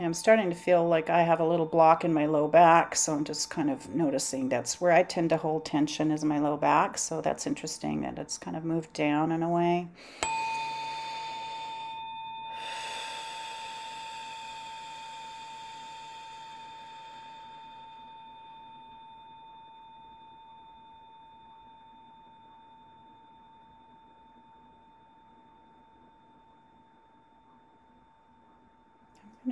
I'm 0.00 0.14
starting 0.14 0.48
to 0.48 0.54
feel 0.54 0.88
like 0.88 1.10
I 1.10 1.22
have 1.22 1.40
a 1.40 1.46
little 1.46 1.66
block 1.66 2.04
in 2.04 2.14
my 2.14 2.26
low 2.26 2.46
back, 2.46 2.94
so 2.94 3.14
I'm 3.14 3.24
just 3.24 3.50
kind 3.50 3.68
of 3.68 3.92
noticing 3.92 4.48
that's 4.48 4.80
where 4.80 4.92
I 4.92 5.02
tend 5.02 5.30
to 5.30 5.36
hold 5.36 5.64
tension 5.64 6.12
is 6.12 6.24
my 6.24 6.38
low 6.38 6.56
back. 6.56 6.96
So 6.98 7.20
that's 7.20 7.48
interesting 7.48 8.02
that 8.02 8.16
it's 8.16 8.38
kind 8.38 8.56
of 8.56 8.64
moved 8.64 8.92
down 8.92 9.32
in 9.32 9.42
a 9.42 9.50
way. 9.50 9.88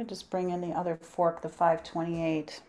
I'm 0.07 0.09
going 0.09 0.19
to 0.19 0.23
just 0.23 0.31
bring 0.31 0.51
in 0.51 0.61
the 0.61 0.69
other 0.69 0.97
fork, 1.03 1.43
the 1.43 1.49
528. 1.49 2.61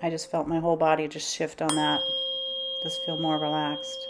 I 0.00 0.08
just 0.08 0.30
felt 0.30 0.46
my 0.46 0.60
whole 0.60 0.76
body 0.76 1.08
just 1.08 1.34
shift 1.34 1.60
on 1.60 1.74
that. 1.74 2.00
Just 2.84 3.04
feel 3.04 3.18
more 3.18 3.40
relaxed. 3.40 4.06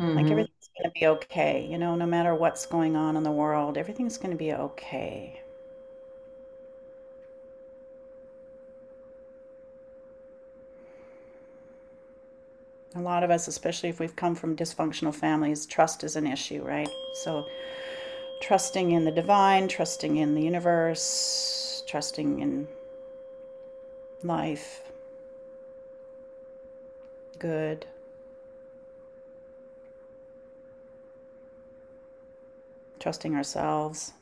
Mm-hmm. 0.00 0.16
Like 0.16 0.28
everything's 0.28 0.70
going 0.76 0.90
to 0.90 0.98
be 0.98 1.06
okay. 1.06 1.68
You 1.70 1.78
know, 1.78 1.94
no 1.94 2.06
matter 2.06 2.34
what's 2.34 2.66
going 2.66 2.96
on 2.96 3.16
in 3.16 3.22
the 3.22 3.30
world, 3.30 3.78
everything's 3.78 4.18
going 4.18 4.32
to 4.32 4.36
be 4.36 4.52
okay. 4.52 5.39
a 12.94 13.00
lot 13.00 13.22
of 13.22 13.30
us, 13.30 13.46
especially 13.48 13.88
if 13.88 14.00
we've 14.00 14.16
come 14.16 14.34
from 14.34 14.56
dysfunctional 14.56 15.14
families, 15.14 15.66
trust 15.66 16.02
is 16.02 16.16
an 16.16 16.26
issue, 16.26 16.62
right? 16.62 16.90
So 17.14 17.46
trusting 18.40 18.90
in 18.90 19.04
the 19.04 19.10
divine, 19.10 19.68
trusting 19.68 20.16
in 20.16 20.34
the 20.34 20.42
universe, 20.42 21.84
trusting 21.86 22.40
in 22.40 22.68
life, 24.22 24.82
good. 27.38 27.86
Trusting 32.98 33.34
ourselves. 33.34 34.12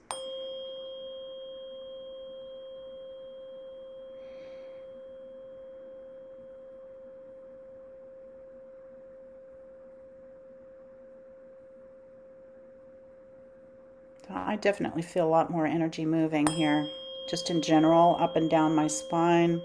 I 14.49 14.57
definitely 14.57 15.03
feel 15.03 15.27
a 15.27 15.31
lot 15.31 15.51
more 15.51 15.65
energy 15.67 16.05
moving 16.05 16.47
here, 16.49 16.91
just 17.29 17.51
in 17.51 17.63
general, 17.63 18.17
up 18.19 18.35
and 18.35 18.51
down 18.51 18.75
my 18.75 18.89
spine. 18.89 19.63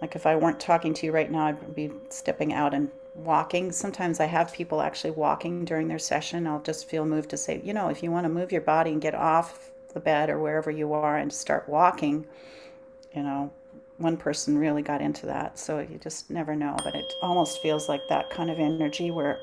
Like 0.00 0.14
if 0.16 0.26
I 0.26 0.36
weren't 0.36 0.60
talking 0.60 0.94
to 0.94 1.06
you 1.06 1.12
right 1.12 1.30
now, 1.30 1.46
I'd 1.48 1.74
be 1.74 1.90
stepping 2.08 2.52
out 2.52 2.74
and 2.74 2.90
walking. 3.14 3.72
Sometimes 3.72 4.20
I 4.20 4.26
have 4.26 4.52
people 4.52 4.80
actually 4.80 5.10
walking 5.10 5.64
during 5.64 5.88
their 5.88 5.98
session. 5.98 6.46
I'll 6.46 6.62
just 6.62 6.88
feel 6.88 7.04
moved 7.04 7.30
to 7.30 7.36
say, 7.36 7.60
you 7.64 7.72
know, 7.74 7.88
if 7.88 8.02
you 8.02 8.10
want 8.10 8.24
to 8.24 8.28
move 8.28 8.52
your 8.52 8.60
body 8.60 8.92
and 8.92 9.00
get 9.00 9.14
off 9.14 9.70
the 9.94 10.00
bed 10.00 10.30
or 10.30 10.38
wherever 10.38 10.70
you 10.70 10.92
are 10.92 11.16
and 11.16 11.32
start 11.32 11.68
walking, 11.68 12.26
you 13.14 13.22
know, 13.22 13.52
one 13.98 14.16
person 14.16 14.58
really 14.58 14.82
got 14.82 15.02
into 15.02 15.26
that. 15.26 15.58
So 15.58 15.80
you 15.80 15.98
just 15.98 16.30
never 16.30 16.56
know. 16.56 16.76
But 16.84 16.96
it 16.96 17.14
almost 17.22 17.62
feels 17.62 17.88
like 17.88 18.08
that 18.08 18.30
kind 18.30 18.50
of 18.50 18.58
energy 18.60 19.10
where, 19.10 19.40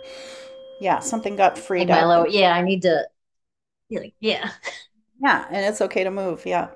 yeah, 0.79 0.99
something 0.99 1.35
got 1.35 1.57
freed 1.57 1.87
Like 1.87 1.89
my 1.89 2.03
up. 2.03 2.29
yeah, 2.29 2.53
I 2.55 2.61
need 2.61 2.81
to 2.83 3.07
like, 3.91 4.13
yeah. 4.19 4.51
Yeah, 5.21 5.45
and 5.49 5.65
it's 5.65 5.81
okay 5.81 6.03
to 6.03 6.11
move. 6.11 6.45
Yeah, 6.45 6.69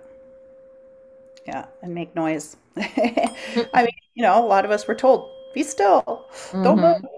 yeah, 1.46 1.66
and 1.82 1.94
make 1.96 2.16
noise. 2.16 2.58
I 2.78 3.34
mean, 3.76 3.88
you 4.16 4.24
know, 4.24 4.44
a 4.44 4.48
lot 4.48 4.66
of 4.66 4.72
us 4.72 4.88
were 4.88 4.96
told, 4.96 5.30
be 5.54 5.64
still, 5.64 6.30
don't 6.62 6.82
move. 6.82 6.96
hmm 6.96 7.10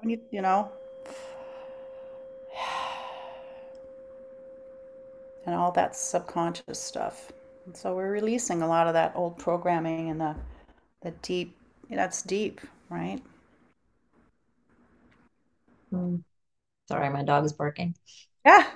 I 0.00 0.06
mean, 0.06 0.20
you 0.30 0.42
know, 0.42 0.70
and 5.46 5.54
all 5.54 5.72
that 5.72 5.96
subconscious 5.96 6.78
stuff. 6.78 7.32
And 7.66 7.76
so 7.76 7.94
we're 7.94 8.10
releasing 8.10 8.62
a 8.62 8.68
lot 8.68 8.86
of 8.86 8.94
that 8.94 9.12
old 9.14 9.38
programming 9.38 10.10
and 10.10 10.20
the 10.20 10.36
the 11.02 11.10
deep. 11.22 11.56
That's 11.90 12.22
deep, 12.22 12.60
right? 12.88 13.20
Sorry, 16.88 17.08
my 17.10 17.22
dog's 17.24 17.52
barking. 17.54 17.94
Yeah, 18.44 18.70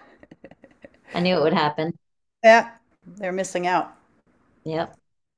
I 1.14 1.20
knew 1.20 1.36
it 1.36 1.42
would 1.42 1.52
happen. 1.54 1.98
yeah. 2.42 2.70
They're 3.06 3.32
missing 3.32 3.66
out. 3.66 3.94
Yep, 4.64 4.96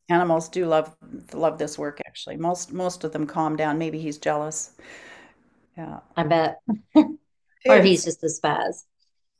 Animals 0.09 0.49
do 0.49 0.66
love 0.66 0.97
love 1.33 1.59
this 1.59 1.79
work 1.79 2.01
actually. 2.07 2.37
Most 2.37 2.72
most 2.72 3.03
of 3.05 3.12
them 3.12 3.27
calm 3.27 3.57
down. 3.57 3.79
Maybe 3.79 3.99
he's 4.01 4.18
jealous. 4.18 4.72
Yeah. 5.77 6.01
I 6.16 6.24
bet. 6.24 6.61
Or 7.68 7.81
he's 7.83 8.05
just 8.05 8.22
a 8.22 8.29
spaz. 8.29 8.85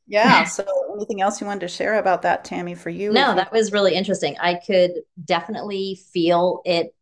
Yeah. 0.09 0.45
So 0.49 0.64
anything 0.97 1.20
else 1.20 1.41
you 1.41 1.47
wanted 1.47 1.61
to 1.61 1.68
share 1.68 1.95
about 1.99 2.22
that, 2.22 2.45
Tammy, 2.45 2.74
for 2.74 2.91
you? 2.91 3.12
No, 3.12 3.34
that 3.34 3.53
was 3.53 3.72
really 3.72 3.95
interesting. 3.95 4.37
I 4.41 4.55
could 4.55 5.03
definitely 5.24 6.01
feel 6.12 6.62
it 6.64 6.95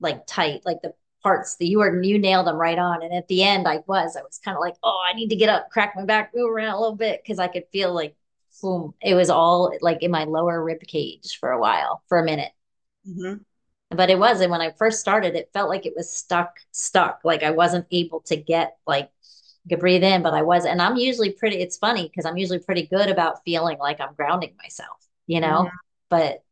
like 0.00 0.26
tight, 0.26 0.62
like 0.64 0.82
the 0.82 0.94
parts 1.22 1.56
that 1.56 1.66
you 1.66 1.78
were 1.78 2.00
you 2.02 2.18
nailed 2.18 2.46
them 2.46 2.56
right 2.56 2.78
on. 2.78 3.02
And 3.02 3.12
at 3.12 3.26
the 3.28 3.42
end, 3.42 3.66
I 3.66 3.80
was, 3.86 4.16
I 4.16 4.22
was 4.22 4.38
kind 4.44 4.56
of 4.56 4.60
like, 4.60 4.76
oh, 4.84 5.00
I 5.08 5.14
need 5.14 5.30
to 5.30 5.36
get 5.36 5.48
up, 5.48 5.70
crack 5.70 5.94
my 5.96 6.04
back, 6.04 6.32
move 6.34 6.50
around 6.50 6.74
a 6.74 6.80
little 6.80 6.96
bit 6.96 7.20
because 7.22 7.38
I 7.40 7.48
could 7.48 7.64
feel 7.72 7.92
like, 7.92 8.14
boom, 8.62 8.94
it 9.00 9.14
was 9.14 9.30
all 9.30 9.72
like 9.80 10.02
in 10.02 10.10
my 10.10 10.24
lower 10.24 10.62
rib 10.62 10.80
cage 10.82 11.38
for 11.40 11.50
a 11.52 11.60
while, 11.60 12.02
for 12.08 12.18
a 12.18 12.24
minute. 12.24 12.52
hmm 13.04 13.44
But 13.90 14.10
it 14.10 14.18
wasn't 14.18 14.50
when 14.50 14.60
I 14.60 14.72
first 14.72 15.00
started, 15.00 15.34
it 15.34 15.50
felt 15.52 15.70
like 15.70 15.86
it 15.86 15.94
was 15.96 16.12
stuck, 16.12 16.58
stuck. 16.72 17.20
Like 17.24 17.42
I 17.42 17.50
wasn't 17.52 17.86
able 17.90 18.20
to 18.22 18.36
get 18.36 18.76
like 18.86 19.10
could 19.68 19.80
breathe 19.80 20.04
in, 20.04 20.22
but 20.22 20.34
I 20.34 20.42
was, 20.42 20.64
and 20.66 20.80
I'm 20.82 20.96
usually 20.96 21.32
pretty, 21.32 21.58
it's 21.60 21.78
funny 21.78 22.04
because 22.08 22.24
I'm 22.26 22.38
usually 22.38 22.58
pretty 22.60 22.86
good 22.86 23.10
about 23.10 23.44
feeling 23.44 23.78
like 23.78 24.00
I'm 24.00 24.14
grounding 24.14 24.56
myself, 24.62 25.06
you 25.26 25.40
know, 25.40 25.68
hmm 25.68 25.78
but 26.10 26.44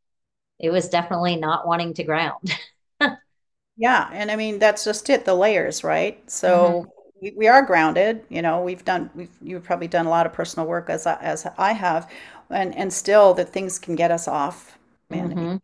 it 0.61 0.71
was 0.71 0.89
definitely 0.91 1.37
not 1.37 1.67
wanting 1.67 1.95
to 1.95 2.05
ground. 2.05 2.53
Yeah, 3.77 4.09
and 4.13 4.31
I 4.31 4.37
mean 4.37 4.59
that's 4.59 4.85
just 4.85 5.11
it, 5.11 5.25
the 5.25 5.35
layers, 5.35 5.85
right? 5.85 6.29
So 6.31 6.91
we, 7.21 7.31
we 7.33 7.49
are 7.49 7.63
grounded, 7.63 8.25
you 8.29 8.43
know, 8.43 8.63
we've 8.63 8.85
done 8.85 9.11
we've 9.15 9.31
you've 9.43 9.65
probably 9.65 9.89
done 9.89 10.07
a 10.07 10.11
lot 10.11 10.27
of 10.27 10.33
personal 10.33 10.67
work 10.69 10.91
as 10.91 11.07
I, 11.07 11.15
as 11.21 11.47
I 11.59 11.73
have, 11.73 12.11
and 12.51 12.75
and 12.77 12.93
still 12.93 13.35
that 13.35 13.49
things 13.51 13.79
can 13.79 13.95
get 13.97 14.11
us 14.11 14.29
off 14.29 14.79
in 15.11 15.33
a 15.33 15.37
hmm 15.37 15.57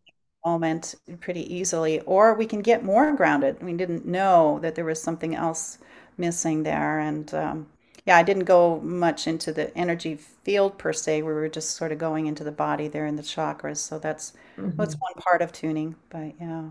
moment 0.48 0.94
pretty 1.20 1.52
easily, 1.54 2.00
or 2.02 2.34
we 2.34 2.46
can 2.46 2.60
get 2.62 2.84
more 2.84 3.12
grounded. 3.14 3.62
We 3.62 3.72
didn't 3.74 4.06
know 4.06 4.58
that 4.62 4.74
there 4.74 4.84
was 4.84 5.02
something 5.02 5.34
else 5.34 5.78
missing 6.18 6.62
there, 6.64 6.98
and 7.00 7.32
um, 7.34 7.66
yeah, 8.06 8.16
I 8.18 8.22
didn't 8.22 8.44
go 8.44 8.80
much 8.80 9.26
into 9.26 9.52
the 9.52 9.76
energy 9.76 10.16
field 10.16 10.78
per 10.78 10.92
se. 10.92 11.22
We 11.22 11.32
were 11.32 11.48
just 11.48 11.70
sort 11.72 11.92
of 11.92 11.98
going 11.98 12.26
into 12.26 12.44
the 12.44 12.52
body 12.52 12.88
there 12.88 13.06
in 13.06 13.16
the 13.16 13.22
chakras, 13.22 13.78
so 13.78 13.98
that's 13.98 14.32
that's 14.78 14.96
hmm 14.96 15.00
one 15.00 15.14
part 15.22 15.42
of 15.42 15.52
tuning, 15.52 15.96
but 16.10 16.34
yeah. 16.40 16.70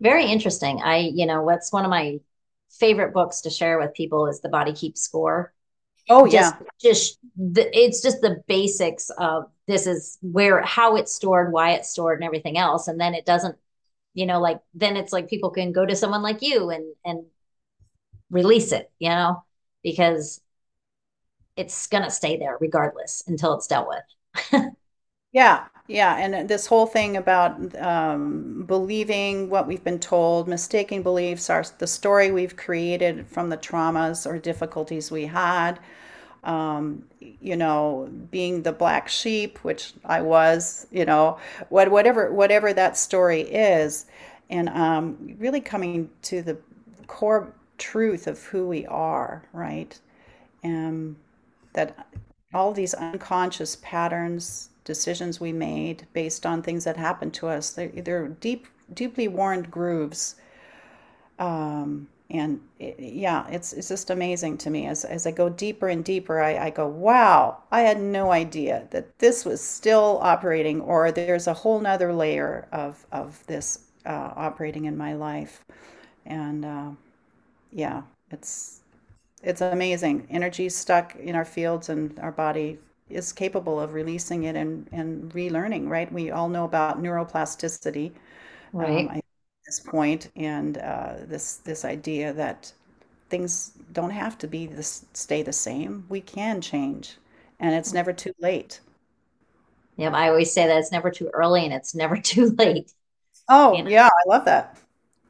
Very 0.00 0.26
interesting. 0.26 0.80
I, 0.82 0.98
you 0.98 1.26
know, 1.26 1.42
what's 1.42 1.72
one 1.72 1.84
of 1.84 1.90
my 1.90 2.20
favorite 2.70 3.12
books 3.14 3.42
to 3.42 3.50
share 3.50 3.78
with 3.78 3.94
people 3.94 4.26
is 4.26 4.40
The 4.40 4.48
Body 4.48 4.72
Keeps 4.72 5.02
Score. 5.02 5.52
Oh 6.08 6.24
Just, 6.28 6.56
yeah. 6.56 6.58
just 6.80 7.18
the, 7.36 7.68
it's 7.78 8.02
just 8.02 8.20
the 8.20 8.42
basics 8.48 9.10
of 9.18 9.50
this 9.66 9.86
is 9.86 10.18
where, 10.22 10.62
how 10.62 10.96
it's 10.96 11.14
stored, 11.14 11.52
why 11.52 11.72
it's 11.72 11.90
stored, 11.90 12.18
and 12.18 12.24
everything 12.26 12.58
else. 12.58 12.88
And 12.88 13.00
then 13.00 13.14
it 13.14 13.26
doesn't, 13.26 13.56
you 14.14 14.26
know, 14.26 14.40
like 14.40 14.60
then 14.74 14.96
it's 14.96 15.12
like 15.12 15.28
people 15.28 15.50
can 15.50 15.72
go 15.72 15.86
to 15.86 15.96
someone 15.96 16.22
like 16.22 16.42
you 16.42 16.70
and 16.70 16.84
and 17.04 17.26
release 18.30 18.72
it, 18.72 18.90
you 18.98 19.08
know, 19.08 19.42
because 19.82 20.40
it's 21.56 21.86
gonna 21.86 22.10
stay 22.10 22.36
there 22.36 22.56
regardless 22.60 23.22
until 23.26 23.54
it's 23.54 23.66
dealt 23.66 23.88
with. 23.88 24.62
Yeah, 25.32 25.68
yeah, 25.88 26.16
and 26.18 26.48
this 26.48 26.66
whole 26.66 26.86
thing 26.86 27.16
about 27.16 27.76
um, 27.80 28.64
believing 28.66 29.50
what 29.50 29.66
we've 29.66 29.84
been 29.84 29.98
told, 30.00 30.48
mistaken 30.48 31.02
beliefs, 31.02 31.50
are 31.50 31.64
the 31.78 31.86
story 31.86 32.30
we've 32.30 32.56
created 32.56 33.26
from 33.28 33.50
the 33.50 33.56
traumas 33.56 34.26
or 34.26 34.38
difficulties 34.38 35.10
we 35.10 35.26
had. 35.26 35.78
Um, 36.44 37.04
you 37.20 37.56
know, 37.56 38.08
being 38.30 38.62
the 38.62 38.72
black 38.72 39.08
sheep, 39.08 39.58
which 39.64 39.94
I 40.04 40.22
was, 40.22 40.86
you 40.92 41.04
know, 41.04 41.38
what 41.70 41.90
whatever 41.90 42.32
whatever 42.32 42.72
that 42.72 42.96
story 42.96 43.40
is, 43.42 44.06
and 44.50 44.68
um, 44.70 45.36
really 45.38 45.60
coming 45.60 46.10
to 46.22 46.42
the 46.42 46.56
core 47.08 47.52
truth 47.78 48.26
of 48.28 48.42
who 48.44 48.68
we 48.68 48.86
are, 48.86 49.44
right? 49.52 49.98
and 50.62 51.16
that 51.74 52.08
all 52.54 52.72
these 52.72 52.94
unconscious 52.94 53.76
patterns, 53.82 54.70
decisions 54.86 55.38
we 55.38 55.52
made 55.52 56.06
based 56.14 56.46
on 56.46 56.62
things 56.62 56.84
that 56.84 56.96
happened 56.96 57.34
to 57.34 57.48
us, 57.48 57.70
they're, 57.70 57.88
they're 57.88 58.28
deep, 58.28 58.66
deeply 58.94 59.28
worn 59.28 59.62
grooves. 59.64 60.36
Um, 61.38 62.08
and 62.30 62.60
it, 62.80 62.96
yeah, 62.98 63.46
it's 63.48 63.72
it's 63.72 63.88
just 63.88 64.10
amazing 64.10 64.58
to 64.58 64.70
me 64.70 64.86
as 64.86 65.04
as 65.04 65.26
I 65.26 65.30
go 65.30 65.48
deeper 65.48 65.88
and 65.88 66.04
deeper. 66.04 66.40
I, 66.40 66.66
I 66.66 66.70
go, 66.70 66.88
wow, 66.88 67.58
I 67.70 67.82
had 67.82 68.00
no 68.00 68.32
idea 68.32 68.88
that 68.90 69.18
this 69.18 69.44
was 69.44 69.60
still 69.60 70.18
operating, 70.22 70.80
or 70.80 71.12
there's 71.12 71.46
a 71.46 71.54
whole 71.54 71.78
nother 71.80 72.12
layer 72.12 72.66
of 72.72 73.06
of 73.12 73.46
this 73.46 73.80
uh, 74.06 74.32
operating 74.34 74.86
in 74.86 74.96
my 74.96 75.14
life. 75.14 75.64
And 76.24 76.64
uh, 76.64 76.90
yeah, 77.70 78.02
it's 78.30 78.80
it's 79.42 79.60
amazing. 79.60 80.26
Energy 80.30 80.68
stuck 80.68 81.14
in 81.16 81.36
our 81.36 81.44
fields 81.44 81.88
and 81.88 82.18
our 82.18 82.32
body 82.32 82.78
is 83.10 83.32
capable 83.32 83.80
of 83.80 83.94
releasing 83.94 84.44
it 84.44 84.56
and, 84.56 84.88
and 84.92 85.32
relearning, 85.32 85.88
right? 85.88 86.12
We 86.12 86.30
all 86.30 86.48
know 86.48 86.64
about 86.64 87.02
neuroplasticity 87.02 88.12
um, 88.80 89.08
Right. 89.08 89.10
at 89.10 89.24
this 89.66 89.80
point 89.80 90.30
and 90.36 90.78
uh, 90.78 91.14
this 91.26 91.56
this 91.58 91.84
idea 91.84 92.32
that 92.34 92.72
things 93.30 93.72
don't 93.92 94.10
have 94.10 94.38
to 94.38 94.48
be 94.48 94.66
this 94.66 95.06
stay 95.14 95.42
the 95.42 95.52
same. 95.52 96.06
We 96.08 96.20
can 96.22 96.60
change, 96.60 97.18
and 97.60 97.74
it's 97.74 97.92
never 97.94 98.12
too 98.12 98.34
late. 98.40 98.80
Yeah, 99.96 100.10
I 100.10 100.28
always 100.28 100.52
say 100.52 100.66
that 100.66 100.76
it's 100.78 100.92
never 100.92 101.10
too 101.10 101.30
early 101.32 101.64
and 101.64 101.72
it's 101.72 101.94
never 101.94 102.16
too 102.20 102.54
late. 102.58 102.92
Oh, 103.48 103.72
You 103.72 103.84
know, 103.84 103.90
yeah, 103.90 104.06
I 104.08 104.28
love 104.28 104.44
that. 104.44 104.78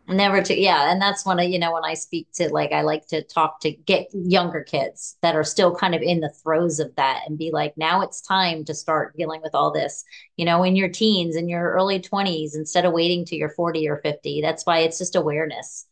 Never 0.08 0.42
too, 0.42 0.54
yeah. 0.54 0.90
And 0.92 1.00
that's 1.02 1.26
when 1.26 1.40
I, 1.40 1.44
you 1.44 1.58
know, 1.58 1.72
when 1.72 1.84
I 1.84 1.94
speak 1.94 2.28
to 2.34 2.48
like, 2.50 2.72
I 2.72 2.82
like 2.82 3.06
to 3.08 3.22
talk 3.22 3.60
to 3.60 3.72
get 3.72 4.08
younger 4.12 4.62
kids 4.62 5.16
that 5.22 5.34
are 5.36 5.44
still 5.44 5.74
kind 5.74 5.94
of 5.94 6.02
in 6.02 6.20
the 6.20 6.30
throes 6.42 6.80
of 6.80 6.94
that 6.96 7.22
and 7.26 7.38
be 7.38 7.50
like, 7.52 7.76
now 7.76 8.02
it's 8.02 8.20
time 8.20 8.64
to 8.66 8.74
start 8.74 9.16
dealing 9.16 9.42
with 9.42 9.54
all 9.54 9.72
this, 9.72 10.04
you 10.36 10.44
know, 10.44 10.62
in 10.62 10.76
your 10.76 10.88
teens, 10.88 11.36
in 11.36 11.48
your 11.48 11.72
early 11.72 12.00
20s, 12.00 12.54
instead 12.56 12.84
of 12.84 12.92
waiting 12.92 13.24
to 13.26 13.36
your 13.36 13.50
40 13.50 13.88
or 13.88 13.98
50. 13.98 14.40
That's 14.40 14.64
why 14.66 14.80
it's 14.80 14.98
just 14.98 15.16
awareness, 15.16 15.86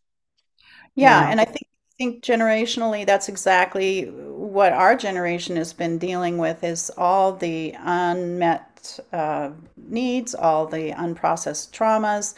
you 0.98 1.06
Yeah, 1.06 1.20
know. 1.20 1.28
and 1.28 1.40
I 1.40 1.44
think 1.44 1.66
I 1.66 1.96
think 1.96 2.24
generationally, 2.24 3.06
that's 3.06 3.28
exactly 3.28 4.06
what 4.10 4.72
our 4.72 4.96
generation 4.96 5.54
has 5.56 5.72
been 5.72 5.96
dealing 5.98 6.38
with 6.38 6.64
is 6.64 6.90
all 6.98 7.32
the 7.32 7.72
unmet 7.78 8.98
uh, 9.12 9.50
needs, 9.76 10.34
all 10.34 10.66
the 10.66 10.90
unprocessed 10.90 11.70
traumas. 11.70 12.34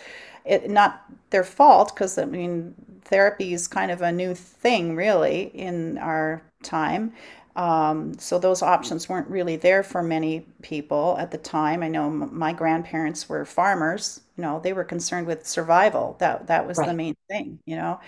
It 0.47 0.71
not 0.71 1.05
their 1.31 1.45
fault 1.45 1.95
because 1.95 2.19
I 2.19 2.25
mean 2.25 2.75
therapy 3.03 3.53
is 3.53 3.69
kind 3.69 3.91
of 3.91 4.03
a 4.03 4.13
new 4.13 4.35
thing 4.35 4.97
really 4.97 5.45
in 5.55 5.99
our 5.99 6.43
time. 6.63 7.13
Um, 7.57 8.19
so 8.19 8.39
those 8.39 8.63
options 8.63 9.09
weren't 9.09 9.29
really 9.31 9.57
there 9.57 9.83
for 9.83 10.03
many 10.03 10.47
people 10.63 11.17
at 11.19 11.31
the 11.31 11.39
time. 11.39 11.83
I 11.83 11.89
know 11.89 12.07
m- 12.09 12.29
my 12.39 12.53
grandparents 12.53 13.29
were 13.31 13.45
farmers. 13.47 14.21
You 14.37 14.43
know, 14.43 14.61
they 14.61 14.75
were 14.75 14.85
concerned 14.85 15.27
with 15.27 15.47
survival. 15.47 16.17
That 16.21 16.47
that 16.49 16.67
was 16.67 16.83
the 16.83 16.93
Right. 16.93 16.95
main 16.95 17.17
thing. 17.29 17.59
You 17.67 17.77
know, 17.77 18.01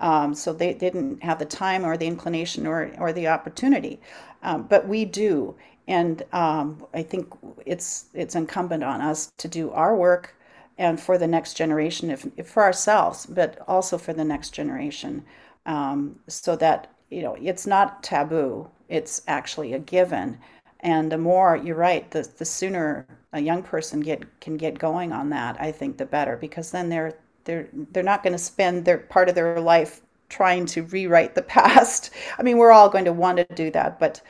um, 0.00 0.34
so 0.34 0.52
they 0.52 0.74
didn't 0.74 1.22
have 1.22 1.38
the 1.38 1.44
time 1.44 1.84
or 1.84 1.96
the 1.96 2.06
inclination 2.06 2.66
or 2.66 2.90
or 2.98 3.12
the 3.12 3.28
opportunity. 3.28 4.00
Um, 4.42 4.64
but 4.64 4.86
we 4.88 5.04
do, 5.04 5.54
and 5.88 6.22
um, 6.32 6.84
I 6.94 7.02
think 7.02 7.32
it's 7.66 8.06
it's 8.14 8.34
incumbent 8.34 8.84
on 8.84 9.00
us 9.00 9.30
to 9.38 9.48
do 9.48 9.70
our 9.70 9.96
work 9.96 10.34
and 10.78 11.00
for 11.00 11.18
the 11.18 11.26
next 11.26 11.54
generation, 11.54 12.10
if, 12.10 12.26
if 12.36 12.48
for 12.48 12.62
ourselves, 12.64 13.26
but 13.26 13.58
also 13.68 13.98
for 13.98 14.12
the 14.12 14.24
next 14.24 14.50
generation, 14.50 15.24
um, 15.66 16.18
so 16.28 16.56
that 16.56 16.90
you 17.10 17.22
know 17.22 17.36
it's 17.40 17.66
not 17.66 18.02
taboo. 18.02 18.68
It's 18.88 19.22
actually 19.26 19.72
a 19.72 19.78
given. 19.78 20.38
And 20.80 21.10
the 21.10 21.18
more 21.18 21.56
you're 21.56 21.76
right 21.76 22.10
the, 22.10 22.22
the 22.38 22.44
sooner 22.44 23.06
a 23.32 23.40
young 23.40 23.62
person 23.62 24.00
get 24.00 24.40
can 24.40 24.56
get 24.56 24.78
going 24.78 25.12
on 25.12 25.30
that 25.30 25.56
i 25.58 25.72
think 25.72 25.96
the 25.96 26.04
better 26.06 26.36
because 26.36 26.70
then 26.70 26.88
they're 26.90 27.14
they're 27.44 27.68
they're 27.90 28.02
not 28.02 28.22
going 28.22 28.32
to 28.34 28.38
spend 28.38 28.84
their 28.84 28.98
part 28.98 29.28
of 29.28 29.34
their 29.34 29.60
life 29.60 30.02
trying 30.28 30.66
to 30.66 30.82
rewrite 30.84 31.34
the 31.34 31.42
past. 31.56 32.10
I 32.38 32.42
mean 32.42 32.58
we're 32.58 32.70
all 32.72 32.88
going 32.90 33.06
to 33.06 33.12
want 33.12 33.38
to 33.38 33.44
do 33.54 33.70
that 33.70 33.98
but 33.98 34.20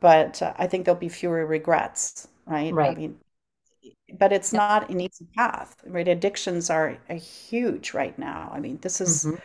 but 0.00 0.40
uh, 0.42 0.52
i 0.58 0.66
think 0.66 0.84
there'll 0.84 1.00
be 1.00 1.08
fewer 1.08 1.46
regrets 1.46 2.28
right? 2.46 2.76
I 2.82 2.90
Right. 2.90 2.90
mean 2.90 3.18
but 4.18 4.32
it's 4.32 4.52
Yep. 4.52 4.62
not 4.68 4.90
an 4.90 5.00
easy 5.00 5.26
path 5.36 5.76
right 5.86 6.08
addictions 6.08 6.70
are, 6.70 6.98
are 7.08 7.16
huge 7.16 7.94
right 7.94 8.18
now 8.18 8.50
i 8.54 8.60
mean 8.60 8.78
this 8.82 9.00
is 9.00 9.28
hmm 9.28 9.36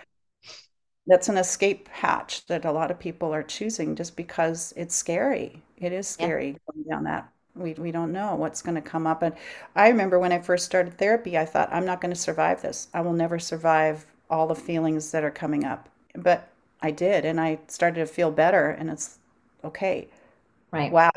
that's 1.08 1.30
an 1.30 1.38
escape 1.38 1.88
hatch 1.90 2.46
that 2.48 2.66
a 2.66 2.72
lot 2.72 2.92
of 2.92 3.00
people 3.00 3.34
are 3.34 3.44
choosing 3.44 3.96
just 3.96 4.16
because 4.16 4.74
it's 4.76 4.96
scary. 4.96 5.64
It 5.78 5.94
is 5.94 6.08
Yeah. 6.20 6.28
scary 6.28 6.58
going 6.72 6.86
down 6.90 7.04
that. 7.06 7.32
We 7.56 7.74
we 7.74 7.92
don't 7.92 8.12
know 8.12 8.36
what's 8.36 8.62
going 8.62 8.76
to 8.76 8.82
come 8.82 9.08
up. 9.08 9.24
And 9.24 9.34
I 9.76 9.88
remember 9.90 10.20
when 10.20 10.32
I 10.34 10.40
first 10.40 10.66
started 10.66 10.98
therapy, 10.98 11.38
I 11.38 11.46
thought, 11.46 11.70
I'm 11.72 11.86
not 11.86 12.02
going 12.02 12.14
to 12.14 12.20
survive 12.20 12.62
this. 12.62 12.88
I 12.94 13.02
will 13.02 13.14
never 13.14 13.40
survive 13.40 14.06
all 14.30 14.48
the 14.48 14.56
feelings 14.56 15.12
that 15.12 15.24
are 15.24 15.32
coming 15.32 15.64
up. 15.64 15.90
But 16.14 16.50
I 16.82 16.92
did, 16.92 17.26
and 17.26 17.40
I 17.40 17.60
started 17.68 18.02
to 18.02 18.06
feel 18.06 18.30
better, 18.32 18.70
and 18.70 18.90
it's 18.90 19.18
okay. 19.64 20.10
Right. 20.72 20.94
Wow. 20.94 21.12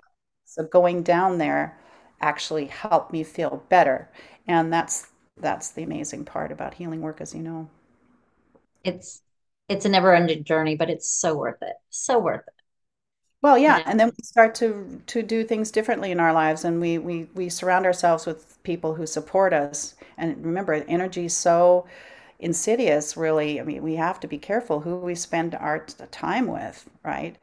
So 0.45 0.65
going 0.65 1.03
down 1.03 1.39
there 1.39 1.79
actually 2.21 2.67
help 2.67 3.13
me 3.13 3.25
feel 3.25 3.65
better. 3.69 4.09
And 4.47 4.73
that's 4.73 5.09
that's 5.37 5.71
the 5.71 5.83
amazing 5.83 6.25
part 6.25 6.53
about 6.53 6.75
healing 6.75 7.01
work, 7.03 7.21
as 7.21 7.35
you 7.35 7.43
know. 7.43 7.69
It's 8.85 9.23
it's 9.69 9.85
a 9.85 9.89
never 9.89 10.15
ending 10.15 10.45
journey, 10.45 10.77
but 10.77 10.91
it's 10.91 11.09
so 11.09 11.37
worth 11.37 11.63
it. 11.63 11.77
So 11.91 12.19
worth 12.19 12.47
it, 12.47 12.55
Well, 13.43 13.57
you 13.67 13.75
yeah, 13.75 13.77
know? 13.77 13.85
and 13.87 13.99
then 13.99 14.09
we 14.09 14.23
start 14.23 14.55
to 14.57 15.03
to 15.07 15.23
do 15.23 15.45
things 15.45 15.71
differently 15.71 16.11
in 16.11 16.21
our 16.21 16.33
lives, 16.33 16.65
and 16.65 16.81
we 16.81 16.99
we 16.99 17.25
we 17.35 17.49
surround 17.49 17.87
ourselves 17.87 18.27
with 18.27 18.63
people 18.63 18.95
who 18.95 19.07
support 19.07 19.53
us. 19.55 19.95
And 20.19 20.45
remember, 20.45 20.75
energy 20.75 21.25
is 21.27 21.37
so 21.37 21.87
insidious, 22.39 23.17
really. 23.17 23.59
I 23.61 23.65
mean, 23.65 23.83
we 23.83 23.97
have 23.97 24.21
to 24.21 24.29
be 24.29 24.39
careful 24.39 24.81
who 24.81 24.97
we 24.99 25.15
spend 25.15 25.55
our 25.55 25.81
time 26.11 26.47
with, 26.49 26.89
right? 27.05 27.37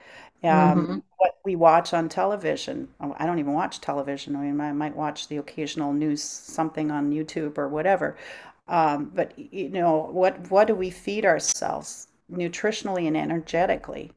Um, 0.43 0.87
hmm 0.87 1.01
what 1.17 1.37
we 1.45 1.55
watch 1.55 1.93
on 1.93 2.09
television. 2.09 2.89
Oh, 2.99 3.15
I 3.19 3.25
don't 3.25 3.39
even 3.39 3.53
watch 3.53 3.81
television. 3.81 4.35
I 4.35 4.39
mean, 4.41 4.59
I 4.61 4.71
might 4.73 4.95
watch 4.95 5.27
the 5.27 5.37
occasional 5.37 5.93
news, 5.93 6.21
something 6.23 6.91
on 6.91 7.11
YouTube 7.11 7.57
or 7.57 7.67
whatever. 7.67 8.17
Um, 8.67 9.11
but 9.15 9.37
you 9.37 9.69
know, 9.69 10.09
what 10.11 10.51
what 10.51 10.67
do 10.67 10.75
we 10.75 10.89
feed 10.89 11.25
ourselves 11.25 12.07
nutritionally 12.31 13.07
and 13.07 13.17
energetically? 13.17 14.13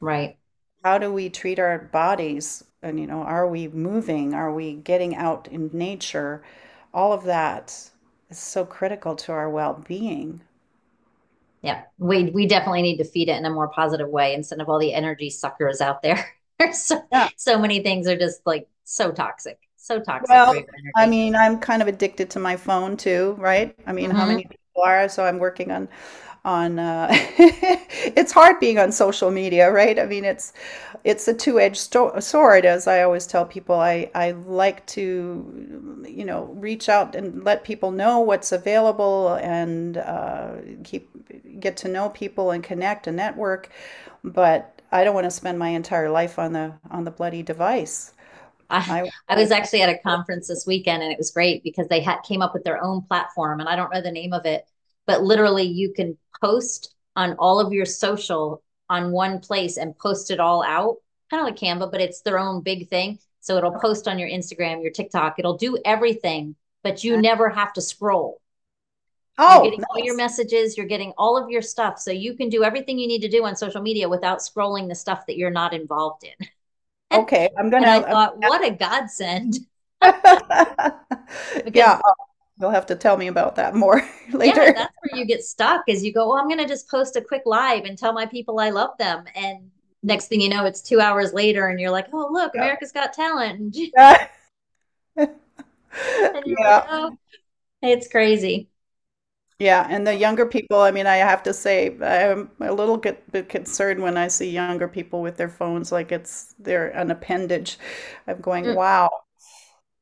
Right. 0.00 0.38
how 0.84 0.98
do 0.98 1.12
we 1.12 1.28
treat 1.28 1.58
our 1.58 1.76
bodies 1.78 2.62
and 2.80 3.00
you 3.00 3.06
know 3.08 3.22
are 3.22 3.48
we 3.48 3.66
moving 3.66 4.32
are 4.34 4.52
we 4.52 4.74
getting 4.74 5.14
out 5.16 5.48
in 5.48 5.68
nature 5.72 6.42
all 6.92 7.12
of 7.12 7.24
that 7.24 7.90
is 8.30 8.38
so 8.38 8.64
critical 8.64 9.16
to 9.16 9.32
our 9.32 9.50
well-being 9.50 10.40
Yeah. 11.62 11.82
We 11.98 12.30
we 12.30 12.46
definitely 12.46 12.82
need 12.82 12.98
to 12.98 13.04
feed 13.04 13.28
it 13.28 13.36
in 13.36 13.44
a 13.46 13.50
more 13.50 13.68
positive 13.68 14.08
way 14.08 14.34
instead 14.34 14.60
of 14.60 14.68
all 14.68 14.78
the 14.78 14.92
energy 14.94 15.30
suckers 15.30 15.80
out 15.80 16.02
there. 16.02 16.33
There's 16.58 16.78
so 16.82 17.02
yeah. 17.12 17.28
so 17.36 17.58
many 17.58 17.82
things 17.82 18.06
are 18.08 18.16
just 18.18 18.40
like 18.46 18.68
so 18.84 19.12
toxic, 19.12 19.58
so 19.76 20.00
toxic 20.00 20.44
well 20.46 20.64
i 20.96 21.06
mean 21.06 21.34
i'm 21.36 21.58
kind 21.58 21.82
of 21.82 21.88
addicted 21.88 22.30
to 22.30 22.38
my 22.38 22.56
phone 22.56 22.96
too 22.96 23.34
right? 23.38 23.76
I 23.86 23.92
mean 23.92 24.10
how 24.10 24.26
hmm 24.26 24.26
many 24.26 24.44
people 24.44 24.82
are? 24.84 25.08
So 25.08 25.24
i'm 25.24 25.38
working 25.38 25.70
on 25.70 25.88
on 26.44 26.78
uh 26.78 27.08
it's 27.10 28.32
hard 28.32 28.60
being 28.60 28.78
on 28.78 28.92
social 28.92 29.30
media 29.30 29.70
right? 29.72 29.98
I 29.98 30.06
mean 30.06 30.24
it's 30.24 30.52
it's 31.04 31.26
a 31.28 31.34
two-edged 31.34 31.76
sto- 31.76 32.18
sword 32.20 32.64
as 32.66 32.86
i 32.86 33.02
always 33.02 33.26
tell 33.26 33.44
people. 33.46 33.76
I 33.76 34.10
i 34.14 34.32
like 34.32 34.86
to 34.88 36.02
you 36.08 36.24
know 36.24 36.44
reach 36.54 36.88
out 36.88 37.14
and 37.16 37.44
let 37.44 37.64
people 37.64 37.90
know 37.90 38.20
what's 38.20 38.52
available 38.52 39.34
and 39.42 39.96
uh 39.98 40.52
keep 40.84 41.10
get 41.60 41.76
to 41.78 41.88
know 41.88 42.10
people 42.10 42.50
and 42.50 42.62
connect 42.62 43.06
and 43.06 43.16
network. 43.16 43.70
But 44.22 44.73
i 44.94 45.04
don't 45.04 45.14
want 45.14 45.24
to 45.24 45.30
spend 45.30 45.58
my 45.58 45.68
entire 45.68 46.08
life 46.10 46.38
on 46.38 46.52
the 46.52 46.72
on 46.90 47.04
the 47.04 47.10
bloody 47.10 47.42
device 47.42 48.12
I 48.70 49.10
i 49.28 49.38
was 49.38 49.50
actually 49.50 49.82
at 49.82 49.88
a 49.88 49.98
conference 49.98 50.48
this 50.48 50.66
weekend 50.66 51.02
and 51.02 51.12
it 51.12 51.18
was 51.18 51.30
great 51.30 51.62
because 51.62 51.86
they 51.88 52.00
had 52.00 52.20
came 52.22 52.42
up 52.42 52.54
with 52.54 52.64
their 52.64 52.82
own 52.82 53.02
platform 53.02 53.60
and 53.60 53.68
I 53.68 53.76
don't 53.76 53.92
know 53.92 54.00
the 54.00 54.10
name 54.10 54.32
of 54.32 54.46
it, 54.46 54.64
but 55.06 55.22
literally 55.22 55.64
you 55.64 55.92
can 55.92 56.16
post 56.42 56.94
on 57.16 57.34
all 57.38 57.60
of 57.60 57.72
your 57.72 57.86
social 57.86 58.62
on 58.90 59.12
one 59.12 59.40
place 59.40 59.76
and 59.76 59.98
post 59.98 60.30
it 60.30 60.40
all 60.40 60.62
out, 60.62 60.96
kind 61.30 61.40
of 61.40 61.46
like 61.46 61.56
Canva, 61.56 61.90
but 61.90 62.00
it's 62.00 62.22
their 62.22 62.38
own 62.38 62.62
big 62.62 62.88
thing. 62.88 63.18
So 63.40 63.56
it'll 63.56 63.78
post 63.78 64.08
on 64.08 64.18
your 64.18 64.28
Instagram, 64.28 64.82
your 64.82 64.92
TikTok, 64.92 65.38
it'll 65.38 65.58
do 65.58 65.78
everything, 65.84 66.56
but 66.82 67.04
you 67.04 67.20
never 67.20 67.48
have 67.50 67.72
to 67.74 67.80
scroll. 67.80 68.40
You're 69.38 69.48
oh 69.48 69.62
getting 69.62 69.84
all 69.90 70.04
your 70.04 70.16
messages, 70.16 70.76
you're 70.76 70.86
getting 70.86 71.12
all 71.18 71.36
of 71.36 71.50
your 71.50 71.62
stuff. 71.62 71.98
So 71.98 72.10
you 72.10 72.34
can 72.34 72.48
do 72.48 72.64
everything 72.64 72.98
you 72.98 73.08
need 73.08 73.22
to 73.22 73.28
do 73.28 73.44
on 73.44 73.56
social 73.56 73.82
media 73.82 74.08
without 74.08 74.38
scrolling 74.38 74.88
the 74.88 74.94
stuff 74.94 75.26
that 75.26 75.36
you're 75.36 75.50
not 75.50 75.74
involved 75.74 76.24
in. 76.24 76.46
okay 77.12 77.48
i'm 77.58 77.70
gonna 77.70 77.86
I'm 77.86 78.02
thought, 78.02 78.38
what 78.38 78.64
a 78.64 78.70
godsend. 78.70 79.58
yeah 81.72 82.00
You'll 82.60 82.70
have 82.70 82.86
to 82.86 82.94
tell 82.94 83.16
me 83.16 83.26
about 83.26 83.56
that 83.56 83.74
more 83.74 84.08
later. 84.32 84.62
yeah, 84.62 84.72
that's 84.72 84.94
where 85.02 85.18
you 85.20 85.26
get 85.26 85.42
stuck 85.42 85.82
is 85.88 86.04
you 86.04 86.12
go, 86.12 86.32
oh, 86.32 86.38
I'm 86.38 86.48
gonna 86.48 86.68
just 86.68 86.88
post 86.88 87.16
a 87.16 87.20
quick 87.20 87.42
live 87.46 87.84
and 87.84 87.98
tell 87.98 88.12
my 88.12 88.26
people 88.26 88.60
I 88.60 88.70
love 88.70 88.96
them. 88.96 89.24
And 89.34 89.70
next 90.04 90.28
thing 90.28 90.40
you 90.40 90.48
know, 90.48 90.64
it's 90.64 90.80
two 90.80 91.00
hours 91.00 91.32
later 91.32 91.66
and 91.68 91.80
you're 91.80 91.90
like, 91.90 92.06
oh, 92.12 92.28
look, 92.30 92.52
Yeah. 92.54 92.60
America's 92.62 92.92
Got 92.92 93.12
Talent. 93.12 93.58
And, 93.58 93.74
Yeah. 93.74 94.28
you're 95.16 95.26
like, 96.64 96.84
oh, 96.90 97.16
it's 97.82 98.08
crazy. 98.08 98.68
Yeah. 99.64 99.86
And 99.88 100.06
the 100.06 100.14
younger 100.14 100.44
people, 100.44 100.82
I 100.82 100.90
mean, 100.90 101.06
I 101.06 101.16
have 101.16 101.42
to 101.44 101.54
say, 101.54 101.96
I'm 102.02 102.50
a 102.60 102.70
little 102.70 102.98
bit, 102.98 103.32
bit 103.32 103.48
concerned 103.48 104.02
when 104.02 104.18
I 104.18 104.28
see 104.28 104.50
younger 104.50 104.88
people 104.88 105.22
with 105.22 105.38
their 105.38 105.48
phones 105.48 105.90
like 105.90 106.12
it's 106.12 106.54
they're 106.58 106.88
an 106.88 107.10
appendage. 107.10 107.78
I'm 108.26 108.42
going, 108.42 108.64
Mm, 108.64 108.76
wow, 108.76 109.08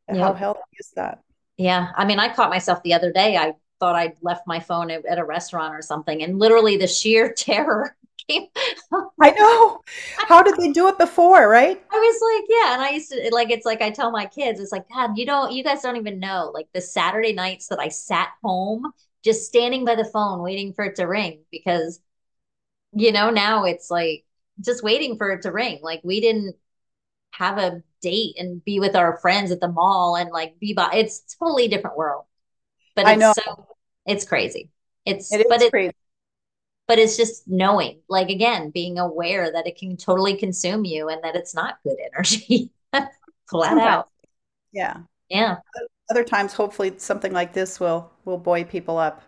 how 0.09 0.33
healthy 0.33 0.61
is 0.81 0.91
that? 0.97 1.23
Yeah. 1.59 1.91
I 1.97 2.05
mean, 2.05 2.19
I 2.19 2.35
caught 2.35 2.51
myself 2.51 2.83
the 2.83 2.95
other 2.95 3.13
day. 3.13 3.37
I 3.37 3.55
thought 3.79 3.95
I'd 3.95 4.17
left 4.21 4.49
my 4.49 4.59
phone 4.59 4.91
at, 4.91 5.07
at 5.07 5.21
a 5.21 5.25
restaurant 5.25 5.77
or 5.77 5.83
something, 5.83 6.25
and 6.25 6.41
literally 6.41 6.77
the 6.77 6.89
sheer 6.89 7.33
terror 7.37 7.97
came. 8.29 8.49
I 9.21 9.31
know. 9.31 9.81
How 10.17 10.43
did 10.43 10.57
they 10.57 10.73
do 10.73 10.89
it 10.89 10.99
before, 10.99 11.49
right? 11.49 11.81
I 11.93 11.97
was 11.97 12.21
like, 12.35 12.49
yeah. 12.49 12.75
And 12.75 12.83
I 12.83 12.91
used 12.91 13.13
to 13.13 13.31
like, 13.33 13.51
it's 13.51 13.67
like 13.67 13.81
I 13.81 13.91
tell 13.91 14.11
my 14.11 14.27
kids, 14.27 14.59
it's 14.59 14.73
like, 14.73 14.89
God, 14.89 15.17
you 15.17 15.25
don't, 15.25 15.53
you 15.53 15.63
guys 15.63 15.83
don't 15.83 15.97
even 15.97 16.19
know. 16.19 16.51
Like 16.53 16.67
the 16.75 16.81
Saturday 16.81 17.33
nights 17.33 17.69
that 17.69 17.79
I 17.79 17.89
sat 17.89 18.31
home, 18.43 18.93
just 19.25 19.47
standing 19.47 19.85
by 19.85 19.95
the 19.95 20.05
phone, 20.05 20.43
waiting 20.43 20.73
for 20.75 20.85
it 20.85 20.97
to 20.97 21.05
ring 21.05 21.43
because, 21.51 22.01
you 22.95 23.13
know, 23.13 23.31
now 23.31 23.65
it's 23.65 23.91
like 23.91 24.25
just 24.61 24.83
waiting 24.85 25.17
for 25.19 25.31
it 25.31 25.43
to 25.43 25.53
ring. 25.53 25.81
Like 25.83 26.01
we 26.05 26.21
didn't 26.21 26.57
have 27.33 27.59
a 27.59 27.83
date 28.03 28.37
and 28.39 28.65
be 28.65 28.81
with 28.81 28.97
our 28.97 29.19
friends 29.19 29.51
at 29.53 29.61
the 29.61 29.69
mall 29.69 30.17
and 30.17 30.31
like 30.33 30.59
be 30.61 30.75
by, 30.75 30.91
it's 30.95 31.37
totally 31.39 31.69
different 31.69 31.97
world, 31.99 32.25
but 32.97 33.09
I 33.09 33.17
it's 33.17 33.17
know. 33.17 33.35
so, 33.35 33.67
it's 34.07 34.25
crazy. 34.27 34.71
It's, 35.07 35.39
It 35.41 35.47
but 35.49 35.63
it's 35.63 35.71
crazy. 35.71 35.93
but 36.89 36.99
it's 36.99 37.17
just 37.17 37.47
knowing, 37.49 38.01
like 38.09 38.29
again, 38.29 38.71
being 38.71 38.99
aware 38.99 39.51
that 39.53 39.67
it 39.67 39.79
can 39.79 39.97
totally 39.97 40.37
consume 40.37 40.85
you 40.85 41.09
and 41.09 41.23
that 41.25 41.37
it's 41.37 41.55
not 41.55 41.79
good 41.85 41.97
energy. 42.13 42.71
Flat 43.51 43.79
out. 43.79 44.09
yeah. 44.73 45.03
Yeah, 45.29 45.59
Other 46.13 46.25
times, 46.25 46.53
hopefully, 46.53 46.93
something 46.99 47.33
like 47.33 47.55
this 47.55 47.81
will 47.81 48.13
will 48.27 48.37
buoy 48.37 48.65
people 48.65 48.99
up. 48.99 49.23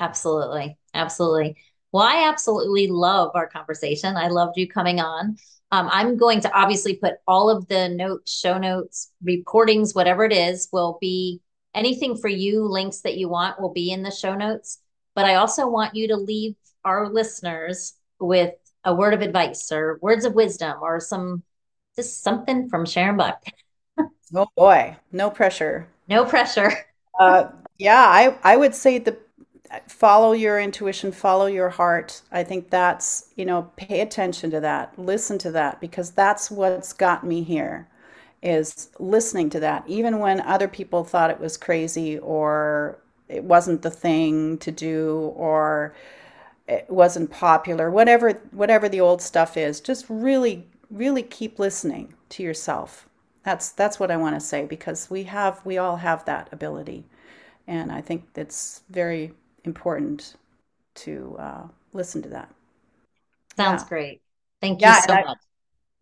absolutely. 0.00 0.76
Absolutely. 0.92 1.56
Well, 1.92 2.02
I 2.02 2.28
absolutely 2.28 2.88
love 2.88 3.30
our 3.36 3.46
conversation. 3.46 4.16
I 4.16 4.26
loved 4.26 4.56
you 4.56 4.66
coming 4.66 4.98
on. 4.98 5.36
Um, 5.70 5.88
I'm 5.92 6.16
going 6.16 6.40
to 6.40 6.52
obviously 6.52 6.96
put 6.96 7.14
all 7.28 7.48
of 7.48 7.68
the 7.68 7.88
notes, 7.90 8.36
show 8.36 8.58
notes, 8.58 9.12
recordings, 9.22 9.94
whatever 9.94 10.24
it 10.24 10.32
is, 10.32 10.68
will 10.72 10.98
be 11.00 11.42
anything 11.76 12.16
for 12.16 12.26
you, 12.26 12.64
links 12.64 13.02
that 13.02 13.16
you 13.16 13.28
want 13.28 13.60
will 13.60 13.72
be 13.72 13.92
in 13.92 14.02
the 14.02 14.10
show 14.10 14.34
notes. 14.34 14.80
But 15.14 15.26
I 15.26 15.36
also 15.36 15.68
want 15.68 15.94
you 15.94 16.08
to 16.08 16.16
leave 16.16 16.56
our 16.84 17.08
listeners 17.08 17.94
with 18.18 18.52
a 18.82 18.92
word 18.92 19.14
of 19.14 19.22
advice 19.22 19.70
or 19.70 20.00
words 20.02 20.24
of 20.24 20.34
wisdom 20.34 20.78
or 20.82 20.98
some 20.98 21.44
just 21.94 22.24
something 22.24 22.68
from 22.68 22.84
Sharon 22.84 23.16
Buck. 23.16 23.44
oh 24.34 24.48
boy, 24.56 24.96
no 25.12 25.30
pressure. 25.30 25.86
No 26.08 26.24
pressure. 26.24 26.72
uh, 27.20 27.48
yeah, 27.78 28.04
I, 28.06 28.38
I 28.42 28.56
would 28.56 28.74
say 28.74 28.98
the 28.98 29.16
follow 29.88 30.32
your 30.32 30.60
intuition, 30.60 31.12
follow 31.12 31.46
your 31.46 31.70
heart. 31.70 32.22
I 32.30 32.44
think 32.44 32.70
that's, 32.70 33.30
you 33.36 33.44
know, 33.44 33.70
pay 33.76 34.00
attention 34.00 34.50
to 34.52 34.60
that, 34.60 34.98
listen 34.98 35.38
to 35.38 35.50
that, 35.52 35.80
because 35.80 36.12
that's 36.12 36.50
what's 36.50 36.92
got 36.92 37.24
me 37.24 37.42
here 37.42 37.88
is 38.42 38.90
listening 39.00 39.50
to 39.50 39.60
that, 39.60 39.82
even 39.88 40.18
when 40.20 40.40
other 40.42 40.68
people 40.68 41.02
thought 41.04 41.30
it 41.30 41.40
was 41.40 41.56
crazy 41.56 42.18
or 42.18 42.98
it 43.28 43.42
wasn't 43.42 43.82
the 43.82 43.90
thing 43.90 44.56
to 44.58 44.70
do 44.70 45.32
or 45.36 45.94
it 46.68 46.86
wasn't 46.88 47.30
popular, 47.30 47.90
whatever 47.90 48.32
whatever 48.52 48.88
the 48.88 49.00
old 49.00 49.22
stuff 49.22 49.56
is, 49.56 49.80
just 49.80 50.06
really, 50.08 50.66
really 50.90 51.22
keep 51.22 51.58
listening 51.58 52.14
to 52.30 52.42
yourself. 52.42 53.08
That's 53.46 53.70
that's 53.70 54.00
what 54.00 54.10
I 54.10 54.16
want 54.16 54.34
to 54.34 54.40
say 54.40 54.66
because 54.66 55.08
we 55.08 55.22
have 55.22 55.64
we 55.64 55.78
all 55.78 55.94
have 55.94 56.24
that 56.24 56.48
ability, 56.50 57.04
and 57.68 57.92
I 57.92 58.00
think 58.00 58.24
it's 58.34 58.82
very 58.90 59.34
important 59.62 60.34
to 60.96 61.36
uh, 61.38 61.62
listen 61.92 62.22
to 62.22 62.28
that. 62.30 62.52
Sounds 63.56 63.82
yeah. 63.82 63.88
great. 63.88 64.22
Thank 64.60 64.80
you 64.80 64.88
yeah, 64.88 65.00
so 65.00 65.14
much. 65.14 65.38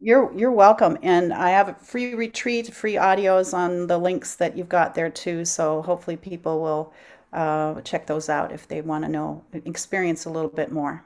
You're 0.00 0.32
you're 0.34 0.52
welcome, 0.52 0.96
and 1.02 1.34
I 1.34 1.50
have 1.50 1.68
a 1.68 1.74
free 1.74 2.14
retreat, 2.14 2.72
free 2.72 2.94
audios 2.94 3.52
on 3.52 3.88
the 3.88 3.98
links 3.98 4.36
that 4.36 4.56
you've 4.56 4.70
got 4.70 4.94
there 4.94 5.10
too. 5.10 5.44
So 5.44 5.82
hopefully 5.82 6.16
people 6.16 6.62
will 6.62 6.94
uh, 7.34 7.82
check 7.82 8.06
those 8.06 8.30
out 8.30 8.52
if 8.52 8.66
they 8.68 8.80
want 8.80 9.04
to 9.04 9.10
know, 9.10 9.44
experience 9.52 10.24
a 10.24 10.30
little 10.30 10.48
bit 10.48 10.72
more. 10.72 11.04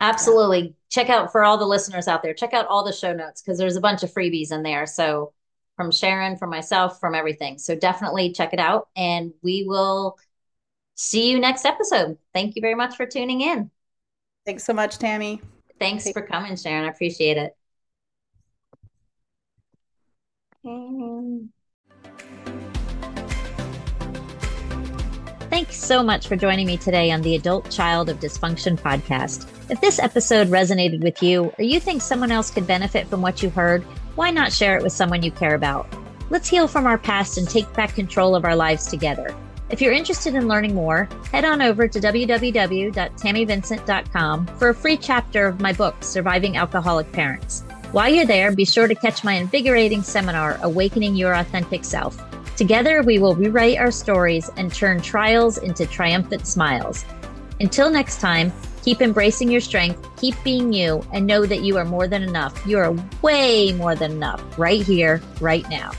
Absolutely, 0.00 0.60
yeah. 0.60 0.72
check 0.88 1.10
out 1.10 1.32
for 1.32 1.42
all 1.42 1.58
the 1.58 1.66
listeners 1.66 2.06
out 2.06 2.22
there. 2.22 2.32
Check 2.32 2.54
out 2.54 2.68
all 2.68 2.84
the 2.84 2.92
show 2.92 3.12
notes 3.12 3.42
because 3.42 3.58
there's 3.58 3.74
a 3.74 3.80
bunch 3.80 4.04
of 4.04 4.12
freebies 4.12 4.52
in 4.52 4.62
there. 4.62 4.86
So 4.86 5.32
from 5.80 5.90
Sharon, 5.90 6.36
from 6.36 6.50
myself, 6.50 7.00
from 7.00 7.14
everything. 7.14 7.56
So 7.56 7.74
definitely 7.74 8.34
check 8.34 8.52
it 8.52 8.58
out, 8.58 8.90
and 8.94 9.32
we 9.42 9.64
will 9.66 10.18
see 10.94 11.30
you 11.30 11.40
next 11.40 11.64
episode. 11.64 12.18
Thank 12.34 12.54
you 12.54 12.60
very 12.60 12.74
much 12.74 12.96
for 12.96 13.06
tuning 13.06 13.40
in. 13.40 13.70
Thanks 14.44 14.64
so 14.64 14.74
much, 14.74 14.98
Tammy. 14.98 15.40
Thanks 15.78 16.10
for 16.10 16.20
coming, 16.20 16.54
Sharon. 16.56 16.84
I 16.84 16.88
appreciate 16.88 17.38
it. 17.38 17.56
Thanks 25.48 25.78
so 25.78 26.02
much 26.02 26.28
for 26.28 26.36
joining 26.36 26.66
me 26.66 26.76
today 26.76 27.10
on 27.10 27.22
the 27.22 27.36
Adult 27.36 27.70
Child 27.70 28.10
of 28.10 28.20
Dysfunction 28.20 28.78
podcast. 28.78 29.48
If 29.70 29.80
this 29.80 29.98
episode 29.98 30.48
resonated 30.48 31.02
with 31.02 31.22
you 31.22 31.54
or 31.58 31.64
you 31.64 31.80
think 31.80 32.02
someone 32.02 32.30
else 32.30 32.50
could 32.50 32.66
benefit 32.66 33.06
from 33.06 33.22
what 33.22 33.42
you 33.42 33.48
heard, 33.48 33.82
why 34.20 34.30
not 34.30 34.52
share 34.52 34.76
it 34.76 34.82
with 34.82 34.92
someone 34.92 35.22
you 35.22 35.30
care 35.30 35.54
about? 35.54 35.88
Let's 36.28 36.46
heal 36.46 36.68
from 36.68 36.86
our 36.86 36.98
past 36.98 37.38
and 37.38 37.48
take 37.48 37.72
back 37.72 37.94
control 37.94 38.36
of 38.36 38.44
our 38.44 38.54
lives 38.54 38.84
together. 38.84 39.34
If 39.70 39.80
you're 39.80 39.94
interested 39.94 40.34
in 40.34 40.46
learning 40.46 40.74
more, 40.74 41.08
head 41.32 41.46
on 41.46 41.62
over 41.62 41.88
to 41.88 41.98
www.tammyvincent.com 41.98 44.46
for 44.58 44.68
a 44.68 44.74
free 44.74 44.98
chapter 44.98 45.46
of 45.46 45.62
my 45.62 45.72
book, 45.72 45.94
Surviving 46.02 46.58
Alcoholic 46.58 47.10
Parents. 47.12 47.62
While 47.92 48.10
you're 48.10 48.26
there, 48.26 48.54
be 48.54 48.66
sure 48.66 48.88
to 48.88 48.94
catch 48.94 49.24
my 49.24 49.32
invigorating 49.32 50.02
seminar, 50.02 50.58
Awakening 50.60 51.16
Your 51.16 51.32
Authentic 51.32 51.82
Self. 51.82 52.22
Together, 52.56 53.02
we 53.02 53.18
will 53.18 53.34
rewrite 53.34 53.78
our 53.78 53.90
stories 53.90 54.50
and 54.58 54.70
turn 54.70 55.00
trials 55.00 55.56
into 55.56 55.86
triumphant 55.86 56.46
smiles. 56.46 57.06
Until 57.58 57.88
next 57.88 58.20
time, 58.20 58.52
keep 58.82 59.00
embracing 59.00 59.50
your 59.50 59.60
strength, 59.60 60.08
keep 60.16 60.34
being 60.42 60.72
you, 60.72 61.04
and 61.12 61.26
know 61.26 61.46
that 61.46 61.62
you 61.62 61.76
are 61.76 61.84
more 61.84 62.06
than 62.08 62.22
enough. 62.22 62.66
You 62.66 62.78
are 62.78 62.94
way 63.22 63.72
more 63.72 63.94
than 63.94 64.12
enough 64.12 64.58
right 64.58 64.82
here, 64.82 65.22
right 65.40 65.68
now. 65.70 65.92